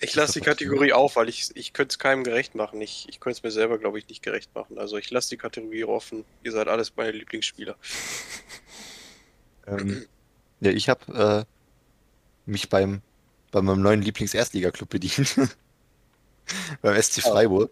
Ich 0.00 0.14
lasse 0.14 0.34
die 0.34 0.44
Kategorie 0.44 0.92
auf, 0.92 1.16
weil 1.16 1.28
ich, 1.28 1.50
ich 1.54 1.72
könnte 1.72 1.92
es 1.92 1.98
keinem 1.98 2.24
gerecht 2.24 2.54
machen. 2.54 2.80
Ich, 2.80 3.08
ich 3.08 3.20
könnte 3.20 3.38
es 3.38 3.42
mir 3.42 3.50
selber, 3.50 3.78
glaube 3.78 3.98
ich, 3.98 4.08
nicht 4.08 4.22
gerecht 4.22 4.54
machen. 4.54 4.78
Also 4.78 4.98
ich 4.98 5.10
lasse 5.10 5.30
die 5.30 5.36
Kategorie 5.38 5.84
offen. 5.84 6.24
Ihr 6.42 6.52
seid 6.52 6.68
alles 6.68 6.94
meine 6.96 7.12
Lieblingsspieler. 7.12 7.76
Ähm, 9.66 10.04
ja, 10.60 10.70
ich 10.72 10.90
habe 10.90 11.46
äh, 11.46 12.50
mich 12.50 12.68
beim, 12.68 13.00
bei 13.50 13.62
meinem 13.62 13.80
neuen 13.80 14.02
Lieblings-Erstliga-Club 14.02 14.90
bedient. 14.90 15.36
beim 16.82 17.00
SC 17.00 17.22
Freiburg. 17.22 17.70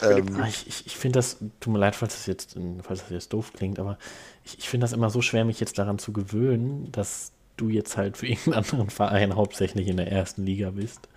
Ähm, 0.00 0.40
Ah, 0.40 0.46
Ich, 0.48 0.66
ich, 0.68 0.86
ich 0.86 0.96
finde 0.96 1.18
das, 1.18 1.38
tut 1.60 1.72
mir 1.72 1.78
leid, 1.78 1.96
falls 1.96 2.14
das 2.14 2.26
jetzt, 2.26 2.56
falls 2.82 3.00
das 3.00 3.10
jetzt 3.10 3.32
doof 3.32 3.52
klingt, 3.52 3.78
aber 3.78 3.98
ich, 4.44 4.58
ich 4.58 4.68
finde 4.68 4.84
das 4.84 4.92
immer 4.92 5.10
so 5.10 5.22
schwer, 5.22 5.44
mich 5.44 5.60
jetzt 5.60 5.78
daran 5.78 5.98
zu 5.98 6.12
gewöhnen, 6.12 6.90
dass 6.92 7.32
du 7.56 7.68
jetzt 7.68 7.96
halt 7.96 8.16
für 8.16 8.26
irgendeinen 8.28 8.54
anderen 8.64 8.90
Verein 8.90 9.34
hauptsächlich 9.36 9.88
in 9.88 9.96
der 9.96 10.10
ersten 10.12 10.44
Liga 10.44 10.70
bist. 10.70 11.08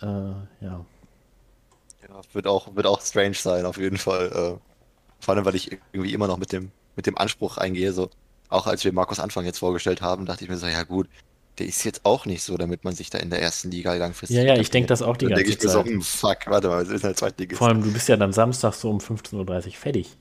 Äh, 0.00 0.06
ja. 0.06 0.86
ja, 2.08 2.20
wird 2.32 2.46
auch, 2.46 2.74
wird 2.74 2.86
auch 2.86 3.00
strange 3.00 3.34
sein, 3.34 3.66
auf 3.66 3.76
jeden 3.78 3.98
Fall. 3.98 4.26
Äh, 4.60 4.60
vor 5.24 5.34
allem, 5.34 5.44
weil 5.44 5.54
ich 5.54 5.72
irgendwie 5.92 6.14
immer 6.14 6.26
noch 6.28 6.38
mit 6.38 6.52
dem, 6.52 6.72
mit 6.96 7.06
dem 7.06 7.18
Anspruch 7.18 7.58
eingehe, 7.58 7.92
so, 7.92 8.10
auch 8.48 8.66
als 8.66 8.84
wir 8.84 8.92
Markus 8.92 9.20
Anfang 9.20 9.44
jetzt 9.44 9.58
vorgestellt 9.58 10.02
haben, 10.02 10.26
dachte 10.26 10.44
ich 10.44 10.50
mir 10.50 10.58
so, 10.58 10.66
ja 10.66 10.82
gut, 10.84 11.08
der 11.62 11.68
ist 11.68 11.84
jetzt 11.84 12.04
auch 12.04 12.26
nicht 12.26 12.42
so, 12.42 12.56
damit 12.56 12.82
man 12.82 12.92
sich 12.92 13.08
da 13.08 13.18
in 13.18 13.30
der 13.30 13.40
ersten 13.40 13.70
Liga 13.70 13.94
langfristig. 13.94 14.36
Ja, 14.36 14.42
ja, 14.42 14.56
ich 14.56 14.70
denk 14.70 14.88
das 14.88 15.00
auch 15.00 15.16
die 15.16 15.26
ganze 15.26 15.58
Zeit. 15.58 15.70
So, 15.70 15.84
hm, 15.84 16.02
fuck, 16.02 16.38
warte 16.46 16.68
mal, 16.68 16.82
es 16.82 16.88
ist 16.88 17.04
halt 17.04 17.16
Zweitligist. 17.16 17.58
Vor 17.58 17.68
allem, 17.68 17.82
du 17.82 17.92
bist 17.92 18.08
ja 18.08 18.16
dann 18.16 18.32
samstags 18.32 18.80
so 18.80 18.90
um 18.90 18.98
15.30 18.98 19.66
Uhr 19.66 19.72
fertig. 19.72 20.18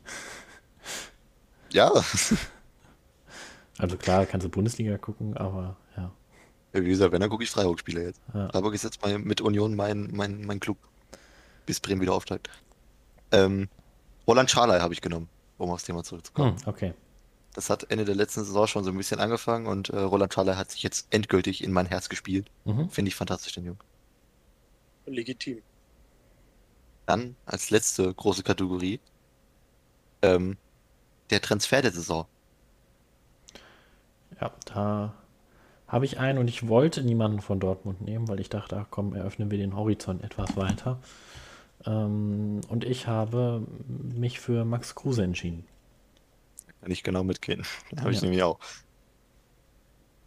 Ja, 1.71 1.91
Also 3.80 3.97
klar, 3.97 4.27
kannst 4.27 4.45
du 4.45 4.49
Bundesliga 4.49 4.99
gucken, 4.99 5.36
aber 5.36 5.75
ja. 5.97 6.12
wie 6.73 6.89
gesagt, 6.89 7.12
wenn, 7.12 7.21
dann 7.21 7.32
gucke 7.32 7.43
ich 7.43 7.49
Freiburg-Spiele 7.49 8.04
jetzt. 8.04 8.21
Ja. 8.32 8.49
Freiburg 8.49 8.75
ist 8.75 8.84
jetzt 8.84 9.01
mal 9.01 9.17
mit 9.17 9.41
Union 9.41 9.75
mein, 9.75 10.10
mein, 10.12 10.45
mein 10.45 10.60
Club, 10.60 10.77
bis 11.65 11.80
Bremen 11.80 12.01
wieder 12.01 12.13
aufsteigt. 12.13 12.51
Ähm, 13.32 13.67
Roland 14.27 14.51
Scharley 14.51 14.80
habe 14.80 14.93
ich 14.93 15.01
genommen, 15.01 15.30
um 15.58 15.71
aufs 15.71 15.86
Thema 15.86 16.04
zurückzukommen. 16.04 16.58
Hm, 16.58 16.67
okay. 16.67 16.93
Das 17.53 17.69
hat 17.69 17.91
Ende 17.91 18.05
der 18.05 18.15
letzten 18.15 18.43
Saison 18.43 18.67
schon 18.67 18.83
so 18.83 18.91
ein 18.91 18.97
bisschen 18.97 19.19
angefangen 19.19 19.67
und 19.67 19.89
äh, 19.89 19.99
Roland 19.99 20.33
Scharley 20.33 20.55
hat 20.55 20.71
sich 20.71 20.83
jetzt 20.83 21.07
endgültig 21.09 21.63
in 21.63 21.71
mein 21.71 21.85
Herz 21.85 22.07
gespielt. 22.07 22.49
Mhm. 22.65 22.89
Finde 22.89 23.09
ich 23.09 23.15
fantastisch, 23.15 23.53
den 23.53 23.65
Jungen. 23.65 23.79
Legitim. 25.05 25.61
Dann 27.05 27.35
als 27.45 27.69
letzte 27.69 28.13
große 28.13 28.43
Kategorie 28.43 28.99
ähm, 30.21 30.57
der 31.29 31.41
Transfer 31.41 31.81
der 31.81 31.91
Saison. 31.91 32.25
Ja, 34.39 34.51
da 34.65 35.13
habe 35.87 36.05
ich 36.05 36.19
einen 36.19 36.39
und 36.39 36.47
ich 36.47 36.69
wollte 36.69 37.03
niemanden 37.03 37.41
von 37.41 37.59
Dortmund 37.59 38.01
nehmen, 38.01 38.29
weil 38.29 38.39
ich 38.39 38.49
dachte, 38.49 38.77
ach 38.77 38.87
komm, 38.89 39.13
eröffnen 39.13 39.51
wir 39.51 39.57
den 39.57 39.75
Horizont 39.75 40.23
etwas 40.23 40.55
weiter. 40.55 40.99
Ähm, 41.85 42.61
und 42.69 42.85
ich 42.85 43.07
habe 43.07 43.65
mich 43.77 44.39
für 44.39 44.63
Max 44.63 44.95
Kruse 44.95 45.23
entschieden. 45.23 45.65
Kann 46.82 46.91
ich 46.91 47.04
genau 47.04 47.24
mitgehen. 47.24 47.65
Habe 48.00 48.12
ich 48.12 48.17
Ja. 48.17 48.24
nämlich 48.24 48.44
auch. 48.44 48.60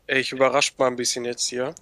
Ich 0.07 0.33
überrascht 0.33 0.79
mal 0.79 0.87
ein 0.89 0.97
bisschen 0.97 1.25
jetzt 1.25 1.47
hier. 1.47 1.75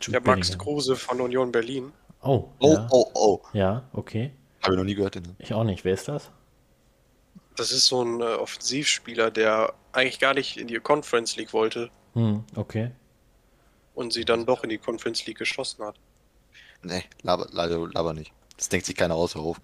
Jude 0.00 0.20
Der 0.20 0.20
Max 0.20 0.48
Bellingham. 0.48 0.58
Kruse 0.66 0.96
von 0.96 1.20
Union 1.20 1.50
Berlin. 1.50 1.92
Oh, 2.22 2.48
Oh, 2.58 2.74
ja. 2.74 2.88
oh, 2.90 3.10
oh. 3.14 3.40
Ja, 3.54 3.88
okay. 3.92 4.32
Habe 4.62 4.74
ich 4.74 4.78
noch 4.78 4.84
nie 4.84 4.94
gehört. 4.94 5.14
Den. 5.14 5.34
Ich 5.38 5.54
auch 5.54 5.64
nicht. 5.64 5.84
Wer 5.84 5.94
ist 5.94 6.06
das? 6.06 6.30
Das 7.56 7.72
ist 7.72 7.86
so 7.86 8.02
ein 8.04 8.20
äh, 8.20 8.24
Offensivspieler, 8.24 9.30
der 9.30 9.74
eigentlich 9.92 10.18
gar 10.20 10.34
nicht 10.34 10.56
in 10.58 10.68
die 10.68 10.78
Conference 10.78 11.36
League 11.36 11.52
wollte 11.52 11.90
Hm, 12.14 12.44
okay. 12.56 12.90
und 13.94 14.12
sie 14.12 14.24
dann 14.24 14.46
doch 14.46 14.62
in 14.62 14.68
die 14.70 14.78
Conference 14.78 15.24
League 15.26 15.38
geschossen 15.38 15.84
hat. 15.84 15.96
Nee, 16.82 17.04
laber, 17.22 17.48
laber, 17.50 17.88
laber 17.92 18.12
nicht. 18.14 18.32
Das 18.56 18.68
denkt 18.68 18.86
sich 18.86 18.94
keiner 18.96 19.14
aus, 19.14 19.34
Herr 19.34 19.42
Hof. 19.42 19.60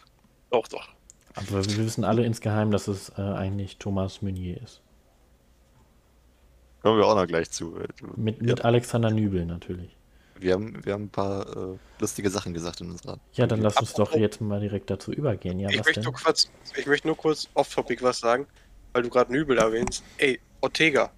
Doch, 0.50 0.66
doch. 0.68 0.88
Aber 1.36 1.64
wir 1.64 1.78
wissen 1.78 2.04
alle 2.04 2.24
insgeheim, 2.24 2.70
dass 2.70 2.88
es 2.88 3.10
äh, 3.18 3.22
eigentlich 3.22 3.76
Thomas 3.78 4.22
Meunier 4.22 4.60
ist. 4.62 4.80
Kommen 6.82 6.98
wir 6.98 7.06
auch 7.06 7.14
noch 7.14 7.26
gleich 7.26 7.50
zu. 7.50 7.78
Mit, 8.16 8.40
Ja. 8.40 8.46
mit 8.46 8.64
Alexander 8.64 9.10
Nübel 9.10 9.44
natürlich. 9.44 9.96
Wir 10.38 10.52
haben, 10.54 10.84
wir 10.84 10.92
haben 10.92 11.04
ein 11.04 11.10
paar 11.10 11.46
äh, 11.74 11.76
lustige 11.98 12.30
Sachen 12.30 12.52
gesagt 12.52 12.80
in 12.80 12.90
unserer. 12.90 13.18
Ja, 13.32 13.46
dann 13.46 13.60
lass 13.60 13.76
uns 13.76 13.94
doch 13.94 14.14
jetzt 14.14 14.40
mal 14.40 14.60
direkt 14.60 14.90
dazu 14.90 15.12
übergehen. 15.12 15.58
Ja, 15.58 15.70
ich, 15.70 15.78
was 15.78 15.86
möchte 15.86 16.00
denn? 16.00 16.04
nur 16.04 16.12
kurz, 16.14 16.50
ich 16.76 16.86
möchte 16.86 17.06
nur 17.06 17.16
kurz 17.16 17.48
off-topic 17.54 18.02
was 18.02 18.18
sagen, 18.20 18.46
weil 18.92 19.02
du 19.02 19.08
gerade 19.08 19.32
Nübel 19.32 19.58
erwähnst. 19.58 20.04
Ey, 20.18 20.40
Ortega, 20.60 21.10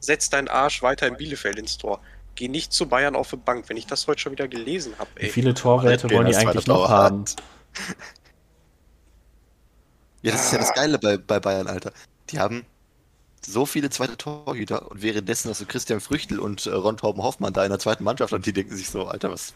setz 0.00 0.30
deinen 0.30 0.48
Arsch 0.48 0.82
weiter 0.82 1.06
in 1.08 1.16
Bielefeld 1.16 1.58
ins 1.58 1.76
Tor. 1.78 2.00
Geh 2.36 2.48
nicht 2.48 2.72
zu 2.72 2.86
Bayern 2.88 3.16
auf 3.16 3.30
die 3.30 3.36
Bank, 3.36 3.68
wenn 3.68 3.76
ich 3.76 3.86
das 3.86 4.06
heute 4.06 4.20
schon 4.20 4.32
wieder 4.32 4.46
gelesen 4.46 4.94
habe. 4.98 5.10
Wie 5.16 5.22
Ey, 5.24 5.28
viele 5.30 5.54
Torwerte 5.54 6.06
Gehen 6.06 6.16
wollen 6.18 6.28
die 6.28 6.36
eigentlich 6.36 6.68
noch 6.68 6.88
haben? 6.88 7.24
Ja, 10.22 10.32
das 10.32 10.46
ist 10.46 10.52
ja 10.52 10.58
das 10.58 10.72
Geile 10.74 10.98
bei, 10.98 11.16
bei 11.16 11.38
Bayern, 11.40 11.66
Alter. 11.68 11.92
Die 12.30 12.38
haben 12.40 12.64
so 13.46 13.66
viele 13.66 13.88
zweite 13.90 14.16
Torhüter 14.16 14.90
und 14.90 15.00
währenddessen 15.02 15.48
hast 15.50 15.60
du 15.60 15.66
Christian 15.66 16.00
Früchtel 16.00 16.40
und 16.40 16.66
äh, 16.66 16.70
Ron 16.70 16.96
Torben 16.96 17.22
Hoffmann 17.22 17.52
da 17.52 17.62
in 17.64 17.70
der 17.70 17.78
zweiten 17.78 18.02
Mannschaft 18.04 18.32
und 18.32 18.44
die 18.46 18.52
denken 18.52 18.74
sich 18.76 18.90
so, 18.90 19.06
Alter, 19.06 19.30
was. 19.30 19.54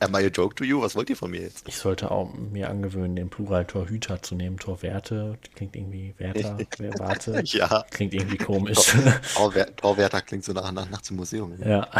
am 0.00 0.14
I 0.14 0.18
a 0.26 0.28
joke 0.28 0.54
to 0.54 0.62
you? 0.62 0.80
Was 0.80 0.94
wollt 0.94 1.10
ihr 1.10 1.16
von 1.16 1.32
mir 1.32 1.40
jetzt? 1.40 1.66
Ich 1.66 1.76
sollte 1.76 2.12
auch 2.12 2.32
mir 2.32 2.70
angewöhnen, 2.70 3.16
den 3.16 3.28
Plural 3.28 3.64
Torhüter 3.64 4.22
zu 4.22 4.36
nehmen. 4.36 4.56
Torwerte 4.56 5.36
klingt 5.56 5.74
irgendwie 5.74 6.14
Wärter, 6.18 6.56
wer- 6.78 6.96
Warte. 7.00 7.42
Ja. 7.44 7.84
Klingt 7.90 8.14
irgendwie 8.14 8.38
komisch. 8.38 8.78
Tor, 8.86 9.12
Torwär, 9.34 9.74
Torwärter 9.74 10.22
klingt 10.22 10.44
so 10.44 10.52
nach, 10.52 10.70
nach, 10.70 10.88
nach 10.88 11.02
zum 11.02 11.16
Museum. 11.16 11.54
ja. 11.64 11.88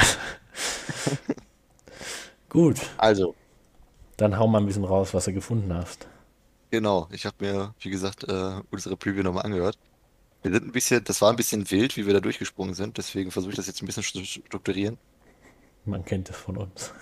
Gut, 2.48 2.80
Also, 2.96 3.34
dann 4.16 4.38
hau 4.38 4.46
mal 4.46 4.58
ein 4.58 4.66
bisschen 4.66 4.84
raus, 4.84 5.12
was 5.12 5.26
du 5.26 5.32
gefunden 5.34 5.72
hast. 5.74 6.06
Genau, 6.70 7.08
ich 7.12 7.24
habe 7.26 7.36
mir, 7.44 7.74
wie 7.80 7.90
gesagt, 7.90 8.24
äh, 8.24 8.60
unsere 8.70 8.96
Preview 8.96 9.22
nochmal 9.22 9.44
angehört. 9.44 9.78
Wir 10.42 10.52
sind 10.52 10.66
ein 10.66 10.72
bisschen, 10.72 11.04
das 11.04 11.20
war 11.22 11.30
ein 11.30 11.36
bisschen 11.36 11.70
wild, 11.70 11.96
wie 11.96 12.06
wir 12.06 12.14
da 12.14 12.20
durchgesprungen 12.20 12.74
sind, 12.74 12.98
deswegen 12.98 13.30
versuche 13.30 13.52
ich 13.52 13.56
das 13.56 13.66
jetzt 13.66 13.82
ein 13.82 13.86
bisschen 13.86 14.02
zu 14.02 14.24
strukturieren. 14.24 14.98
Man 15.84 16.04
kennt 16.04 16.30
es 16.30 16.36
von 16.36 16.58
uns. 16.58 16.92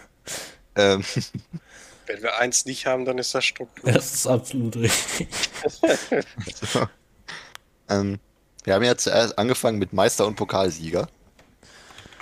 Ähm, 0.76 1.04
wenn 2.06 2.22
wir 2.22 2.36
eins 2.38 2.64
nicht 2.66 2.86
haben, 2.86 3.04
dann 3.04 3.18
ist 3.18 3.34
das 3.34 3.44
Struktur. 3.44 3.92
Das 3.92 4.14
ist 4.14 4.26
absolut 4.26 4.76
richtig. 4.76 5.28
ähm, 7.88 8.20
wir 8.64 8.74
haben 8.74 8.84
ja 8.84 8.96
zuerst 8.96 9.38
angefangen 9.38 9.78
mit 9.78 9.92
Meister 9.92 10.26
und 10.26 10.36
Pokalsieger. 10.36 11.08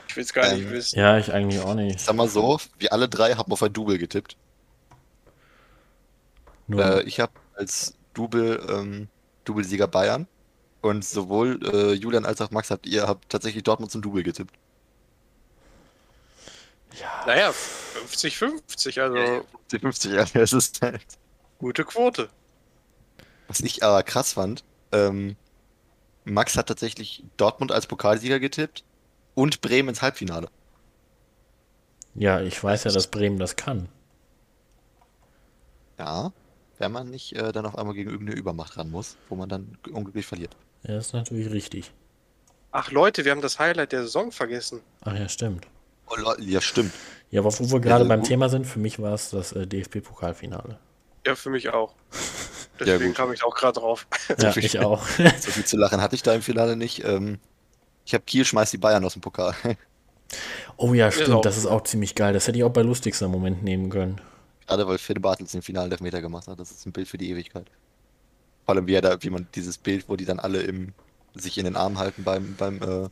Ich 0.08 0.16
will 0.16 0.24
es 0.24 0.32
gar 0.32 0.48
nicht 0.48 0.66
Ähm, 0.66 0.70
wissen. 0.70 0.98
Ja, 0.98 1.18
ich 1.18 1.32
eigentlich 1.32 1.60
auch 1.60 1.74
nicht. 1.74 2.00
Sag 2.00 2.16
mal 2.16 2.28
so, 2.28 2.60
wir 2.78 2.92
alle 2.92 3.08
drei 3.08 3.34
haben 3.34 3.50
auf 3.52 3.62
ein 3.62 3.72
Double 3.72 3.98
getippt. 3.98 4.36
Nur, 6.66 6.98
Äh, 6.98 7.02
ich 7.04 7.20
habe 7.20 7.32
als 7.54 7.94
Double, 8.14 8.64
ähm, 8.70 9.08
Doublesieger 9.44 9.88
Bayern 9.88 10.26
und 10.82 11.04
sowohl 11.04 11.60
äh, 11.66 11.92
Julian 11.94 12.26
als 12.26 12.40
auch 12.40 12.50
Max 12.50 12.70
habt 12.70 12.86
ihr 12.86 13.06
habt 13.08 13.28
tatsächlich 13.30 13.62
Dortmund 13.64 13.92
zum 13.92 14.02
Double 14.02 14.22
getippt. 14.22 14.54
Naja, 17.26 17.52
50-50, 18.06 19.00
also 19.00 19.46
Die 19.72 19.78
50 19.78 20.12
ja, 20.12 20.24
es 20.34 20.52
ist 20.52 20.80
halt. 20.82 21.18
gute 21.58 21.84
Quote. 21.84 22.30
Was 23.48 23.60
ich 23.60 23.82
aber 23.82 24.02
krass 24.02 24.32
fand, 24.34 24.64
ähm, 24.92 25.36
Max 26.24 26.56
hat 26.56 26.68
tatsächlich 26.68 27.24
Dortmund 27.36 27.72
als 27.72 27.86
Pokalsieger 27.86 28.40
getippt 28.40 28.84
und 29.34 29.60
Bremen 29.62 29.90
ins 29.90 30.02
Halbfinale. 30.02 30.50
ja, 32.14 32.40
ich 32.40 32.62
weiß 32.62 32.84
ja, 32.84 32.90
dass 32.92 33.06
Bremen 33.08 33.38
das 33.38 33.54
kann. 33.56 33.88
Ja, 35.98 36.32
wenn 36.78 36.92
man 36.92 37.10
nicht 37.10 37.34
äh, 37.36 37.52
dann 37.52 37.66
auf 37.66 37.76
einmal 37.78 37.94
gegen 37.94 38.10
irgendeine 38.10 38.38
Übermacht 38.38 38.76
ran 38.76 38.90
muss, 38.90 39.16
wo 39.28 39.36
man 39.36 39.48
dann 39.48 39.78
unglücklich 39.92 40.26
verliert. 40.26 40.56
Ja, 40.82 40.98
ist 40.98 41.12
natürlich 41.14 41.50
richtig. 41.50 41.92
Ach 42.72 42.90
Leute, 42.90 43.24
wir 43.24 43.32
haben 43.32 43.40
das 43.40 43.58
Highlight 43.58 43.92
der 43.92 44.02
Saison 44.02 44.32
vergessen. 44.32 44.80
Ach 45.02 45.14
ja, 45.14 45.28
stimmt. 45.28 45.66
Oh, 46.08 46.16
Leute, 46.16 46.42
ja, 46.42 46.60
stimmt. 46.60 46.92
Ja, 47.30 47.40
aber 47.40 47.52
wo 47.58 47.70
wir 47.72 47.80
gerade 47.80 47.94
Also 48.00 48.08
beim 48.08 48.20
gut. 48.20 48.28
Thema 48.28 48.48
sind, 48.48 48.66
für 48.66 48.78
mich 48.78 49.00
war 49.00 49.14
es 49.14 49.30
das 49.30 49.52
äh, 49.52 49.66
DFB-Pokalfinale. 49.66 50.78
Ja, 51.26 51.34
für 51.34 51.50
mich 51.50 51.68
auch. 51.70 51.94
Ja, 52.80 52.86
Deswegen 52.86 53.10
gut. 53.10 53.16
kam 53.18 53.32
ich 53.32 53.44
auch 53.44 53.54
gerade 53.54 53.78
drauf. 53.78 54.04
Ja, 54.36 54.50
viel- 54.52 54.64
ich 54.64 54.80
auch. 54.80 55.06
So 55.40 55.52
viel 55.52 55.64
zu 55.64 55.76
lachen 55.76 56.00
hatte 56.00 56.16
ich 56.16 56.24
da 56.24 56.34
im 56.34 56.42
Finale 56.42 56.74
nicht. 56.76 57.04
Ähm, 57.04 57.38
ich 58.04 58.14
habe 58.14 58.24
Kiel 58.24 58.44
schmeißt 58.44 58.72
die 58.72 58.78
Bayern 58.78 59.04
aus 59.04 59.12
dem 59.12 59.22
Pokal. 59.22 59.54
oh 60.76 60.92
ja, 60.92 61.12
stimmt, 61.12 61.44
das 61.44 61.56
ist 61.56 61.66
auch 61.66 61.84
ziemlich 61.84 62.16
geil. 62.16 62.32
Das 62.32 62.48
hätte 62.48 62.58
ich 62.58 62.64
auch 62.64 62.72
bei 62.72 62.82
lustigster 62.82 63.28
Moment 63.28 63.62
nehmen 63.62 63.90
können. 63.90 64.20
Gerade 64.66 64.86
weil 64.86 64.98
Finn 64.98 65.20
Bartels 65.20 65.52
den 65.52 65.62
finalen 65.62 65.92
Elfmeter 65.92 66.20
gemacht 66.20 66.48
hat. 66.48 66.58
Das 66.58 66.70
ist 66.70 66.86
ein 66.86 66.92
Bild 66.92 67.08
für 67.08 67.18
die 67.18 67.30
Ewigkeit. 67.30 67.70
Vor 68.64 68.74
allem 68.74 68.86
wie 68.86 68.94
er 68.94 69.02
da, 69.02 69.22
wie 69.22 69.30
man 69.30 69.46
dieses 69.54 69.78
Bild, 69.78 70.08
wo 70.08 70.16
die 70.16 70.24
dann 70.24 70.40
alle 70.40 70.62
im, 70.62 70.94
sich 71.34 71.58
in 71.58 71.64
den 71.64 71.76
Arm 71.76 71.98
halten 71.98 72.24
beim, 72.24 72.54
beim, 72.56 72.80
äh, 72.82 73.08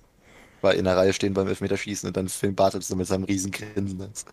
bei 0.60 0.74
in 0.74 0.84
der 0.84 0.96
Reihe 0.96 1.12
stehen 1.12 1.34
beim 1.34 1.48
Elfmeterschießen 1.48 2.06
und 2.06 2.16
dann 2.16 2.28
Finn 2.28 2.54
Bartels 2.54 2.88
so 2.88 2.96
mit 2.96 3.06
seinem 3.06 3.24
riesen 3.24 3.50
Grinsen 3.50 4.00
ist. 4.00 4.28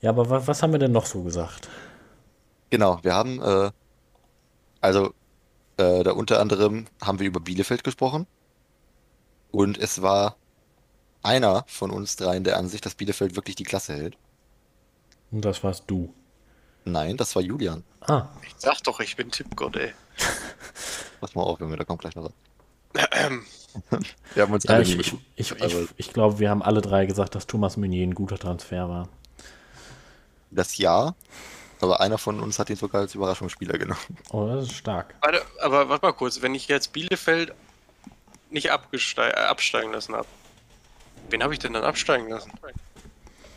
Ja, 0.00 0.10
aber 0.10 0.28
wa 0.28 0.46
was 0.46 0.62
haben 0.62 0.72
wir 0.72 0.78
denn 0.78 0.92
noch 0.92 1.06
so 1.06 1.22
gesagt? 1.22 1.68
Genau, 2.70 2.98
wir 3.02 3.14
haben, 3.14 3.40
äh, 3.40 3.70
also, 4.80 5.14
äh, 5.76 6.02
da 6.02 6.12
unter 6.12 6.40
anderem 6.40 6.86
haben 7.00 7.20
wir 7.20 7.26
über 7.26 7.40
Bielefeld 7.40 7.84
gesprochen. 7.84 8.26
Und 9.50 9.78
es 9.78 10.02
war 10.02 10.36
einer 11.22 11.64
von 11.68 11.90
uns 11.90 12.16
dreien 12.16 12.44
der 12.44 12.58
Ansicht, 12.58 12.84
dass 12.84 12.96
Bielefeld 12.96 13.36
wirklich 13.36 13.56
die 13.56 13.64
Klasse 13.64 13.94
hält. 13.94 14.18
Und 15.30 15.44
das 15.44 15.62
warst 15.64 15.84
du. 15.86 16.12
Nein, 16.84 17.16
das 17.16 17.34
war 17.34 17.42
Julian. 17.42 17.82
Ah, 18.00 18.28
Ich 18.46 18.54
sag 18.58 18.82
doch, 18.82 19.00
ich 19.00 19.16
bin 19.16 19.30
Tippgott, 19.30 19.76
ey. 19.76 19.92
Pass 21.20 21.34
mal 21.34 21.42
auf, 21.42 21.60
Junge, 21.60 21.76
da 21.76 21.84
kommt 21.84 22.02
gleich 22.02 22.14
noch 22.14 22.24
was. 22.24 22.32
Wir 24.34 24.42
haben 24.42 24.52
uns 24.52 24.64
ja, 24.64 24.70
alle 24.74 24.82
ich, 24.82 24.98
ich, 24.98 25.16
ich, 25.34 25.52
aber 25.62 25.88
ich 25.96 26.12
glaube, 26.12 26.38
wir 26.38 26.48
haben 26.48 26.62
alle 26.62 26.80
drei 26.80 27.06
gesagt, 27.06 27.34
dass 27.34 27.48
Thomas 27.48 27.76
Meunier 27.76 28.06
ein 28.06 28.14
guter 28.14 28.38
Transfer 28.38 28.88
war. 28.88 29.08
das 30.52 30.78
Ja, 30.78 31.16
aber 31.80 32.00
einer 32.00 32.18
von 32.18 32.38
uns 32.38 32.60
hat 32.60 32.70
ihn 32.70 32.76
sogar 32.76 33.00
als 33.00 33.16
Überraschungsspieler 33.16 33.76
genommen. 33.78 34.18
Oh, 34.30 34.46
das 34.46 34.66
ist 34.66 34.74
stark. 34.74 35.16
Warte, 35.22 35.42
aber 35.60 35.88
warte 35.88 36.06
mal 36.06 36.12
kurz, 36.12 36.40
wenn 36.40 36.54
ich 36.54 36.68
jetzt 36.68 36.92
Bielefeld 36.92 37.52
nicht 38.50 38.70
absteigen 38.70 39.92
lassen 39.92 40.14
habe, 40.14 40.28
wen 41.30 41.42
habe 41.42 41.52
ich 41.52 41.58
denn 41.58 41.72
dann 41.72 41.84
absteigen 41.84 42.28
lassen? 42.28 42.52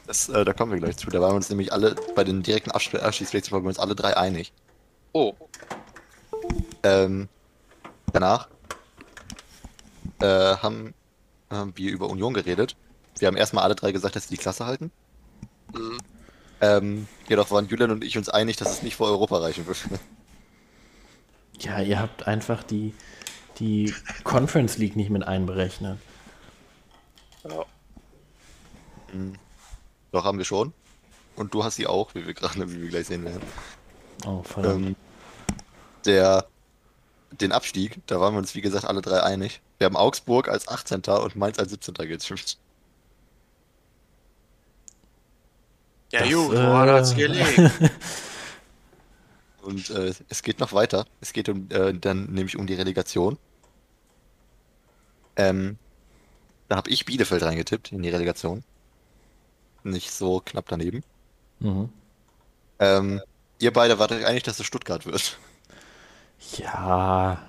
Das, 0.08 0.30
äh, 0.30 0.46
da 0.46 0.54
kommen 0.54 0.72
wir 0.72 0.80
gleich 0.80 0.98
zu. 0.98 1.10
Da 1.10 1.20
waren 1.22 1.32
wir 1.32 1.36
uns 1.36 1.50
nämlich 1.50 1.72
alle 1.74 1.96
bei 2.16 2.24
den 2.24 2.42
direkten 2.42 2.72
Absch- 2.72 2.96
Abstiegsplätzen 2.98 3.52
waren 3.52 3.64
wir 3.64 3.68
uns 3.70 3.80
alle 3.80 3.94
drei 3.94 4.16
einig. 4.16 4.54
Oh, 5.14 5.34
Ähm, 6.84 7.28
danach 8.14 8.48
äh, 10.22 10.26
haben, 10.58 10.94
haben 11.50 11.74
wir 11.76 11.92
über 11.92 12.10
Union 12.10 12.34
geredet. 12.34 12.76
Wir 13.20 13.28
haben 13.28 13.38
erstmal 13.38 13.64
alle 13.64 13.76
drei 13.76 13.92
gesagt, 13.92 14.16
dass 14.16 14.28
sie 14.28 14.36
die 14.36 14.42
Klasse 14.42 14.66
halten. 14.66 14.92
Mhm. 15.74 15.98
Ähm, 16.62 17.08
jedoch 17.28 17.52
waren 17.52 17.68
Julian 17.68 17.92
und 17.92 18.04
ich 18.04 18.18
uns 18.18 18.30
einig, 18.30 18.56
dass 18.58 18.72
es 18.72 18.84
nicht 18.84 18.96
vor 18.96 19.08
Europa 19.08 19.38
reichen 19.38 19.68
wird. 19.68 19.78
Ja, 21.60 21.82
ihr 21.82 22.00
habt 22.00 22.28
einfach 22.28 22.62
die, 22.62 22.94
die 23.58 23.92
Conference 24.24 24.78
League 24.78 24.96
nicht 24.96 25.10
mit 25.10 25.24
einberechnet. 25.24 25.98
Ja. 27.50 27.66
Doch, 30.12 30.24
haben 30.26 30.38
wir 30.38 30.46
schon. 30.46 30.74
Und 31.36 31.54
du 31.54 31.64
hast 31.64 31.76
sie 31.76 31.88
auch, 31.88 32.16
wie 32.16 32.26
wir 32.26 32.34
gerade, 32.34 32.72
wie 32.72 32.82
wir 32.82 32.90
gleich 32.90 33.08
sehen 33.08 33.24
werden. 33.26 33.42
Oh, 34.26 34.42
verdammt. 34.44 34.88
Ähm, 34.88 34.96
der, 36.06 36.48
den 37.32 37.52
Abstieg, 37.52 38.00
da 38.08 38.20
waren 38.20 38.34
wir 38.34 38.40
uns 38.40 38.56
wie 38.56 38.62
gesagt 38.62 38.86
alle 38.86 39.02
drei 39.02 39.22
einig. 39.22 39.62
Wir 39.78 39.86
haben 39.86 39.96
Augsburg 39.96 40.48
als 40.48 40.68
18. 40.68 41.02
und 41.02 41.36
Mainz 41.36 41.60
als 41.60 41.70
17. 41.72 41.94
getippt. 41.94 42.58
Ja, 46.12 46.22
Das, 46.22 46.30
gut, 46.30 46.54
äh, 46.56 46.68
woran 46.68 46.90
hat's 46.90 47.16
gelegen? 47.16 47.72
Und 49.62 49.90
äh, 49.90 50.14
es 50.30 50.44
geht 50.44 50.62
noch 50.62 50.72
weiter. 50.72 51.06
Es 51.20 51.34
geht 51.34 51.50
um, 51.50 51.70
äh, 51.72 51.94
dann 51.94 52.28
nämlich 52.32 52.58
um 52.58 52.68
die 52.68 52.76
Relegation. 52.76 53.38
Ähm, 55.36 55.78
da 56.70 56.78
habe 56.78 56.90
ich 56.90 57.04
Bielefeld 57.04 57.44
reingetippt 57.44 57.92
in 57.92 58.02
die 58.02 58.08
Relegation. 58.10 58.64
Nicht 59.84 60.12
so 60.12 60.42
knapp 60.44 60.68
daneben. 60.68 61.04
Mhm. 61.60 61.90
Ähm, 62.80 63.22
ihr 63.60 63.74
beide 63.74 63.98
wart 64.00 64.12
euch 64.12 64.26
einig, 64.26 64.44
dass 64.44 64.60
es 64.60 64.66
Stuttgart 64.66 65.06
wird. 65.06 65.38
Ja, 66.58 67.42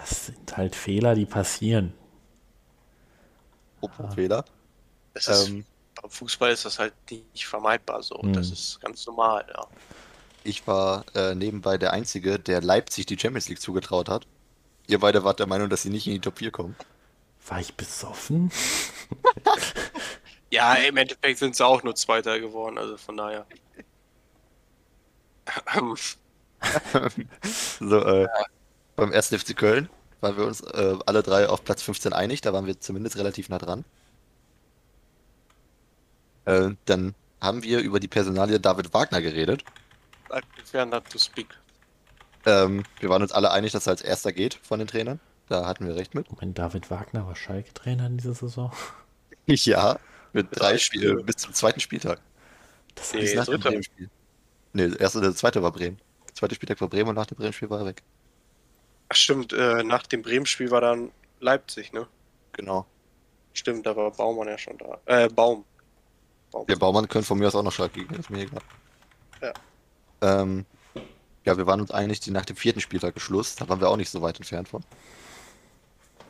das 0.00 0.26
sind 0.26 0.56
halt 0.56 0.74
Fehler, 0.74 1.14
die 1.14 1.26
passieren. 1.26 1.94
Apropos 3.80 4.14
Fehler. 4.14 4.44
Das 5.14 5.28
ist, 5.28 5.48
Ähm, 5.48 5.64
beim 6.00 6.10
Fußball 6.10 6.50
ist 6.50 6.64
das 6.64 6.78
halt 6.78 6.94
nicht 7.10 7.46
vermeidbar 7.46 8.02
so. 8.02 8.16
Das 8.32 8.48
Mhm. 8.48 8.52
ist 8.54 8.80
ganz 8.80 9.06
normal, 9.06 9.44
ja. 9.54 9.66
ich 10.44 10.66
war 10.66 11.04
äh, 11.14 11.34
nebenbei 11.36 11.78
der 11.78 11.92
Einzige, 11.92 12.38
der 12.38 12.60
Leipzig 12.62 13.06
die 13.06 13.18
Champions 13.18 13.48
League 13.48 13.60
zugetraut 13.60 14.08
hat. 14.08 14.26
Ihr 14.88 14.98
beide 14.98 15.22
wart 15.22 15.38
der 15.38 15.46
Meinung, 15.46 15.68
dass 15.70 15.82
sie 15.82 15.90
nicht 15.90 16.06
in 16.08 16.14
die 16.14 16.20
Top 16.20 16.38
4 16.38 16.50
kommen. 16.50 16.74
War 17.46 17.60
ich 17.60 17.74
besoffen? 17.74 18.50
Ja, 20.52 20.74
im 20.74 20.98
Endeffekt 20.98 21.38
sind 21.38 21.56
sie 21.56 21.64
auch 21.64 21.82
nur 21.82 21.94
Zweiter 21.94 22.38
geworden, 22.38 22.76
also 22.76 22.98
von 22.98 23.16
daher. 23.16 23.46
So, 27.80 27.98
äh, 27.98 28.28
beim 28.94 29.12
1. 29.12 29.28
FC 29.30 29.56
Köln 29.56 29.88
waren 30.20 30.36
wir 30.36 30.46
uns 30.46 30.60
äh, 30.60 30.96
alle 31.06 31.24
drei 31.24 31.48
auf 31.48 31.64
Platz 31.64 31.82
15 31.82 32.12
einig, 32.12 32.40
da 32.42 32.52
waren 32.52 32.66
wir 32.66 32.78
zumindest 32.78 33.16
relativ 33.16 33.48
nah 33.48 33.58
dran. 33.58 33.84
Äh, 36.44 36.70
dann 36.84 37.16
haben 37.40 37.64
wir 37.64 37.80
über 37.80 37.98
die 37.98 38.06
Personalie 38.06 38.60
David 38.60 38.94
Wagner 38.94 39.22
geredet. 39.22 39.64
I 40.30 40.40
prefer 40.54 40.86
not 40.86 41.10
to 41.10 41.18
speak. 41.18 41.48
Ähm, 42.46 42.84
wir 43.00 43.08
waren 43.08 43.22
uns 43.22 43.32
alle 43.32 43.50
einig, 43.50 43.72
dass 43.72 43.88
er 43.88 43.92
als 43.92 44.02
erster 44.02 44.32
geht 44.32 44.54
von 44.62 44.78
den 44.78 44.86
Trainern. 44.86 45.18
Da 45.48 45.66
hatten 45.66 45.86
wir 45.86 45.96
recht 45.96 46.14
mit. 46.14 46.30
Moment, 46.30 46.56
David 46.58 46.90
Wagner 46.90 47.26
war 47.26 47.34
Schalke-Trainer 47.34 48.06
in 48.06 48.18
dieser 48.18 48.34
Saison. 48.34 48.70
Ja, 49.46 49.98
mit 50.32 50.48
drei 50.50 50.72
Drei 50.72 50.78
Spiele 50.78 51.08
Spiele. 51.08 51.24
bis 51.24 51.36
zum 51.36 51.52
zweiten 51.52 51.80
Spieltag. 51.80 52.20
Das 52.94 53.12
Nee, 53.14 53.20
Bis 53.20 53.34
nach 53.34 53.46
dem. 53.46 53.60
Bremen-Spiel. 53.60 54.10
Nee, 54.72 54.88
der 54.88 55.00
erste, 55.00 55.20
der 55.20 55.34
zweite 55.34 55.62
war 55.62 55.72
Bremen. 55.72 56.00
Der 56.28 56.34
zweite 56.34 56.54
Spieltag 56.54 56.80
war 56.80 56.88
Bremen 56.88 57.10
und 57.10 57.14
nach 57.16 57.26
dem 57.26 57.36
Bremen-Spiel 57.36 57.70
war 57.70 57.80
er 57.80 57.86
weg. 57.86 58.02
Ach 59.08 59.16
stimmt, 59.16 59.52
äh, 59.52 59.82
nach 59.82 60.06
dem 60.06 60.22
Bremen-Spiel 60.22 60.70
war 60.70 60.80
dann 60.80 61.10
Leipzig, 61.40 61.92
ne? 61.92 62.06
Genau. 62.52 62.86
Stimmt, 63.52 63.84
da 63.86 63.94
war 63.94 64.10
Baumann 64.10 64.48
ja 64.48 64.56
schon 64.56 64.78
da. 64.78 64.98
Äh, 65.06 65.28
Baum. 65.28 65.64
Baum. 66.50 66.66
Der 66.66 66.76
Baumann 66.76 67.08
könnte 67.08 67.26
von 67.26 67.38
mir 67.38 67.48
aus 67.48 67.54
auch 67.54 67.62
noch 67.62 67.72
Schalke 67.72 68.04
gehen, 68.04 68.18
ist 68.18 68.30
mir 68.30 68.42
egal. 68.42 68.60
Ja. 69.42 69.52
Ähm, 70.22 70.64
ja, 71.44 71.56
wir 71.56 71.66
waren 71.66 71.80
uns 71.80 71.90
einig, 71.90 72.20
die 72.20 72.30
nach 72.30 72.44
dem 72.44 72.56
vierten 72.56 72.80
Spieltag 72.80 73.20
Schluss. 73.20 73.56
Da 73.56 73.68
waren 73.68 73.80
wir 73.80 73.88
auch 73.88 73.96
nicht 73.96 74.10
so 74.10 74.22
weit 74.22 74.38
entfernt 74.38 74.68
von. 74.68 74.84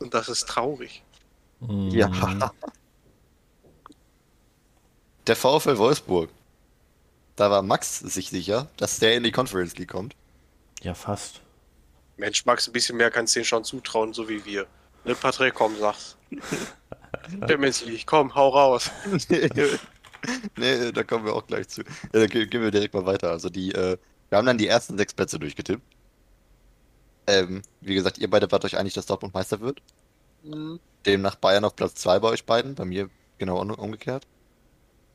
Und 0.00 0.14
das 0.14 0.28
ist 0.28 0.48
traurig. 0.48 1.02
Mhm. 1.60 1.90
Ja. 1.90 2.10
Der 5.26 5.36
VfL 5.36 5.78
Wolfsburg. 5.78 6.30
Da 7.36 7.50
war 7.50 7.62
Max 7.62 7.98
sich 8.00 8.28
sicher, 8.30 8.68
dass 8.76 8.98
der 8.98 9.14
in 9.16 9.22
die 9.22 9.32
Conference 9.32 9.76
League 9.76 9.90
kommt. 9.90 10.14
Ja, 10.82 10.94
fast. 10.94 11.40
Mensch, 12.16 12.44
Max, 12.44 12.66
ein 12.68 12.72
bisschen 12.72 12.96
mehr 12.96 13.10
kannst 13.10 13.34
du 13.34 13.38
denen 13.38 13.46
schon 13.46 13.64
zutrauen, 13.64 14.12
so 14.12 14.28
wie 14.28 14.44
wir. 14.44 14.66
Ne, 15.04 15.14
Patrick, 15.14 15.54
komm, 15.54 15.74
sag's. 15.78 16.16
Champions 17.48 17.84
League, 17.84 18.06
komm, 18.06 18.34
hau 18.34 18.48
raus. 18.50 18.90
nee, 20.56 20.92
da 20.92 21.02
kommen 21.04 21.24
wir 21.24 21.34
auch 21.34 21.46
gleich 21.46 21.68
zu. 21.68 21.82
Ja, 21.82 21.86
dann 22.12 22.28
ge- 22.28 22.46
gehen 22.46 22.62
wir 22.62 22.70
direkt 22.70 22.94
mal 22.94 23.06
weiter. 23.06 23.30
Also 23.30 23.48
die, 23.48 23.72
äh, 23.72 23.96
wir 24.28 24.38
haben 24.38 24.46
dann 24.46 24.58
die 24.58 24.66
ersten 24.68 24.96
sechs 24.98 25.14
Plätze 25.14 25.38
durchgetippt. 25.38 25.82
Ähm, 27.26 27.62
wie 27.80 27.94
gesagt, 27.94 28.18
ihr 28.18 28.28
beide 28.28 28.50
wart 28.50 28.64
euch 28.64 28.76
einig, 28.76 28.94
dass 28.94 29.06
Dortmund 29.06 29.34
Meister 29.34 29.60
wird. 29.60 29.80
Demnach 31.06 31.36
Bayern 31.36 31.64
auf 31.64 31.76
Platz 31.76 31.94
2 31.94 32.18
bei 32.18 32.28
euch 32.28 32.44
beiden, 32.44 32.74
bei 32.74 32.84
mir 32.84 33.08
genau 33.38 33.60
um- 33.60 33.70
umgekehrt. 33.70 34.26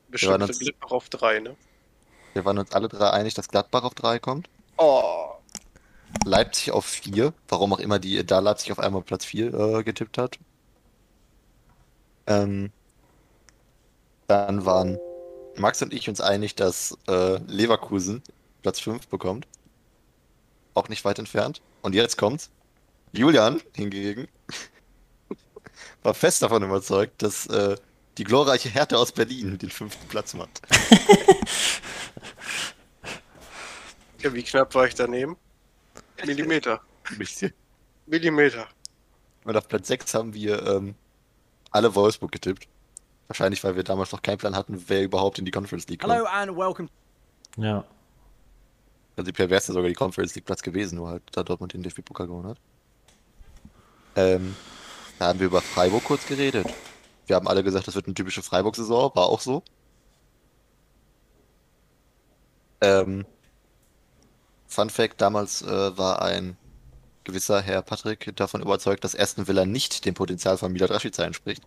Bestimmt 0.08 0.48
das- 0.48 0.58
Glück 0.58 0.76
auf 0.90 1.08
drei, 1.08 1.40
ne? 1.40 1.56
Wir 2.34 2.44
waren 2.44 2.58
uns 2.58 2.72
alle 2.72 2.88
drei 2.88 3.10
einig, 3.10 3.34
dass 3.34 3.48
Gladbach 3.48 3.82
auf 3.84 3.94
3 3.94 4.18
kommt. 4.18 4.48
Oh. 4.76 5.32
Leipzig 6.24 6.70
auf 6.72 6.84
4, 6.84 7.32
warum 7.48 7.72
auch 7.72 7.80
immer 7.80 7.98
die 7.98 8.24
da 8.24 8.38
Leipzig 8.38 8.70
auf 8.70 8.78
einmal 8.78 9.02
Platz 9.02 9.24
4 9.24 9.52
äh, 9.54 9.82
getippt 9.82 10.18
hat. 10.18 10.38
Ähm, 12.26 12.70
dann 14.26 14.64
waren 14.64 14.98
Max 15.56 15.82
und 15.82 15.92
ich 15.92 16.08
uns 16.08 16.20
einig, 16.20 16.54
dass 16.54 16.96
äh, 17.08 17.38
Leverkusen 17.46 18.22
Platz 18.62 18.78
5 18.80 19.08
bekommt. 19.08 19.46
Auch 20.74 20.88
nicht 20.88 21.04
weit 21.04 21.18
entfernt. 21.18 21.60
Und 21.82 21.94
jetzt 21.94 22.18
kommt's. 22.18 22.50
Julian 23.12 23.60
hingegen 23.74 24.28
war 26.02 26.14
fest 26.14 26.42
davon 26.42 26.62
überzeugt, 26.62 27.22
dass 27.22 27.46
äh, 27.46 27.76
die 28.18 28.24
glorreiche 28.24 28.68
Härte 28.68 28.98
aus 28.98 29.12
Berlin 29.12 29.56
den 29.58 29.70
fünften 29.70 30.06
Platz 30.08 30.34
macht. 30.34 30.60
Ja, 34.20 34.34
wie 34.34 34.42
knapp 34.42 34.74
war 34.74 34.86
ich 34.86 34.94
daneben? 34.94 35.36
Millimeter. 36.26 36.80
Millimeter. 38.06 38.66
Und 39.44 39.56
auf 39.56 39.68
Platz 39.68 39.88
6 39.88 40.12
haben 40.14 40.34
wir 40.34 40.66
ähm, 40.66 40.96
alle 41.70 41.94
Wolfsburg 41.94 42.32
getippt. 42.32 42.66
Wahrscheinlich, 43.28 43.62
weil 43.62 43.76
wir 43.76 43.84
damals 43.84 44.10
noch 44.10 44.22
keinen 44.22 44.38
Plan 44.38 44.56
hatten, 44.56 44.82
wer 44.88 45.04
überhaupt 45.04 45.38
in 45.38 45.44
die 45.44 45.50
Conference 45.50 45.86
League 45.86 46.00
kommt. 46.00 46.12
Hello 46.12 46.26
and 46.26 46.56
welcome. 46.56 46.88
Ja. 47.56 47.84
Prinzipiell 49.14 49.50
wäre 49.50 49.58
es 49.58 49.68
ja 49.68 49.74
sogar 49.74 49.88
die 49.88 49.94
Conference 49.94 50.34
League 50.34 50.46
Platz 50.46 50.62
gewesen, 50.62 50.96
nur 50.96 51.10
halt, 51.10 51.22
da 51.32 51.44
Dortmund 51.44 51.72
den 51.72 51.84
DFB-Pokal 51.84 52.26
gewonnen 52.26 52.48
hat. 52.48 52.58
Ähm, 54.16 54.56
da 55.20 55.28
haben 55.28 55.38
wir 55.38 55.46
über 55.46 55.60
Freiburg 55.60 56.02
kurz 56.02 56.26
geredet. 56.26 56.66
Wir 57.28 57.36
haben 57.36 57.46
alle 57.46 57.62
gesagt, 57.62 57.86
das 57.86 57.94
wird 57.94 58.06
eine 58.06 58.14
typische 58.14 58.42
Freiburg-Saison, 58.42 59.12
war 59.14 59.26
auch 59.26 59.40
so. 59.40 59.62
Ähm, 62.80 63.26
Fun 64.66 64.90
Fact, 64.90 65.20
damals 65.20 65.62
äh, 65.62 65.98
war 65.98 66.22
ein 66.22 66.56
gewisser 67.24 67.60
Herr 67.60 67.82
Patrick 67.82 68.34
davon 68.36 68.62
überzeugt, 68.62 69.04
dass 69.04 69.18
Aston 69.18 69.46
Villa 69.46 69.66
nicht 69.66 70.06
dem 70.06 70.14
Potenzial 70.14 70.56
von 70.56 70.72
Milad 70.72 70.90
Rashica 70.90 71.22
entspricht. 71.24 71.62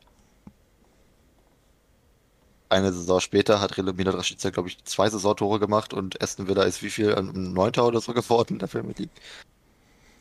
Eine 2.69 2.91
Saison 2.91 3.19
später 3.19 3.61
hat 3.61 3.77
Milad 3.77 4.15
Rashica, 4.15 4.49
glaube 4.49 4.69
ich, 4.69 4.83
zwei 4.85 5.09
Saisontore 5.09 5.59
gemacht 5.59 5.93
und 5.93 6.21
Aston 6.23 6.47
Villa 6.47 6.63
ist 6.63 6.81
wie 6.81 6.89
viel? 6.89 7.13
Ein 7.13 7.53
Neunter 7.53 7.85
oder 7.85 8.01
so 8.01 8.13
geworden 8.13 8.53
in 8.53 8.59
der 8.59 8.67
Premier 8.67 8.95
League. 8.97 9.11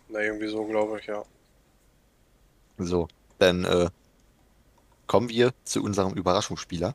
Na, 0.09 0.21
irgendwie 0.21 0.49
so, 0.49 0.65
glaube 0.67 0.99
ich, 0.99 1.07
ja. 1.07 1.23
So, 2.79 3.09
dann 3.39 3.65
äh, 3.65 3.89
kommen 5.11 5.29
wir 5.29 5.53
zu 5.65 5.83
unserem 5.83 6.15
Überraschungsspieler. 6.15 6.95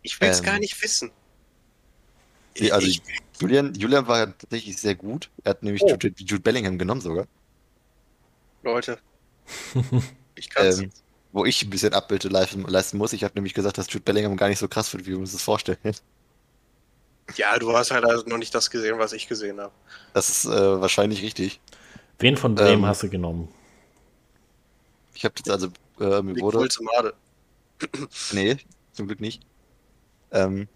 Ich 0.00 0.18
will's 0.22 0.38
Ähm. 0.38 0.44
gar 0.46 0.58
nicht 0.58 0.82
wissen. 0.82 1.10
Nee, 2.58 2.70
also 2.70 2.86
ich, 2.86 3.02
Julian, 3.38 3.74
Julian 3.74 4.06
war 4.08 4.26
tatsächlich 4.38 4.78
sehr 4.78 4.94
gut. 4.94 5.28
Er 5.42 5.50
hat 5.50 5.62
nämlich 5.62 5.82
Oh. 5.82 5.88
Jude, 5.90 6.14
Jude 6.16 6.40
Bellingham 6.40 6.78
genommen 6.78 7.02
sogar. 7.02 7.26
Leute. 8.62 8.98
Ich 10.36 10.48
kann's. 10.48 10.78
Ähm, 10.80 10.90
wo 11.32 11.44
ich 11.44 11.62
ein 11.62 11.70
bisschen 11.70 11.92
Abbild 11.92 12.24
leisten, 12.24 12.62
leisten 12.62 12.96
muss. 12.96 13.12
Ich 13.12 13.22
habe 13.22 13.34
nämlich 13.34 13.52
gesagt, 13.54 13.76
dass 13.76 13.92
Jude 13.92 14.02
Bellingham 14.02 14.36
gar 14.36 14.48
nicht 14.48 14.58
so 14.58 14.66
krass 14.66 14.92
wird, 14.94 15.04
wie 15.04 15.10
wir 15.10 15.18
uns 15.18 15.32
das 15.32 15.42
vorstellen. 15.42 15.78
Ja, 17.36 17.58
du 17.58 17.74
hast 17.76 17.90
halt 17.90 18.04
also 18.04 18.26
noch 18.28 18.38
nicht 18.38 18.54
das 18.54 18.70
gesehen, 18.70 18.98
was 18.98 19.12
ich 19.12 19.28
gesehen 19.28 19.58
habe. 19.60 19.72
Das 20.12 20.28
ist 20.28 20.44
äh, 20.46 20.80
wahrscheinlich 20.80 21.22
richtig. 21.22 21.60
Wen 22.18 22.36
von 22.36 22.54
Bremen 22.54 22.82
Ähm, 22.82 22.86
hast 22.86 23.02
du 23.02 23.08
genommen? 23.08 23.48
Ich 25.14 25.24
habe 25.24 25.34
jetzt 25.38 25.50
also, 25.50 25.68
äh, 26.00 26.22
mir 26.22 26.36
wurde. 26.40 26.58
Wulzemade. 26.58 27.14
Nee, 28.32 28.56
zum 28.92 29.06
Glück 29.08 29.20
nicht. 29.20 29.42
Ähm, 30.32 30.68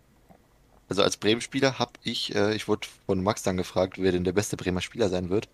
also 0.89 1.03
als 1.03 1.17
Bremen-Spieler 1.19 1.79
habe 1.79 1.93
ich, 2.03 2.35
äh, 2.35 2.55
ich 2.55 2.69
wurde 2.69 2.89
von 3.07 3.23
Max 3.23 3.43
dann 3.43 3.57
gefragt, 3.57 3.99
wer 3.99 4.13
denn 4.13 4.25
der 4.25 4.33
beste 4.33 4.57
Bremer 4.57 4.81
Spieler 4.83 5.09
sein 5.11 5.31
wird. 5.31 5.49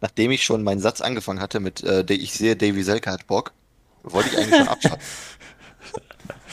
nachdem 0.00 0.30
ich 0.30 0.44
schon 0.44 0.62
meinen 0.62 0.80
Satz 0.80 1.00
angefangen 1.00 1.40
hatte 1.40 1.60
mit, 1.60 1.82
äh, 1.82 2.04
ich 2.12 2.32
sehe, 2.34 2.56
Davy 2.56 2.82
Selke 2.82 3.10
hat 3.10 3.26
Bock, 3.26 3.52
wollte 4.02 4.30
ich 4.30 4.38
eigentlich 4.38 4.56
schon 4.56 4.68
abschalten. 4.68 5.04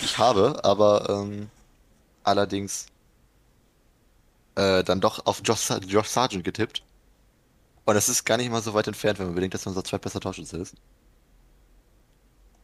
Ich 0.01 0.17
habe, 0.17 0.59
aber 0.63 1.09
ähm, 1.09 1.49
allerdings 2.23 2.87
äh, 4.55 4.83
dann 4.83 5.01
doch 5.01 5.25
auf 5.25 5.41
Josh, 5.43 5.69
Josh 5.87 6.07
Sargent 6.07 6.43
getippt. 6.43 6.83
Und 7.85 7.95
das 7.95 8.09
ist 8.09 8.25
gar 8.25 8.37
nicht 8.37 8.49
mal 8.51 8.61
so 8.61 8.73
weit 8.73 8.87
entfernt, 8.87 9.19
wenn 9.19 9.27
man 9.27 9.35
bedenkt, 9.35 9.53
dass 9.55 9.65
er 9.65 9.69
unser 9.69 9.83
zweitbester 9.83 10.19
Torschütze 10.19 10.57
ist. 10.57 10.75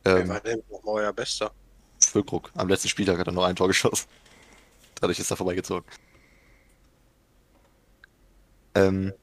Wer 0.03 0.17
Ähm, 0.17 0.29
war 0.29 0.39
denn 0.41 0.63
nochmal 0.69 1.03
euer 1.03 1.13
Bester? 1.13 1.51
Füllkrug. 1.99 2.51
Am 2.55 2.67
letzten 2.69 2.89
Spieltag 2.89 3.17
hat 3.19 3.27
er 3.27 3.33
nur 3.33 3.45
ein 3.45 3.55
Tor 3.55 3.67
geschossen. 3.67 4.07
Dadurch 5.01 5.19
ist 5.19 5.31
er 5.31 5.37
vorbeigezogen. 5.37 5.85
Ähm, 8.75 9.13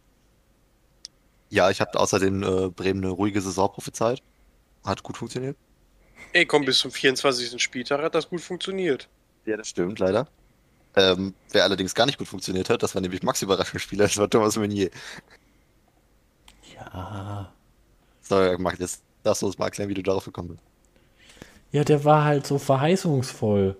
ja, 1.50 1.70
ich 1.70 1.80
habe 1.80 1.98
außerdem 1.98 2.42
äh, 2.42 2.68
Bremen 2.70 3.04
eine 3.04 3.12
ruhige 3.12 3.40
Saison 3.40 3.70
prophezeit. 3.72 4.22
Hat 4.84 5.02
gut 5.02 5.16
funktioniert. 5.16 5.56
Ey, 6.32 6.46
komm, 6.46 6.64
bis 6.64 6.78
zum 6.80 6.90
24. 6.90 7.62
Spieltag 7.62 8.02
hat 8.02 8.14
das 8.14 8.28
gut 8.28 8.40
funktioniert. 8.40 9.08
Ja, 9.44 9.56
das 9.56 9.68
stimmt, 9.68 9.98
leider. 9.98 10.28
Ähm, 10.96 11.34
wer 11.52 11.64
allerdings 11.64 11.94
gar 11.94 12.06
nicht 12.06 12.18
gut 12.18 12.28
funktioniert 12.28 12.70
hat, 12.70 12.82
das 12.82 12.94
war 12.94 13.02
nämlich 13.02 13.22
Max 13.22 13.42
Überraschungsspieler, 13.42 14.04
das 14.04 14.16
war 14.16 14.30
Thomas 14.30 14.56
Meunier. 14.56 14.90
Ja. 16.74 17.52
So, 18.22 18.58
Max, 18.58 18.78
jetzt 18.78 19.05
du 19.34 19.46
uns 19.46 19.58
mal 19.58 19.66
erklären, 19.66 19.88
wie 19.88 19.94
du 19.94 20.02
darauf 20.02 20.24
gekommen 20.24 20.48
bist. 20.48 20.60
Ja, 21.72 21.84
der 21.84 22.04
war 22.04 22.24
halt 22.24 22.46
so 22.46 22.58
verheißungsvoll. 22.58 23.76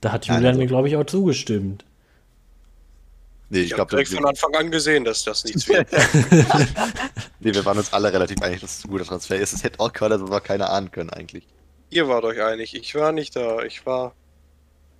Da 0.00 0.12
hat 0.12 0.26
Ja, 0.26 0.34
Julian 0.34 0.50
also- 0.50 0.60
mir, 0.60 0.66
glaube 0.66 0.88
ich, 0.88 0.96
auch 0.96 1.04
zugestimmt. 1.04 1.84
Nee, 3.50 3.60
Ich, 3.60 3.66
ich 3.66 3.72
habe 3.72 3.76
glaube, 3.88 3.90
direkt 3.90 4.10
von 4.10 4.26
Anfang 4.26 4.54
an 4.56 4.70
gesehen, 4.70 5.04
dass 5.04 5.24
das 5.24 5.42
nichts 5.44 5.66
wird. 5.68 5.88
nee, 7.40 7.54
wir 7.54 7.64
waren 7.64 7.78
uns 7.78 7.92
alle 7.94 8.12
relativ 8.12 8.42
einig, 8.42 8.60
dass 8.60 8.78
es 8.78 8.84
ein 8.84 8.90
guter 8.90 9.06
Transfer 9.06 9.36
ist. 9.36 9.54
Es 9.54 9.64
hätte 9.64 9.80
auch 9.80 9.92
keiner, 9.92 10.18
das 10.18 10.30
wir 10.30 10.40
keiner 10.42 10.70
ahnen 10.70 10.90
können, 10.90 11.08
eigentlich. 11.10 11.46
Ihr 11.90 12.06
wart 12.08 12.24
euch 12.24 12.42
einig, 12.42 12.74
ich 12.74 12.94
war 12.94 13.12
nicht 13.12 13.34
da. 13.36 13.62
Ich 13.62 13.86
war. 13.86 14.14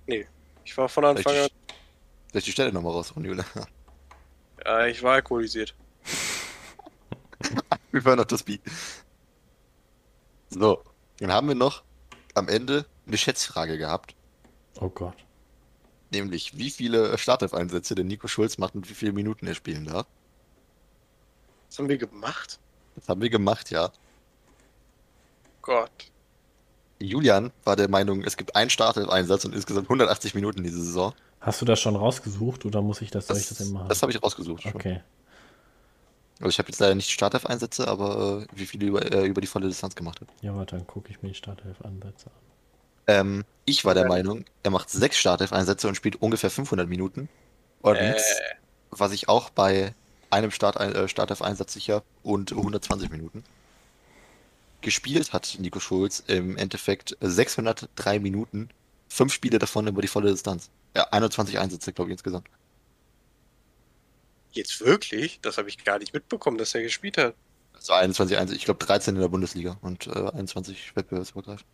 Nee, 0.07 0.25
ich 0.65 0.75
war 0.75 0.89
von 0.89 1.05
Anfang 1.05 1.31
an. 1.31 1.37
Soll 1.37 1.45
ich, 1.45 1.51
soll 2.31 2.39
ich 2.39 2.45
die 2.45 2.51
Stelle 2.51 2.73
nochmal 2.73 2.93
rausholen, 2.93 3.25
Julian? 3.29 3.45
Ja, 4.65 4.87
ich 4.87 5.03
war 5.03 5.13
alkoholisiert. 5.13 5.75
Wir 7.91 8.03
hören 8.03 8.17
noch 8.17 8.25
das 8.25 8.43
Beat. 8.43 8.61
So, 10.49 10.83
dann 11.19 11.31
haben 11.31 11.47
wir 11.47 11.55
noch 11.55 11.83
am 12.35 12.47
Ende 12.47 12.85
eine 13.07 13.17
Schätzfrage 13.17 13.77
gehabt. 13.77 14.15
Oh 14.79 14.89
Gott. 14.89 15.15
Nämlich, 16.11 16.57
wie 16.57 16.71
viele 16.71 17.17
Startelf-Einsätze 17.17 17.95
der 17.95 18.05
Nico 18.05 18.27
Schulz 18.27 18.57
macht 18.57 18.75
und 18.75 18.89
wie 18.89 18.93
viele 18.93 19.11
Minuten 19.11 19.45
er 19.45 19.55
spielen 19.55 19.85
darf. 19.85 20.07
Was 21.67 21.77
haben 21.77 21.89
wir 21.89 21.97
gemacht? 21.97 22.59
Das 22.95 23.07
haben 23.09 23.21
wir 23.21 23.29
gemacht, 23.29 23.69
ja. 23.69 23.91
Gott. 25.61 26.11
Julian 26.99 27.51
war 27.63 27.75
der 27.75 27.89
Meinung, 27.89 28.23
es 28.23 28.37
gibt 28.37 28.55
einen 28.55 28.69
Startelf-Einsatz 28.69 29.45
und 29.45 29.53
insgesamt 29.53 29.85
180 29.85 30.33
Minuten 30.35 30.63
diese 30.63 30.81
Saison. 30.83 31.13
Hast 31.39 31.61
du 31.61 31.65
das 31.65 31.79
schon 31.79 31.95
rausgesucht 31.95 32.65
oder 32.65 32.81
muss 32.81 33.01
ich 33.01 33.11
das, 33.11 33.27
soll 33.27 33.37
ich 33.37 33.47
Das, 33.47 33.59
das 33.59 33.67
immer 33.67 33.87
das 33.87 34.01
habe 34.01 34.11
ich 34.11 34.21
rausgesucht. 34.21 34.63
Schon. 34.63 35.01
Also 36.39 36.49
ich 36.49 36.59
habe 36.59 36.69
jetzt 36.69 36.79
leider 36.79 36.95
nicht 36.95 37.11
Startelf-Einsätze, 37.11 37.87
aber 37.87 38.43
äh, 38.43 38.57
wie 38.57 38.65
viele 38.65 38.85
über, 38.87 39.11
äh, 39.11 39.25
über 39.25 39.41
die 39.41 39.47
volle 39.47 39.67
Distanz 39.67 39.95
gemacht 39.95 40.21
hat. 40.21 40.29
Ja, 40.41 40.55
warte, 40.55 40.77
dann 40.77 40.87
gucke 40.87 41.09
ich 41.09 41.21
mir 41.21 41.29
die 41.29 41.35
Startelf-Ansätze 41.35 42.27
an. 42.27 42.49
Ähm, 43.07 43.45
ich 43.65 43.85
war 43.85 43.93
der 43.93 44.07
Meinung, 44.07 44.45
er 44.63 44.71
macht 44.71 44.89
sechs 44.89 45.17
Startelf-Einsätze 45.17 45.87
und 45.87 45.95
spielt 45.95 46.21
ungefähr 46.21 46.49
500 46.49 46.87
Minuten. 46.87 47.27
Und 47.81 47.95
Äh. 47.95 48.15
was 48.91 49.11
ich 49.11 49.27
auch 49.27 49.49
bei 49.49 49.93
einem 50.29 50.51
Start, 50.51 50.77
äh, 50.77 51.07
Startelf-Einsatz 51.07 51.73
sicher 51.73 52.03
und 52.23 52.51
120 52.51 53.09
Minuten. 53.09 53.43
Gespielt 54.81 55.33
hat 55.33 55.57
Nico 55.59 55.79
Schulz 55.79 56.23
im 56.27 56.55
Endeffekt 56.55 57.17
603 57.19 58.19
Minuten, 58.19 58.69
fünf 59.09 59.33
Spiele 59.33 59.59
davon 59.59 59.87
über 59.87 60.01
die 60.01 60.07
volle 60.07 60.31
Distanz. 60.31 60.69
Ja, 60.95 61.07
21 61.11 61.59
Einsätze, 61.59 61.91
glaube 61.91 62.11
ich, 62.11 62.13
insgesamt. 62.13 62.47
Jetzt 64.51 64.81
wirklich? 64.81 65.39
Das 65.41 65.57
habe 65.57 65.69
ich 65.69 65.83
gar 65.83 65.99
nicht 65.99 66.13
mitbekommen, 66.13 66.57
dass 66.57 66.73
er 66.75 66.81
gespielt 66.81 67.17
hat. 67.17 67.35
Also 67.73 67.93
21 67.93 68.37
Einsätze, 68.37 68.57
ich 68.57 68.65
glaube 68.65 68.83
13 68.83 69.15
in 69.15 69.21
der 69.21 69.29
Bundesliga 69.29 69.77
und 69.81 70.07
äh, 70.07 70.29
21 70.31 70.95
wettbewerbsübergreifend. 70.95 71.65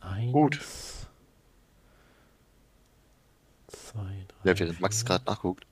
Eins, 0.00 0.32
Gut. 0.32 0.60
Zwei, 3.68 4.00
drei. 4.28 4.50
Ja, 4.50 4.58
während 4.58 4.80
Max 4.80 5.04
gerade 5.04 5.24
nachguckt, 5.24 5.66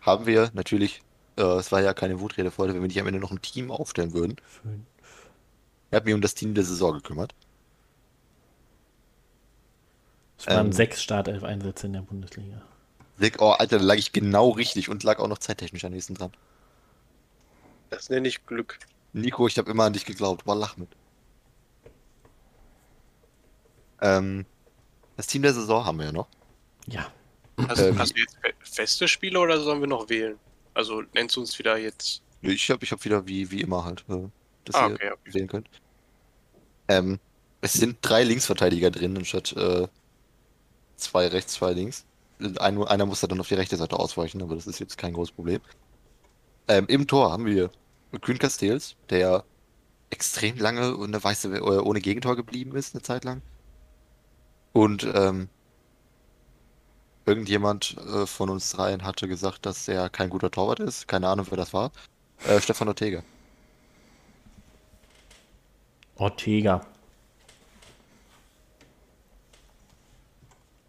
haben 0.00 0.26
wir 0.26 0.50
natürlich, 0.54 1.02
äh, 1.36 1.42
es 1.42 1.70
war 1.72 1.82
ja 1.82 1.92
keine 1.94 2.20
Wutrede 2.20 2.50
vorher, 2.50 2.74
wenn 2.74 2.82
wir 2.82 2.88
nicht 2.88 3.00
am 3.00 3.06
Ende 3.06 3.20
noch 3.20 3.30
ein 3.30 3.42
Team 3.42 3.70
aufstellen 3.70 4.12
würden. 4.14 4.36
Fünf. 4.44 4.86
Er 5.90 5.96
hat 5.98 6.04
mich 6.06 6.14
um 6.14 6.20
das 6.20 6.34
Team 6.34 6.54
der 6.54 6.64
Saison 6.64 6.94
gekümmert. 6.94 7.34
Es 10.38 10.46
waren 10.46 10.66
Ähm. 10.66 10.72
sechs 10.72 11.02
Startelf-Einsätze 11.02 11.86
in 11.86 11.92
der 11.94 12.02
Bundesliga. 12.02 12.62
Sick, 13.18 13.40
Oh, 13.40 13.50
Alter, 13.50 13.78
da 13.78 13.84
lag 13.84 13.94
ich 13.96 14.12
genau 14.12 14.50
richtig 14.50 14.88
und 14.88 15.02
lag 15.04 15.18
auch 15.20 15.28
noch 15.28 15.38
zeittechnisch 15.38 15.84
am 15.84 15.92
nächsten 15.92 16.14
dran. 16.14 16.32
Das 17.90 18.10
nenne 18.10 18.26
ich 18.26 18.44
Glück. 18.46 18.78
Nico, 19.12 19.46
ich 19.46 19.56
habe 19.58 19.70
immer 19.70 19.84
an 19.84 19.92
dich 19.92 20.04
geglaubt. 20.04 20.46
War 20.46 20.56
lach 20.56 20.76
mit. 20.76 20.88
Ähm, 24.00 24.44
das 25.16 25.26
Team 25.28 25.42
der 25.42 25.54
Saison 25.54 25.84
haben 25.84 25.98
wir 25.98 26.06
ja 26.06 26.12
noch. 26.12 26.28
Ja. 26.86 27.06
Hast, 27.68 27.80
Ähm, 27.80 27.98
hast 27.98 28.16
du 28.16 28.20
jetzt 28.20 28.36
fe- 28.42 28.54
feste 28.64 29.06
Spieler 29.06 29.40
oder 29.42 29.60
sollen 29.60 29.80
wir 29.80 29.86
noch 29.86 30.08
wählen? 30.08 30.36
Also 30.74 31.02
nennst 31.14 31.36
du 31.36 31.40
uns 31.40 31.56
wieder 31.58 31.76
jetzt. 31.78 32.20
Ich 32.42 32.68
habe 32.70 32.84
ich 32.84 32.90
hab 32.90 33.04
wieder 33.04 33.26
wie, 33.26 33.48
wie 33.50 33.60
immer 33.60 33.84
halt, 33.84 34.04
äh, 34.08 34.28
dass 34.64 34.74
Ah, 34.74 34.88
ihr 34.88 34.94
okay, 34.94 35.10
okay. 35.12 35.34
wählen 35.34 35.46
könnt. 35.48 35.68
Ähm, 36.88 37.20
es 37.60 37.74
sind 37.74 37.98
drei 38.02 38.24
Linksverteidiger 38.24 38.90
drin, 38.90 39.16
anstatt 39.16 39.52
äh, 39.52 39.86
zwei 40.96 41.28
rechts, 41.28 41.54
zwei 41.54 41.72
links. 41.72 42.04
Ein, 42.58 42.82
einer 42.84 43.06
muss 43.06 43.20
da 43.20 43.26
dann 43.26 43.40
auf 43.40 43.48
die 43.48 43.54
rechte 43.54 43.76
Seite 43.76 43.98
ausweichen, 43.98 44.42
aber 44.42 44.54
das 44.54 44.66
ist 44.66 44.80
jetzt 44.80 44.98
kein 44.98 45.12
großes 45.14 45.34
Problem. 45.34 45.60
Ähm, 46.68 46.86
Im 46.88 47.06
Tor 47.06 47.30
haben 47.32 47.46
wir 47.46 47.70
Kühn 48.20 48.38
Castells, 48.38 48.96
der 49.10 49.44
extrem 50.10 50.58
lange 50.58 50.96
ohne, 50.96 51.22
weiße, 51.22 51.56
äh, 51.56 51.60
ohne 51.60 52.00
Gegentor 52.00 52.36
geblieben 52.36 52.76
ist, 52.76 52.94
eine 52.94 53.02
Zeit 53.02 53.24
lang. 53.24 53.42
Und 54.72 55.06
ähm, 55.14 55.48
irgendjemand 57.26 57.96
äh, 57.98 58.26
von 58.26 58.50
uns 58.50 58.70
dreien 58.72 59.04
hatte 59.04 59.28
gesagt, 59.28 59.66
dass 59.66 59.88
er 59.88 60.10
kein 60.10 60.30
guter 60.30 60.50
Torwart 60.50 60.80
ist. 60.80 61.08
Keine 61.08 61.28
Ahnung, 61.28 61.46
wer 61.50 61.56
das 61.56 61.72
war. 61.72 61.92
Äh, 62.46 62.60
Stefan 62.60 62.88
Ortega. 62.88 63.22
Ortega. 66.16 66.86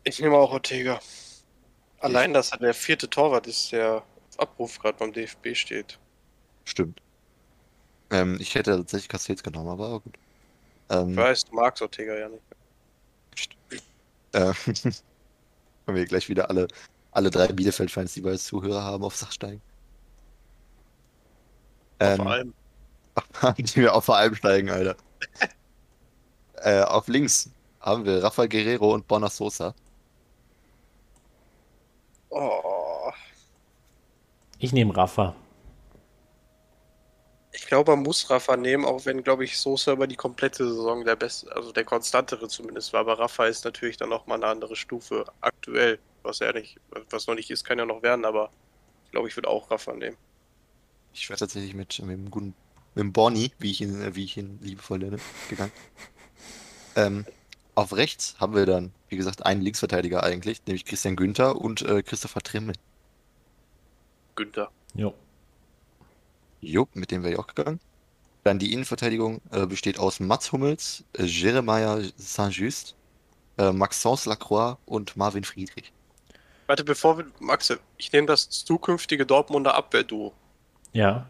Ich 0.06 0.20
nehme 0.22 0.38
auch 0.38 0.52
Ortega. 0.54 1.02
Allein, 2.00 2.34
dass 2.34 2.52
er 2.54 2.60
der 2.60 2.74
vierte 2.74 3.10
Torwart 3.10 3.48
ist, 3.48 3.72
der 3.74 4.06
auf 4.30 4.40
Abruf 4.40 4.80
gerade 4.80 4.98
beim 4.98 5.12
DFB 5.14 5.56
steht. 5.56 6.00
Stimmt. 6.66 7.02
Ähm, 8.12 8.38
ich 8.40 8.56
hätte 8.56 8.78
tatsächlich 8.78 9.10
Castells 9.10 9.44
genommen, 9.44 9.70
aber 9.70 10.00
gut. 10.02 10.18
Ähm, 10.90 11.18
Ich 11.18 11.18
weiß, 11.18 11.46
du 11.46 11.56
magst 11.56 11.82
Ortega 11.82 12.16
ja 12.18 12.30
nicht. 12.30 12.44
äh, 14.34 14.54
können 15.86 15.98
wir 15.98 16.06
gleich 16.06 16.30
wieder 16.30 16.50
alle, 16.50 16.68
alle 17.12 17.32
drei 17.32 17.48
Bielefeld-Fans, 17.50 18.14
die 18.14 18.24
wir 18.24 18.32
als 18.32 18.46
Zuhörer 18.46 18.84
haben, 18.84 19.04
aufs 19.04 19.22
Dach 19.22 19.32
steigen. 19.32 19.64
Ähm, 22.00 22.18
Vor 22.18 22.28
allem. 22.32 22.54
die 23.58 23.76
wir 23.78 23.96
auf 23.96 24.06
vor 24.06 24.18
allem 24.18 24.36
steigen, 24.36 24.70
Alter. 24.70 24.98
äh, 26.56 26.82
auf 26.84 27.08
links 27.08 27.50
haben 27.80 28.06
wir 28.06 28.24
Rafael 28.24 28.50
Guerrero 28.50 28.94
und 28.94 29.08
Borna 29.08 29.30
Sosa. 29.30 29.76
Oh. 32.36 33.14
Ich 34.60 34.74
nehme 34.74 34.96
Rafa. 34.96 35.34
Ich 37.54 37.66
glaube, 37.66 37.96
man 37.96 38.04
muss 38.04 38.30
Rafa 38.30 38.58
nehmen, 38.58 38.84
auch 38.84 39.06
wenn, 39.06 39.24
glaube 39.24 39.46
ich, 39.46 39.58
Sosa 39.58 39.94
über 39.94 40.06
die 40.06 40.18
komplette 40.18 40.68
Saison 40.68 41.06
der 41.06 41.16
beste, 41.16 41.56
also 41.56 41.72
der 41.72 41.86
konstantere 41.86 42.50
zumindest 42.50 42.92
war. 42.92 43.00
Aber 43.00 43.18
Rafa 43.20 43.46
ist 43.46 43.64
natürlich 43.64 43.96
dann 43.96 44.10
nochmal 44.10 44.38
eine 44.38 44.48
andere 44.48 44.76
Stufe 44.76 45.24
aktuell. 45.40 45.98
Was 46.24 46.42
er 46.42 46.52
nicht, 46.52 46.78
was 47.10 47.28
noch 47.28 47.36
nicht 47.36 47.50
ist, 47.52 47.64
kann 47.64 47.80
ja 47.80 47.86
noch 47.86 48.04
werden, 48.04 48.26
aber 48.26 48.50
ich 49.06 49.12
glaube, 49.12 49.30
ich 49.30 49.38
würde 49.38 49.48
auch 49.48 49.72
Rafa 49.72 49.94
nehmen. 49.94 50.18
Ich 51.14 51.30
wäre 51.30 51.40
tatsächlich 51.40 51.74
mit, 51.74 51.98
mit 52.00 52.18
dem 52.18 52.30
guten, 52.30 52.54
mit 52.96 53.04
dem 53.04 53.14
Borny, 53.14 53.54
wie 53.60 53.72
ich 53.72 53.80
ihn, 53.80 54.14
wie 54.14 54.26
ich 54.26 54.36
ihn 54.36 54.60
liebevoll 54.62 55.00
nenne, 55.00 55.20
gegangen. 55.50 55.72
Ähm, 56.98 57.26
auf 57.76 57.92
rechts 57.92 58.38
haben 58.40 58.56
wir 58.56 58.66
dann, 58.66 58.94
wie 59.16 59.18
gesagt, 59.18 59.46
einen 59.46 59.62
Linksverteidiger 59.62 60.24
eigentlich, 60.24 60.62
nämlich 60.66 60.84
Christian 60.84 61.16
Günther 61.16 61.56
und 61.56 61.82
äh, 61.84 62.04
Christopher 62.04 62.42
Trimmel. 62.42 62.76
Günther. 64.36 64.70
Jo. 64.94 65.14
Jupp, 66.60 66.94
mit 66.96 67.12
dem 67.12 67.24
wäre 67.24 67.34
ich 67.34 67.40
auch 67.40 67.48
gegangen. 67.48 67.80
Dann 68.44 68.60
die 68.60 68.74
Innenverteidigung 68.74 69.40
äh, 69.52 69.66
besteht 69.66 69.98
aus 69.98 70.20
Mats 70.20 70.52
Hummels, 70.52 71.06
äh, 71.18 71.24
Jeremiah 71.24 72.02
Saint-Just, 72.18 72.96
äh, 73.58 73.72
Maxence 73.72 74.26
Lacroix 74.26 74.78
und 74.86 75.16
Marvin 75.16 75.46
Friedrich. 75.46 75.94
Warte, 76.68 76.84
bevor 76.84 77.18
wir. 77.18 77.26
Maxe, 77.40 77.80
ich 77.98 78.12
nehme 78.12 78.28
das 78.28 78.50
zukünftige 78.50 79.26
Dortmunder 79.26 79.76
Abwehrduo. 79.76 80.34
Ja, 80.92 81.26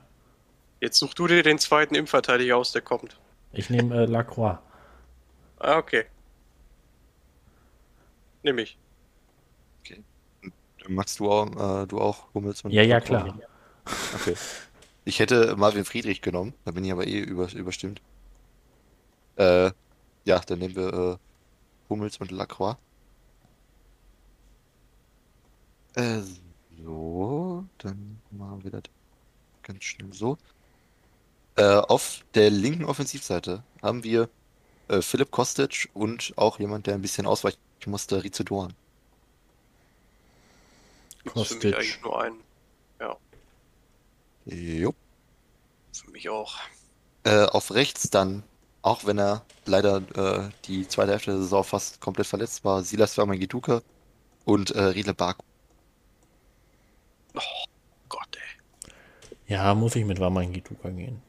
Jetzt 0.82 1.00
such 1.00 1.14
du 1.14 1.28
dir 1.28 1.42
den 1.42 1.58
zweiten 1.58 1.96
Innenverteidiger 1.96 2.58
aus, 2.58 2.72
der 2.72 2.82
kommt. 2.82 3.18
ich 3.54 3.70
nehme 3.70 4.04
äh, 4.04 4.06
Lacroix. 4.06 4.60
Ah, 5.60 5.78
okay. 5.78 6.06
Nimm 8.46 8.60
ich. 8.60 8.78
Magst 10.88 11.20
du 11.20 11.32
auch, 11.32 11.82
äh, 11.82 11.88
du 11.88 12.00
auch 12.00 12.32
Hummels 12.36 12.62
und 12.62 12.72
Ja, 12.72 12.84
ja, 12.84 13.00
klar. 13.02 13.39
Okay. 14.14 14.36
Ich 15.04 15.18
hätte 15.18 15.56
Marvin 15.56 15.84
Friedrich 15.84 16.22
genommen, 16.22 16.54
da 16.64 16.70
bin 16.70 16.86
ich 16.86 16.91
aber 16.91 17.08
eh 17.08 17.22
über, 17.22 17.52
überstimmt. 17.52 18.02
Äh, 19.38 19.72
ja, 20.26 20.39
dann 20.41 20.60
nehmen 20.60 20.76
wir 20.76 20.93
äh, 20.93 21.18
Hummels 21.89 22.18
und 22.18 22.30
Lacroix. 22.30 22.78
Äh, 25.96 26.22
so, 26.84 27.66
dann 27.80 28.22
machen 28.30 28.64
wir 28.64 28.70
das 28.70 28.84
ganz 29.64 29.84
schnell 29.84 30.14
so. 30.14 30.38
Äh, 31.56 31.64
auf 31.64 32.24
der 32.36 32.52
linken 32.52 32.86
Offensivseite 32.86 33.64
haben 33.82 34.04
wir 34.04 34.30
äh, 34.88 35.02
Philipp 35.02 35.32
Kostic 35.32 35.89
und 35.96 36.32
auch 36.36 36.60
jemand, 36.60 36.86
der 36.86 36.93
ein 36.93 37.02
bisschen 37.02 37.26
ausweichen 37.26 37.58
musste, 37.88 38.24
Rizzo 38.24 38.44
Doan. 38.44 38.74
Gibt's 41.24 41.44
für 41.44 41.56
mich 41.56 41.76
eigentlich 41.76 42.02
nur 42.02 42.22
einen. 42.22 42.44
Ja, 43.00 43.18
Jo. 44.46 44.94
für 45.92 46.12
mich 46.12 46.30
auch. 46.30 46.60
Äh, 47.24 47.46
auf 47.46 47.72
rechts 47.74 48.10
dann, 48.10 48.44
auch 48.82 49.06
wenn 49.06 49.18
er 49.20 49.46
leider 49.66 49.98
äh, 50.48 50.50
die 50.66 50.88
zweite 50.88 51.12
Hälfte 51.12 51.32
der 51.32 51.40
Saison 51.42 51.64
fast 51.64 52.00
komplett 52.02 52.28
verletzt 52.28 52.64
war, 52.64 52.84
Silas 52.84 53.18
Wamangituka 53.18 53.82
und 54.46 54.72
äh, 54.72 54.82
Riedle 54.84 55.14
Bark. 55.16 55.40
Gott, 58.10 58.36
ey. 58.38 58.94
Ja, 59.48 59.74
muss 59.76 59.96
ich 59.96 60.06
mit 60.06 60.20
Wamangituka 60.20 60.90
gehen. 60.90 61.22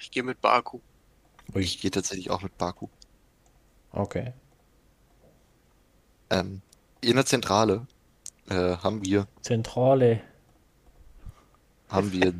Ich 0.00 0.10
gehe 0.10 0.22
mit 0.22 0.40
Baku. 0.40 0.80
Ui, 1.54 1.62
Ich 1.62 1.78
gehe 1.80 1.90
tatsächlich 1.90 2.30
auch 2.30 2.40
mit 2.42 2.56
Baku. 2.56 2.88
okay. 3.92 4.32
Ähm, 6.30 6.62
in 7.00 7.16
der 7.16 7.26
Zentrale 7.26 7.86
äh, 8.48 8.76
haben 8.78 9.04
wir, 9.04 9.26
Zentrale. 9.42 10.20
haben 11.88 12.12
wir 12.12 12.34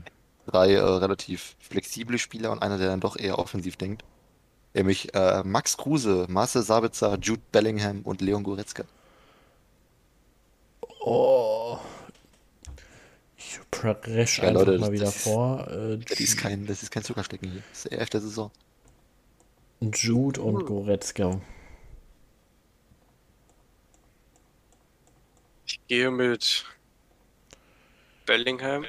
drei 0.47 0.74
äh, 0.74 0.80
relativ 0.80 1.57
flexible 1.61 2.18
Spieler 2.18 2.51
und 2.53 2.62
einer, 2.62 2.78
der 2.78 2.89
dann 2.89 3.01
doch 3.01 3.16
eher 3.16 3.39
offensiv 3.39 3.76
denkt. 3.76 4.05
Nämlich 4.74 5.14
äh, 5.14 5.43
Max 5.45 5.76
Kruse, 5.76 6.26
Marcel 6.28 6.62
Sabitzer, 6.62 7.18
Jude 7.20 7.43
Bellingham 7.53 8.03
und 8.03 8.20
Leon 8.20 8.45
Goretzka. 8.45 8.84
Oh. 11.01 11.78
Ich 13.36 13.61
presch 13.70 14.41
Ja, 14.43 14.51
einfach 14.51 14.66
Leute, 14.66 14.78
mal 14.78 14.93
wieder 14.93 15.07
das 15.07 15.16
vor. 15.16 15.68
Äh, 15.68 15.99
Das 16.09 16.20
ist 16.20 16.36
kein, 16.36 16.66
das 16.66 16.82
ist 16.82 16.91
kein 16.91 17.03
Zuckerschlecken 17.05 17.51
hier. 17.51 17.62
Das 17.70 17.78
ist 17.84 17.91
der 17.93 18.01
elfte 18.01 18.20
Saison. 18.20 18.51
Jude 19.80 20.41
und 20.43 20.64
Goretzka. 20.64 21.41
Gehe 25.89 26.11
mit 26.11 26.64
Bellingham. 28.26 28.84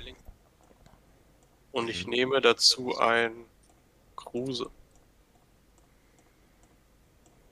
Und 1.72 1.89
ich 1.89 2.06
nehme 2.08 2.41
dazu 2.41 2.97
ein 2.97 3.45
Kruse. 4.16 4.70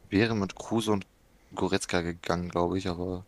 Wäre 0.10 0.36
mit 0.36 0.56
Kruse 0.56 0.92
und 0.92 1.06
Goretzka 1.56 2.02
gegangen, 2.02 2.50
glaube 2.50 2.78
ich, 2.78 2.88
aber. 2.88 3.26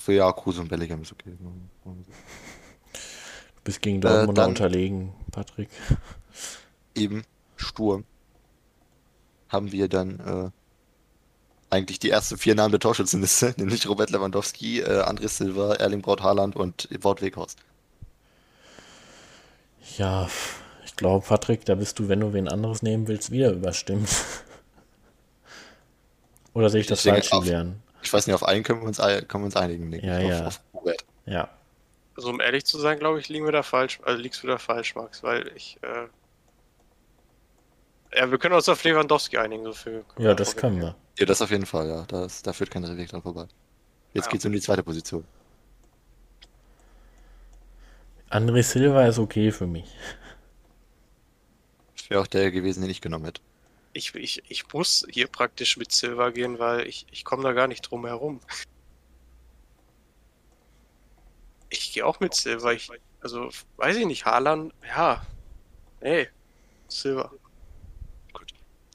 Für 0.00 0.12
ja, 0.12 0.30
Kruse 0.32 0.60
und 0.60 0.68
Bellingham 0.68 1.02
ist 1.02 1.12
okay. 1.12 1.36
Du 1.84 1.94
bist 3.64 3.80
gegen 3.80 4.00
Dortmund 4.00 4.36
dann- 4.36 4.50
unterlegen, 4.50 5.14
Patrick. 5.32 5.70
Eben 6.94 7.24
Sturm 7.56 8.04
haben 9.48 9.72
wir 9.72 9.88
dann 9.88 10.20
äh, 10.20 10.50
eigentlich 11.70 11.98
die 11.98 12.10
ersten 12.10 12.38
vier 12.38 12.54
Namen 12.54 12.72
der 12.72 12.80
Torschützenliste, 12.80 13.54
nämlich 13.56 13.88
Robert 13.88 14.10
Lewandowski, 14.10 14.80
äh, 14.80 15.02
André 15.02 15.28
Silva, 15.28 15.74
Erling 15.74 16.02
Braut 16.02 16.22
Haaland 16.22 16.56
und 16.56 16.88
Wout 17.02 17.16
Weghorst. 17.20 17.58
Ja, 19.96 20.28
ich 20.84 20.96
glaube, 20.96 21.26
Patrick, 21.26 21.64
da 21.64 21.74
bist 21.74 21.98
du, 21.98 22.08
wenn 22.08 22.20
du 22.20 22.32
wen 22.32 22.48
anderes 22.48 22.82
nehmen 22.82 23.08
willst, 23.08 23.30
wieder 23.30 23.52
überstimmt. 23.52 24.08
Oder 26.54 26.70
sehe 26.70 26.80
ich 26.80 26.86
das 26.86 27.02
falsch, 27.02 27.30
Julian? 27.32 27.80
Ich 28.02 28.12
weiß 28.12 28.26
nicht, 28.26 28.34
auf 28.34 28.44
einen 28.44 28.64
können 28.64 28.80
wir 28.80 28.88
uns, 28.88 28.98
können 28.98 29.26
wir 29.28 29.44
uns 29.44 29.56
einigen, 29.56 29.90
denke 29.90 30.06
Ja, 30.06 30.18
ich. 30.18 30.28
ja. 30.28 30.46
Auf, 30.46 30.48
auf 30.56 30.60
Robert. 30.74 31.04
Ja. 31.26 31.48
Also 32.16 32.30
um 32.30 32.40
ehrlich 32.40 32.66
zu 32.66 32.78
sein, 32.78 32.98
glaube 32.98 33.20
ich, 33.20 33.28
liegen 33.28 33.44
wir 33.44 33.52
da 33.52 33.62
falsch, 33.62 34.00
also 34.02 34.20
liegst 34.20 34.42
du 34.42 34.46
da 34.46 34.58
falsch, 34.58 34.94
Max, 34.94 35.22
weil 35.22 35.50
ich, 35.56 35.78
äh, 35.82 36.06
ja, 38.18 38.30
wir 38.30 38.38
können 38.38 38.54
uns 38.54 38.68
auf 38.68 38.82
Lewandowski 38.82 39.38
einigen, 39.38 39.64
so 39.64 39.72
viel. 39.72 40.04
Ja, 40.18 40.34
das 40.34 40.56
können 40.56 40.80
wir. 40.80 40.96
Ja, 41.20 41.26
das 41.26 41.42
auf 41.42 41.50
jeden 41.50 41.66
Fall, 41.66 41.86
ja. 41.86 42.04
Das, 42.08 42.40
da 42.40 42.54
führt 42.54 42.70
kein 42.70 42.96
Weg 42.96 43.10
dran 43.10 43.20
vorbei. 43.20 43.46
Jetzt 44.14 44.24
Ja. 44.26 44.30
geht's 44.32 44.46
um 44.46 44.52
die 44.52 44.60
zweite 44.60 44.82
Position. 44.82 45.22
André 48.30 48.62
Silva 48.62 49.06
ist 49.06 49.18
okay 49.18 49.52
für 49.52 49.66
mich. 49.66 49.84
Das 51.94 52.08
wäre 52.08 52.22
auch 52.22 52.26
der 52.26 52.50
gewesen, 52.50 52.80
den 52.80 52.90
ich 52.90 53.02
genommen 53.02 53.26
hätte. 53.26 53.42
Ich, 53.92 54.14
ich, 54.14 54.42
ich 54.48 54.72
muss 54.72 55.04
hier 55.10 55.26
praktisch 55.26 55.76
mit 55.76 55.92
Silva 55.92 56.30
gehen, 56.30 56.58
weil 56.58 56.86
ich, 56.86 57.06
ich 57.10 57.24
komme 57.24 57.42
da 57.42 57.52
gar 57.52 57.66
nicht 57.66 57.82
drum 57.82 58.06
herum. 58.06 58.40
Ich 61.68 61.92
gehe 61.92 62.06
auch 62.06 62.18
mit 62.20 62.34
Silva. 62.34 62.72
Ich, 62.72 62.88
also, 63.20 63.50
weiß 63.76 63.96
ich 63.96 64.06
nicht, 64.06 64.24
Haaland, 64.24 64.72
ja. 64.88 65.26
Nee, 66.00 66.28
Silva. 66.88 67.30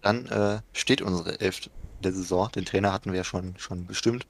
Dann 0.01 0.25
äh, 0.27 0.61
steht 0.73 1.01
unsere 1.01 1.39
Elf 1.39 1.69
der 2.05 2.13
Saison. 2.13 2.49
Den 2.51 2.65
Trainer 2.65 2.93
hatten 2.93 3.11
wir 3.11 3.17
ja 3.17 3.23
schon, 3.23 3.57
schon 3.57 3.85
bestimmt. 3.85 4.27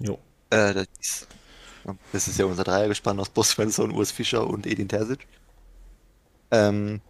Jo. 0.00 0.18
Äh, 0.50 0.74
das, 0.74 0.86
ist, 1.00 1.28
das 2.12 2.28
ist 2.28 2.38
ja 2.38 2.44
unser 2.46 2.64
Dreiergespann 2.64 3.18
aus 3.20 3.30
Boss 3.30 3.50
Svensson, 3.50 3.92
Urs 3.92 4.10
Fischer 4.10 4.46
und 4.46 4.66
Edin 4.66 4.88
Terzic. 4.88 5.26
Ähm, 6.50 7.00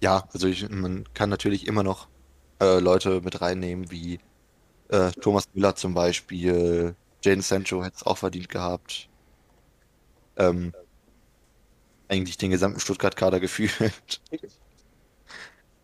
ja, 0.00 0.28
also 0.32 0.48
ich, 0.48 0.68
man 0.68 1.04
kann 1.14 1.30
natürlich 1.30 1.66
immer 1.66 1.82
noch 1.82 2.08
äh, 2.60 2.78
Leute 2.80 3.20
mit 3.20 3.40
reinnehmen, 3.40 3.90
wie 3.90 4.20
äh, 4.88 5.10
Thomas 5.12 5.44
Müller 5.54 5.74
zum 5.76 5.94
Beispiel, 5.94 6.94
Jaden 7.22 7.42
Sancho 7.42 7.84
hätte 7.84 7.96
es 7.96 8.02
auch 8.04 8.18
verdient 8.18 8.48
gehabt. 8.48 9.08
Ähm, 10.36 10.72
eigentlich 12.08 12.36
den 12.36 12.50
gesamten 12.50 12.80
Stuttgart-Kader 12.80 13.40
gefühlt. 13.40 14.20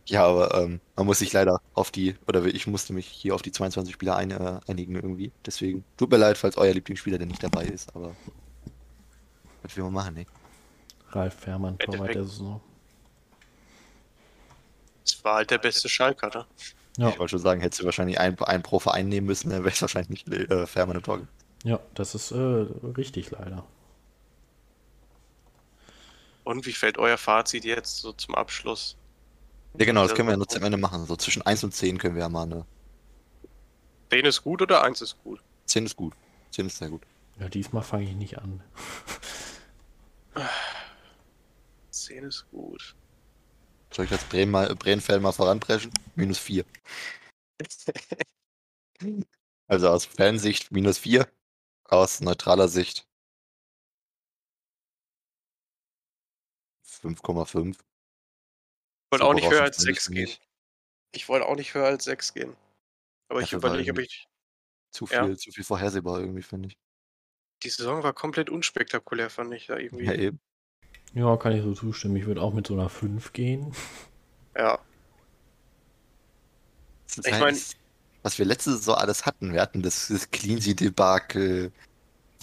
Ja, 0.08 0.24
aber 0.26 0.54
ähm, 0.54 0.80
man 0.96 1.06
muss 1.06 1.18
sich 1.18 1.32
leider 1.32 1.60
auf 1.74 1.90
die, 1.90 2.16
oder 2.26 2.44
ich 2.46 2.66
musste 2.66 2.92
mich 2.94 3.06
hier 3.06 3.34
auf 3.34 3.42
die 3.42 3.52
22 3.52 3.92
Spieler 3.94 4.16
ein, 4.16 4.30
äh, 4.30 4.60
einigen 4.66 4.94
irgendwie. 4.94 5.32
Deswegen 5.44 5.84
tut 5.98 6.10
mir 6.10 6.16
leid, 6.16 6.38
falls 6.38 6.56
euer 6.56 6.72
Lieblingsspieler 6.72 7.18
denn 7.18 7.28
nicht 7.28 7.42
dabei 7.42 7.64
ist, 7.66 7.94
aber 7.94 8.16
was 9.62 9.76
will 9.76 9.84
man 9.84 9.92
machen, 9.92 10.14
ne? 10.14 10.26
Ralf 11.10 11.34
Fährmann, 11.34 11.78
Torwart 11.78 12.14
der 12.14 12.24
Saison. 12.24 12.60
Das 15.04 15.24
war 15.24 15.36
halt 15.36 15.50
der 15.50 15.58
beste 15.58 15.88
Schalker, 15.88 16.28
ne? 16.28 16.46
Ja, 16.98 17.10
Ich 17.10 17.18
wollte 17.18 17.30
schon 17.32 17.38
sagen, 17.40 17.60
hättest 17.60 17.80
du 17.82 17.84
wahrscheinlich 17.84 18.18
einen, 18.18 18.38
einen 18.40 18.62
pro 18.62 18.78
Verein 18.80 19.08
nehmen 19.08 19.26
müssen, 19.26 19.50
dann 19.50 19.64
wäre 19.64 19.72
es 19.74 19.82
wahrscheinlich 19.82 20.26
nicht 20.26 20.28
äh, 20.50 20.66
Fährmann 20.66 20.96
im 20.96 21.02
Tor. 21.02 21.20
ja, 21.64 21.80
das 21.94 22.14
ist 22.14 22.32
äh, 22.32 22.36
richtig 22.96 23.30
leider. 23.30 23.64
Und 26.44 26.66
wie 26.66 26.72
fällt 26.72 26.98
euer 26.98 27.16
Fazit 27.18 27.64
jetzt 27.64 27.98
so 28.00 28.12
zum 28.12 28.34
Abschluss? 28.34 28.96
Ja, 29.76 29.84
genau, 29.84 30.02
das 30.02 30.10
Ja, 30.10 30.16
können 30.16 30.28
wir 30.28 30.32
ja 30.32 30.38
noch 30.38 30.46
zum 30.46 30.62
Ende 30.62 30.78
machen. 30.78 31.06
So 31.06 31.16
zwischen 31.16 31.42
1 31.42 31.64
und 31.64 31.74
10 31.74 31.98
können 31.98 32.14
wir 32.14 32.22
ja 32.22 32.28
mal 32.28 32.42
eine. 32.44 32.66
10 34.10 34.24
ist 34.24 34.42
gut 34.42 34.62
oder 34.62 34.82
1 34.82 35.00
ist 35.02 35.16
gut? 35.22 35.40
10 35.66 35.86
ist 35.86 35.96
gut. 35.96 36.14
10 36.50 36.66
ist 36.66 36.78
sehr 36.78 36.88
gut. 36.90 37.02
Ja, 37.38 37.48
diesmal 37.48 37.82
fange 37.82 38.04
ich 38.04 38.14
nicht 38.14 38.38
an. 38.38 38.62
10 41.90 42.24
ist 42.24 42.50
gut. 42.50 42.96
Soll 43.92 44.04
ich 44.06 44.10
das 44.10 44.24
Bremen 44.24 44.52
mal, 44.52 44.74
Bremenfeld 44.74 45.22
mal 45.22 45.32
voranpreschen? 45.32 45.92
Minus 46.14 46.38
4. 46.38 46.64
Also 49.70 49.90
aus 49.90 50.06
Fansicht 50.06 50.72
minus 50.72 50.96
4. 50.98 51.28
Aus 51.84 52.20
neutraler 52.20 52.68
Sicht 52.68 53.06
5,5. 56.84 57.76
Ich 59.08 59.12
wollte 59.12 59.24
auch 59.24 59.34
nicht 59.34 59.50
höher 59.50 59.62
als 59.62 59.76
finde 59.78 59.92
ich 59.92 59.96
6 60.00 60.08
es 60.08 60.12
gehen. 60.14 60.22
nicht. 60.24 60.40
Ich 61.12 61.28
wollte 61.30 61.46
auch 61.46 61.56
nicht 61.56 61.72
höher 61.72 61.86
als 61.86 62.04
6 62.04 62.34
gehen. 62.34 62.54
Aber 63.30 63.40
ich 63.40 63.46
Dafür 63.50 63.62
war 63.62 63.70
überlege, 63.70 63.92
ob 63.92 63.98
ich. 64.00 64.26
Zu 64.90 65.06
Ja. 65.06 65.24
viel, 65.24 65.36
zu 65.38 65.50
viel 65.50 65.64
vorhersehbar 65.64 66.20
irgendwie, 66.20 66.42
finde 66.42 66.68
ich. 66.68 66.76
Die 67.62 67.70
Saison 67.70 68.02
war 68.02 68.12
komplett 68.12 68.50
unspektakulär, 68.50 69.30
fand 69.30 69.52
ich 69.54 69.66
da 69.66 69.76
irgendwie. 69.78 70.04
Ja, 70.04 70.12
eben. 70.12 70.40
Ja, 71.14 71.36
kann 71.38 71.52
ich 71.52 71.62
so 71.62 71.72
zustimmen. 71.74 72.16
Ich 72.16 72.26
würde 72.26 72.42
auch 72.42 72.52
mit 72.52 72.66
so 72.66 72.74
einer 72.74 72.88
5 72.90 73.32
gehen. 73.32 73.74
Ja. 74.56 74.78
Ist 77.06 77.26
Ich 77.26 77.32
mein- 77.38 77.54
es- 77.54 77.76
was 78.22 78.38
wir 78.38 78.44
letzte 78.44 78.72
Saison 78.76 78.96
alles 78.96 79.24
hatten. 79.26 79.52
Wir 79.54 79.62
hatten 79.62 79.82
das, 79.82 80.08
das 80.08 80.30
Cleansy-Debakel. 80.30 81.72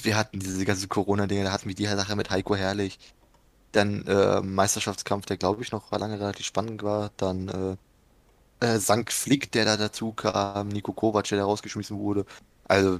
Wir 0.01 0.17
hatten 0.17 0.39
diese 0.39 0.65
ganzen 0.65 0.89
Corona-Dinge, 0.89 1.43
da 1.45 1.51
hatten 1.51 1.67
wir 1.67 1.75
die 1.75 1.85
Sache 1.85 2.15
mit 2.15 2.29
Heiko 2.31 2.55
Herrlich. 2.55 2.97
Dann 3.75 4.05
äh, 4.07 4.41
Meisterschaftskampf, 4.41 5.25
der 5.25 5.37
glaube 5.37 5.63
ich 5.63 5.71
noch 5.71 5.91
lange 5.91 6.19
relativ 6.19 6.45
spannend 6.45 6.83
war. 6.83 7.11
Dann 7.17 7.79
äh, 8.61 8.65
äh, 8.65 8.79
Sankt 8.79 9.13
Flick, 9.13 9.51
der 9.51 9.65
da 9.65 9.77
dazu 9.77 10.13
kam. 10.13 10.69
Nico 10.69 10.93
Kovac, 10.93 11.27
der 11.29 11.39
da 11.39 11.45
rausgeschmissen 11.45 11.97
wurde. 11.99 12.25
Also, 12.65 12.99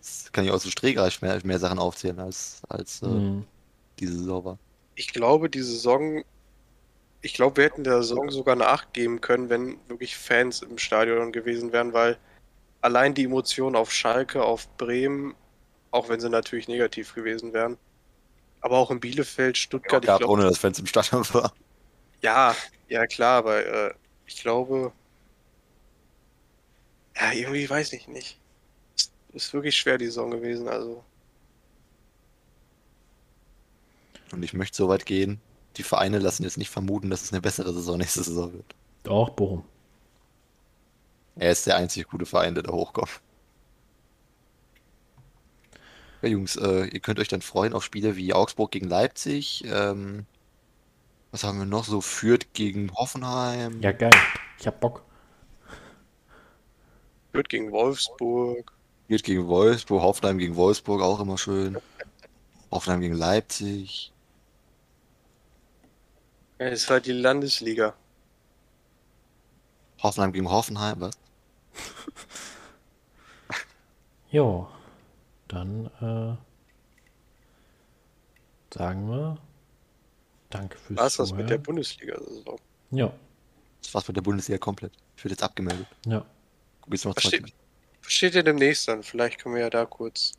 das 0.00 0.30
kann 0.32 0.44
ich 0.44 0.50
aus 0.50 0.62
dem 0.62 0.70
Stehgreif 0.72 1.22
mehr, 1.22 1.40
mehr 1.44 1.58
Sachen 1.58 1.78
aufzählen, 1.78 2.18
als, 2.20 2.62
als 2.68 3.02
äh, 3.02 3.06
Hm. 3.06 3.46
diese 4.00 4.14
Saison 4.18 4.44
war. 4.44 4.60
Ich 4.94 5.12
glaube, 5.12 5.50
die 5.50 5.60
Saison, 5.62 6.24
ich 7.22 7.34
glaube, 7.34 7.58
wir 7.58 7.64
hätten 7.64 7.84
der 7.84 8.02
Saison 8.02 8.30
sogar 8.30 8.54
eine 8.54 8.68
8 8.68 8.92
geben 8.94 9.20
können, 9.20 9.48
wenn 9.50 9.78
wirklich 9.88 10.16
Fans 10.16 10.62
im 10.62 10.78
Stadion 10.78 11.32
gewesen 11.32 11.72
wären, 11.72 11.92
weil 11.92 12.18
allein 12.82 13.14
die 13.14 13.24
Emotionen 13.24 13.76
auf 13.76 13.92
Schalke, 13.92 14.44
auf 14.44 14.68
Bremen, 14.78 15.36
auch 15.92 16.08
wenn 16.08 16.20
sie 16.20 16.30
natürlich 16.30 16.68
negativ 16.68 17.14
gewesen 17.14 17.52
wären, 17.54 17.78
aber 18.62 18.78
auch 18.78 18.90
in 18.90 19.00
Bielefeld, 19.00 19.58
Stuttgart, 19.58 20.04
ich 20.04 20.06
Gab 20.06 20.18
glaube, 20.18 20.32
ohne 20.32 20.44
dass 20.44 20.58
Fans 20.58 20.78
im 20.78 20.86
Stadion 20.86 21.24
war. 21.34 21.52
ja, 22.22 22.56
ja 22.88 23.06
klar, 23.06 23.38
aber 23.38 23.66
äh, 23.66 23.94
ich 24.26 24.40
glaube, 24.40 24.92
ja, 27.16 27.32
irgendwie 27.32 27.68
weiß 27.68 27.92
ich 27.92 28.08
nicht. 28.08 28.38
Es 29.34 29.46
ist 29.46 29.54
wirklich 29.54 29.76
schwer 29.76 29.98
die 29.98 30.06
Saison 30.06 30.30
gewesen, 30.30 30.68
also 30.68 31.04
Und 34.32 34.42
ich 34.42 34.54
möchte 34.54 34.76
so 34.76 34.88
weit 34.88 35.06
gehen, 35.06 35.40
die 35.76 35.82
Vereine 35.82 36.18
lassen 36.18 36.42
jetzt 36.42 36.56
nicht 36.56 36.70
vermuten, 36.70 37.10
dass 37.10 37.22
es 37.22 37.32
eine 37.32 37.42
bessere 37.42 37.72
Saison 37.72 37.98
nächste 37.98 38.22
Saison 38.22 38.52
wird. 38.52 38.74
Auch 39.06 39.30
Bochum. 39.30 39.64
Er 41.36 41.52
ist 41.52 41.66
der 41.66 41.76
einzig 41.76 42.08
gute 42.08 42.26
Verein, 42.26 42.54
der 42.54 42.62
da 42.62 42.72
hochkommt. 42.72 43.20
Ja, 46.22 46.28
Jungs, 46.28 46.56
äh, 46.56 46.84
ihr 46.86 47.00
könnt 47.00 47.18
euch 47.18 47.28
dann 47.28 47.42
freuen 47.42 47.72
auf 47.72 47.84
Spiele 47.84 48.16
wie 48.16 48.32
Augsburg 48.32 48.70
gegen 48.70 48.88
Leipzig. 48.88 49.64
Ähm, 49.66 50.24
was 51.32 51.42
haben 51.42 51.58
wir 51.58 51.66
noch 51.66 51.84
so? 51.84 52.00
Fürth 52.00 52.52
gegen 52.52 52.94
Hoffenheim. 52.94 53.80
Ja, 53.82 53.90
geil. 53.90 54.12
Ich 54.58 54.66
hab 54.66 54.80
Bock. 54.80 55.02
wird 57.32 57.48
gegen 57.48 57.72
Wolfsburg. 57.72 58.72
Fürth 59.08 59.24
gegen 59.24 59.48
Wolfsburg. 59.48 60.02
Hoffenheim 60.02 60.38
gegen 60.38 60.54
Wolfsburg, 60.54 61.02
auch 61.02 61.18
immer 61.18 61.38
schön. 61.38 61.78
Hoffenheim 62.70 63.00
gegen 63.00 63.14
Leipzig. 63.14 64.12
Ja, 66.60 66.68
ist 66.68 66.88
halt 66.88 67.06
die 67.06 67.12
Landesliga. 67.12 67.94
Hoffenheim 70.02 70.32
gegen 70.32 70.48
Hoffenheim, 70.48 71.00
was? 71.00 71.18
Jo. 74.30 74.68
Dann 75.52 75.86
äh, 76.00 76.36
sagen 78.74 79.08
wir 79.08 79.38
Danke 80.50 80.76
fürs 80.78 80.98
Was 80.98 81.16
das 81.16 81.32
mit 81.32 81.48
der. 81.50 81.58
Bundesliga-Saison? 81.58 82.58
Ja, 82.90 83.12
Das 83.82 83.94
war's 83.94 84.06
mit 84.08 84.16
der 84.16 84.22
Bundesliga 84.22 84.58
komplett. 84.58 84.92
Ich 85.16 85.24
werde 85.24 85.32
jetzt 85.34 85.42
abgemeldet. 85.42 85.86
ja. 86.06 86.24
Guck 86.80 86.92
jetzt 86.94 87.04
noch 87.04 87.14
Was 87.16 87.22
zwei. 87.22 87.28
steht, 87.28 87.54
was 88.02 88.12
steht 88.12 88.34
denn 88.34 88.44
demnächst 88.44 88.88
an? 88.88 89.02
Vielleicht 89.04 89.38
können 89.38 89.54
wir 89.54 89.62
ja 89.62 89.70
da 89.70 89.84
kurz. 89.86 90.32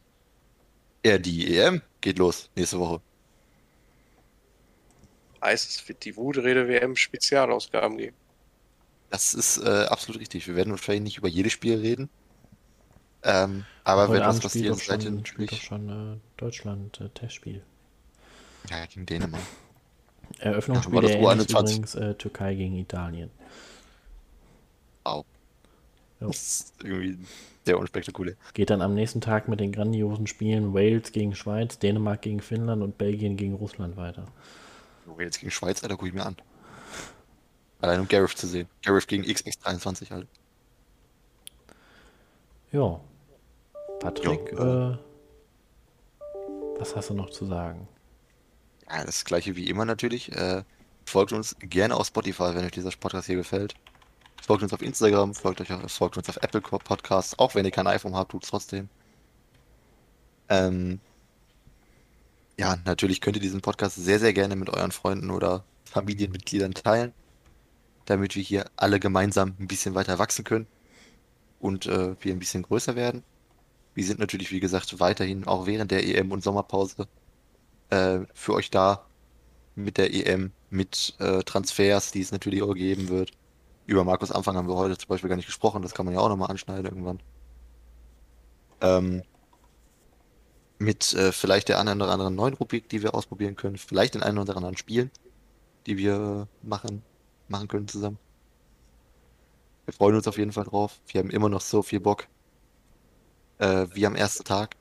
Ja, 1.05 1.17
die 1.17 1.57
EM 1.57 1.81
geht 2.01 2.19
los 2.19 2.49
nächste 2.55 2.79
Woche. 2.79 3.01
Heißt 5.41 5.69
es 5.69 5.87
wird 5.87 6.03
die 6.05 6.15
Wutrede 6.17 6.67
WM 6.67 6.95
Spezialausgaben 6.95 7.97
geben. 7.97 8.15
Das 9.09 9.33
ist 9.33 9.57
äh, 9.59 9.85
absolut 9.85 10.19
richtig. 10.21 10.47
Wir 10.47 10.55
werden 10.55 10.71
wahrscheinlich 10.71 11.03
nicht 11.03 11.17
über 11.17 11.27
jedes 11.27 11.53
Spiel 11.53 11.77
reden. 11.79 12.09
Ähm, 13.23 13.65
aber 13.83 14.03
Heute 14.03 14.13
wenn 14.13 14.19
was 14.21 14.27
Abend 14.37 14.43
spielt 14.51 14.69
passiert, 14.69 14.77
seid 14.77 15.03
ihr 15.03 15.11
natürlich. 15.11 15.61
schon 15.63 16.15
äh, 16.15 16.19
Deutschland 16.37 16.99
äh, 17.01 17.09
Testspiel. 17.09 17.63
Ja, 18.69 18.85
gegen 18.85 19.05
Dänemark. 19.05 19.43
Eröffnungsspiel 20.39 20.95
Ja, 20.95 21.01
der 21.01 21.35
ist 21.35 21.49
U21? 21.49 21.59
übrigens 21.59 21.95
äh, 21.95 22.15
Türkei 22.15 22.55
gegen 22.55 22.75
Italien. 22.77 23.29
Au. 25.03 25.25
Jo. 26.19 26.27
Das 26.27 26.37
ist 26.41 26.73
irgendwie 26.83 27.17
sehr 27.65 27.77
unspektakulär. 27.77 28.35
Geht 28.53 28.69
dann 28.69 28.81
am 28.81 28.93
nächsten 28.93 29.21
Tag 29.21 29.47
mit 29.47 29.59
den 29.59 29.71
grandiosen 29.71 30.27
Spielen 30.27 30.73
Wales 30.73 31.11
gegen 31.11 31.35
Schweiz, 31.35 31.79
Dänemark 31.79 32.21
gegen 32.21 32.39
Finnland 32.41 32.81
und 32.81 32.97
Belgien 32.97 33.37
gegen 33.37 33.53
Russland 33.55 33.97
weiter. 33.97 34.25
Jetzt 35.19 35.39
gegen 35.39 35.51
Schweiz, 35.51 35.83
Alter, 35.83 35.97
guck 35.97 36.07
ich 36.07 36.13
mir 36.13 36.25
an. 36.25 36.37
Allein 37.81 37.99
um 37.99 38.07
Gareth 38.07 38.37
zu 38.37 38.47
sehen. 38.47 38.67
Gareth 38.81 39.07
gegen 39.07 39.23
XX23 39.23 40.11
halt. 40.11 40.27
Ja. 42.71 42.99
Patrick, 44.03 44.51
Jo, 44.51 44.91
äh, 44.91 44.97
was 46.77 46.95
hast 46.95 47.09
du 47.09 47.13
noch 47.13 47.29
zu 47.29 47.45
sagen? 47.45 47.87
Ja, 48.89 49.05
das 49.05 49.23
gleiche 49.23 49.55
wie 49.55 49.69
immer 49.69 49.85
natürlich. 49.85 50.31
Äh, 50.33 50.63
folgt 51.05 51.31
uns 51.31 51.55
gerne 51.59 51.95
auf 51.95 52.07
Spotify, 52.07 52.53
wenn 52.53 52.65
euch 52.65 52.71
dieser 52.71 52.91
Podcast 52.91 53.27
hier 53.27 53.37
gefällt. 53.37 53.75
Folgt 54.41 54.61
uns 54.63 54.73
auf 54.73 54.81
Instagram, 54.81 55.33
folgt, 55.33 55.61
euch, 55.61 55.71
auf- 55.71 55.89
folgt 55.91 56.17
uns 56.17 56.27
auf 56.27 56.37
Apple 56.37 56.59
Podcasts, 56.61 57.39
auch 57.39 57.55
wenn 57.55 57.63
ihr 57.65 57.71
kein 57.71 57.87
iPhone 57.87 58.15
habt, 58.15 58.31
tut's 58.31 58.49
trotzdem. 58.49 58.89
Ähm, 60.49 60.99
ja, 62.59 62.75
natürlich 62.85 63.21
könnt 63.21 63.37
ihr 63.37 63.41
diesen 63.41 63.61
Podcast 63.61 63.95
sehr, 63.95 64.19
sehr 64.19 64.33
gerne 64.33 64.57
mit 64.57 64.69
euren 64.69 64.91
Freunden 64.91 65.31
oder 65.31 65.63
Familienmitgliedern 65.85 66.73
teilen, 66.73 67.13
damit 68.05 68.35
wir 68.35 68.43
hier 68.43 68.65
alle 68.75 68.99
gemeinsam 68.99 69.55
ein 69.59 69.67
bisschen 69.67 69.95
weiter 69.95 70.19
wachsen 70.19 70.43
können 70.43 70.67
und 71.61 71.85
äh, 71.85 72.15
wir 72.19 72.33
ein 72.33 72.39
bisschen 72.39 72.63
größer 72.63 72.97
werden. 72.97 73.23
Wir 73.93 74.05
sind 74.05 74.19
natürlich, 74.19 74.51
wie 74.51 74.59
gesagt, 74.59 74.99
weiterhin 74.99 75.45
auch 75.45 75.65
während 75.65 75.91
der 75.91 76.05
EM 76.05 76.31
und 76.31 76.43
Sommerpause 76.43 77.07
äh, 77.89 78.19
für 78.33 78.53
euch 78.53 78.71
da 78.71 79.05
mit 79.75 79.97
der 79.97 80.13
EM, 80.13 80.51
mit 80.69 81.15
äh, 81.19 81.43
Transfers, 81.43 82.11
die 82.11 82.21
es 82.21 82.31
natürlich 82.31 82.61
auch 82.63 82.73
geben 82.73 83.09
wird. 83.09 83.31
Über 83.85 84.03
Markus 84.03 84.31
Anfang 84.31 84.55
haben 84.55 84.67
wir 84.67 84.75
heute 84.75 84.97
zum 84.97 85.09
Beispiel 85.09 85.29
gar 85.29 85.35
nicht 85.35 85.45
gesprochen, 85.45 85.81
das 85.81 85.93
kann 85.93 86.05
man 86.05 86.15
ja 86.15 86.21
auch 86.21 86.29
nochmal 86.29 86.49
anschneiden 86.49 86.85
irgendwann. 86.85 87.19
Ähm, 88.81 89.23
mit 90.79 91.13
äh, 91.13 91.31
vielleicht 91.31 91.69
der 91.69 91.79
einen 91.79 92.01
oder 92.01 92.11
anderen 92.11 92.35
neuen 92.35 92.53
Rubrik, 92.53 92.89
die 92.89 93.03
wir 93.03 93.13
ausprobieren 93.15 93.55
können, 93.55 93.77
vielleicht 93.77 94.15
den 94.15 94.23
einen 94.23 94.37
oder 94.37 94.55
anderen 94.55 94.77
Spielen, 94.77 95.11
die 95.85 95.97
wir 95.97 96.47
machen, 96.61 97.03
machen 97.47 97.67
können 97.67 97.87
zusammen. 97.87 98.19
Wir 99.85 99.93
freuen 99.93 100.15
uns 100.15 100.27
auf 100.27 100.37
jeden 100.37 100.51
Fall 100.51 100.65
drauf. 100.65 101.01
Wir 101.07 101.19
haben 101.19 101.29
immer 101.29 101.49
noch 101.49 101.61
so 101.61 101.83
viel 101.83 101.99
Bock. 101.99 102.27
Äh, 103.57 103.87
wie 103.93 104.05
am 104.05 104.15
ersten 104.15 104.43
Tag. 104.43 104.75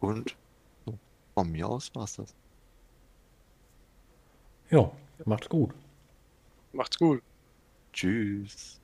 Und 0.00 0.36
so, 0.84 0.98
von 1.34 1.50
mir 1.50 1.68
aus 1.68 1.94
war's 1.94 2.16
das. 2.16 2.34
Ja, 4.70 4.90
macht's 5.24 5.48
gut. 5.48 5.72
Macht's 6.72 6.98
gut. 6.98 7.22
Tschüss. 7.92 8.81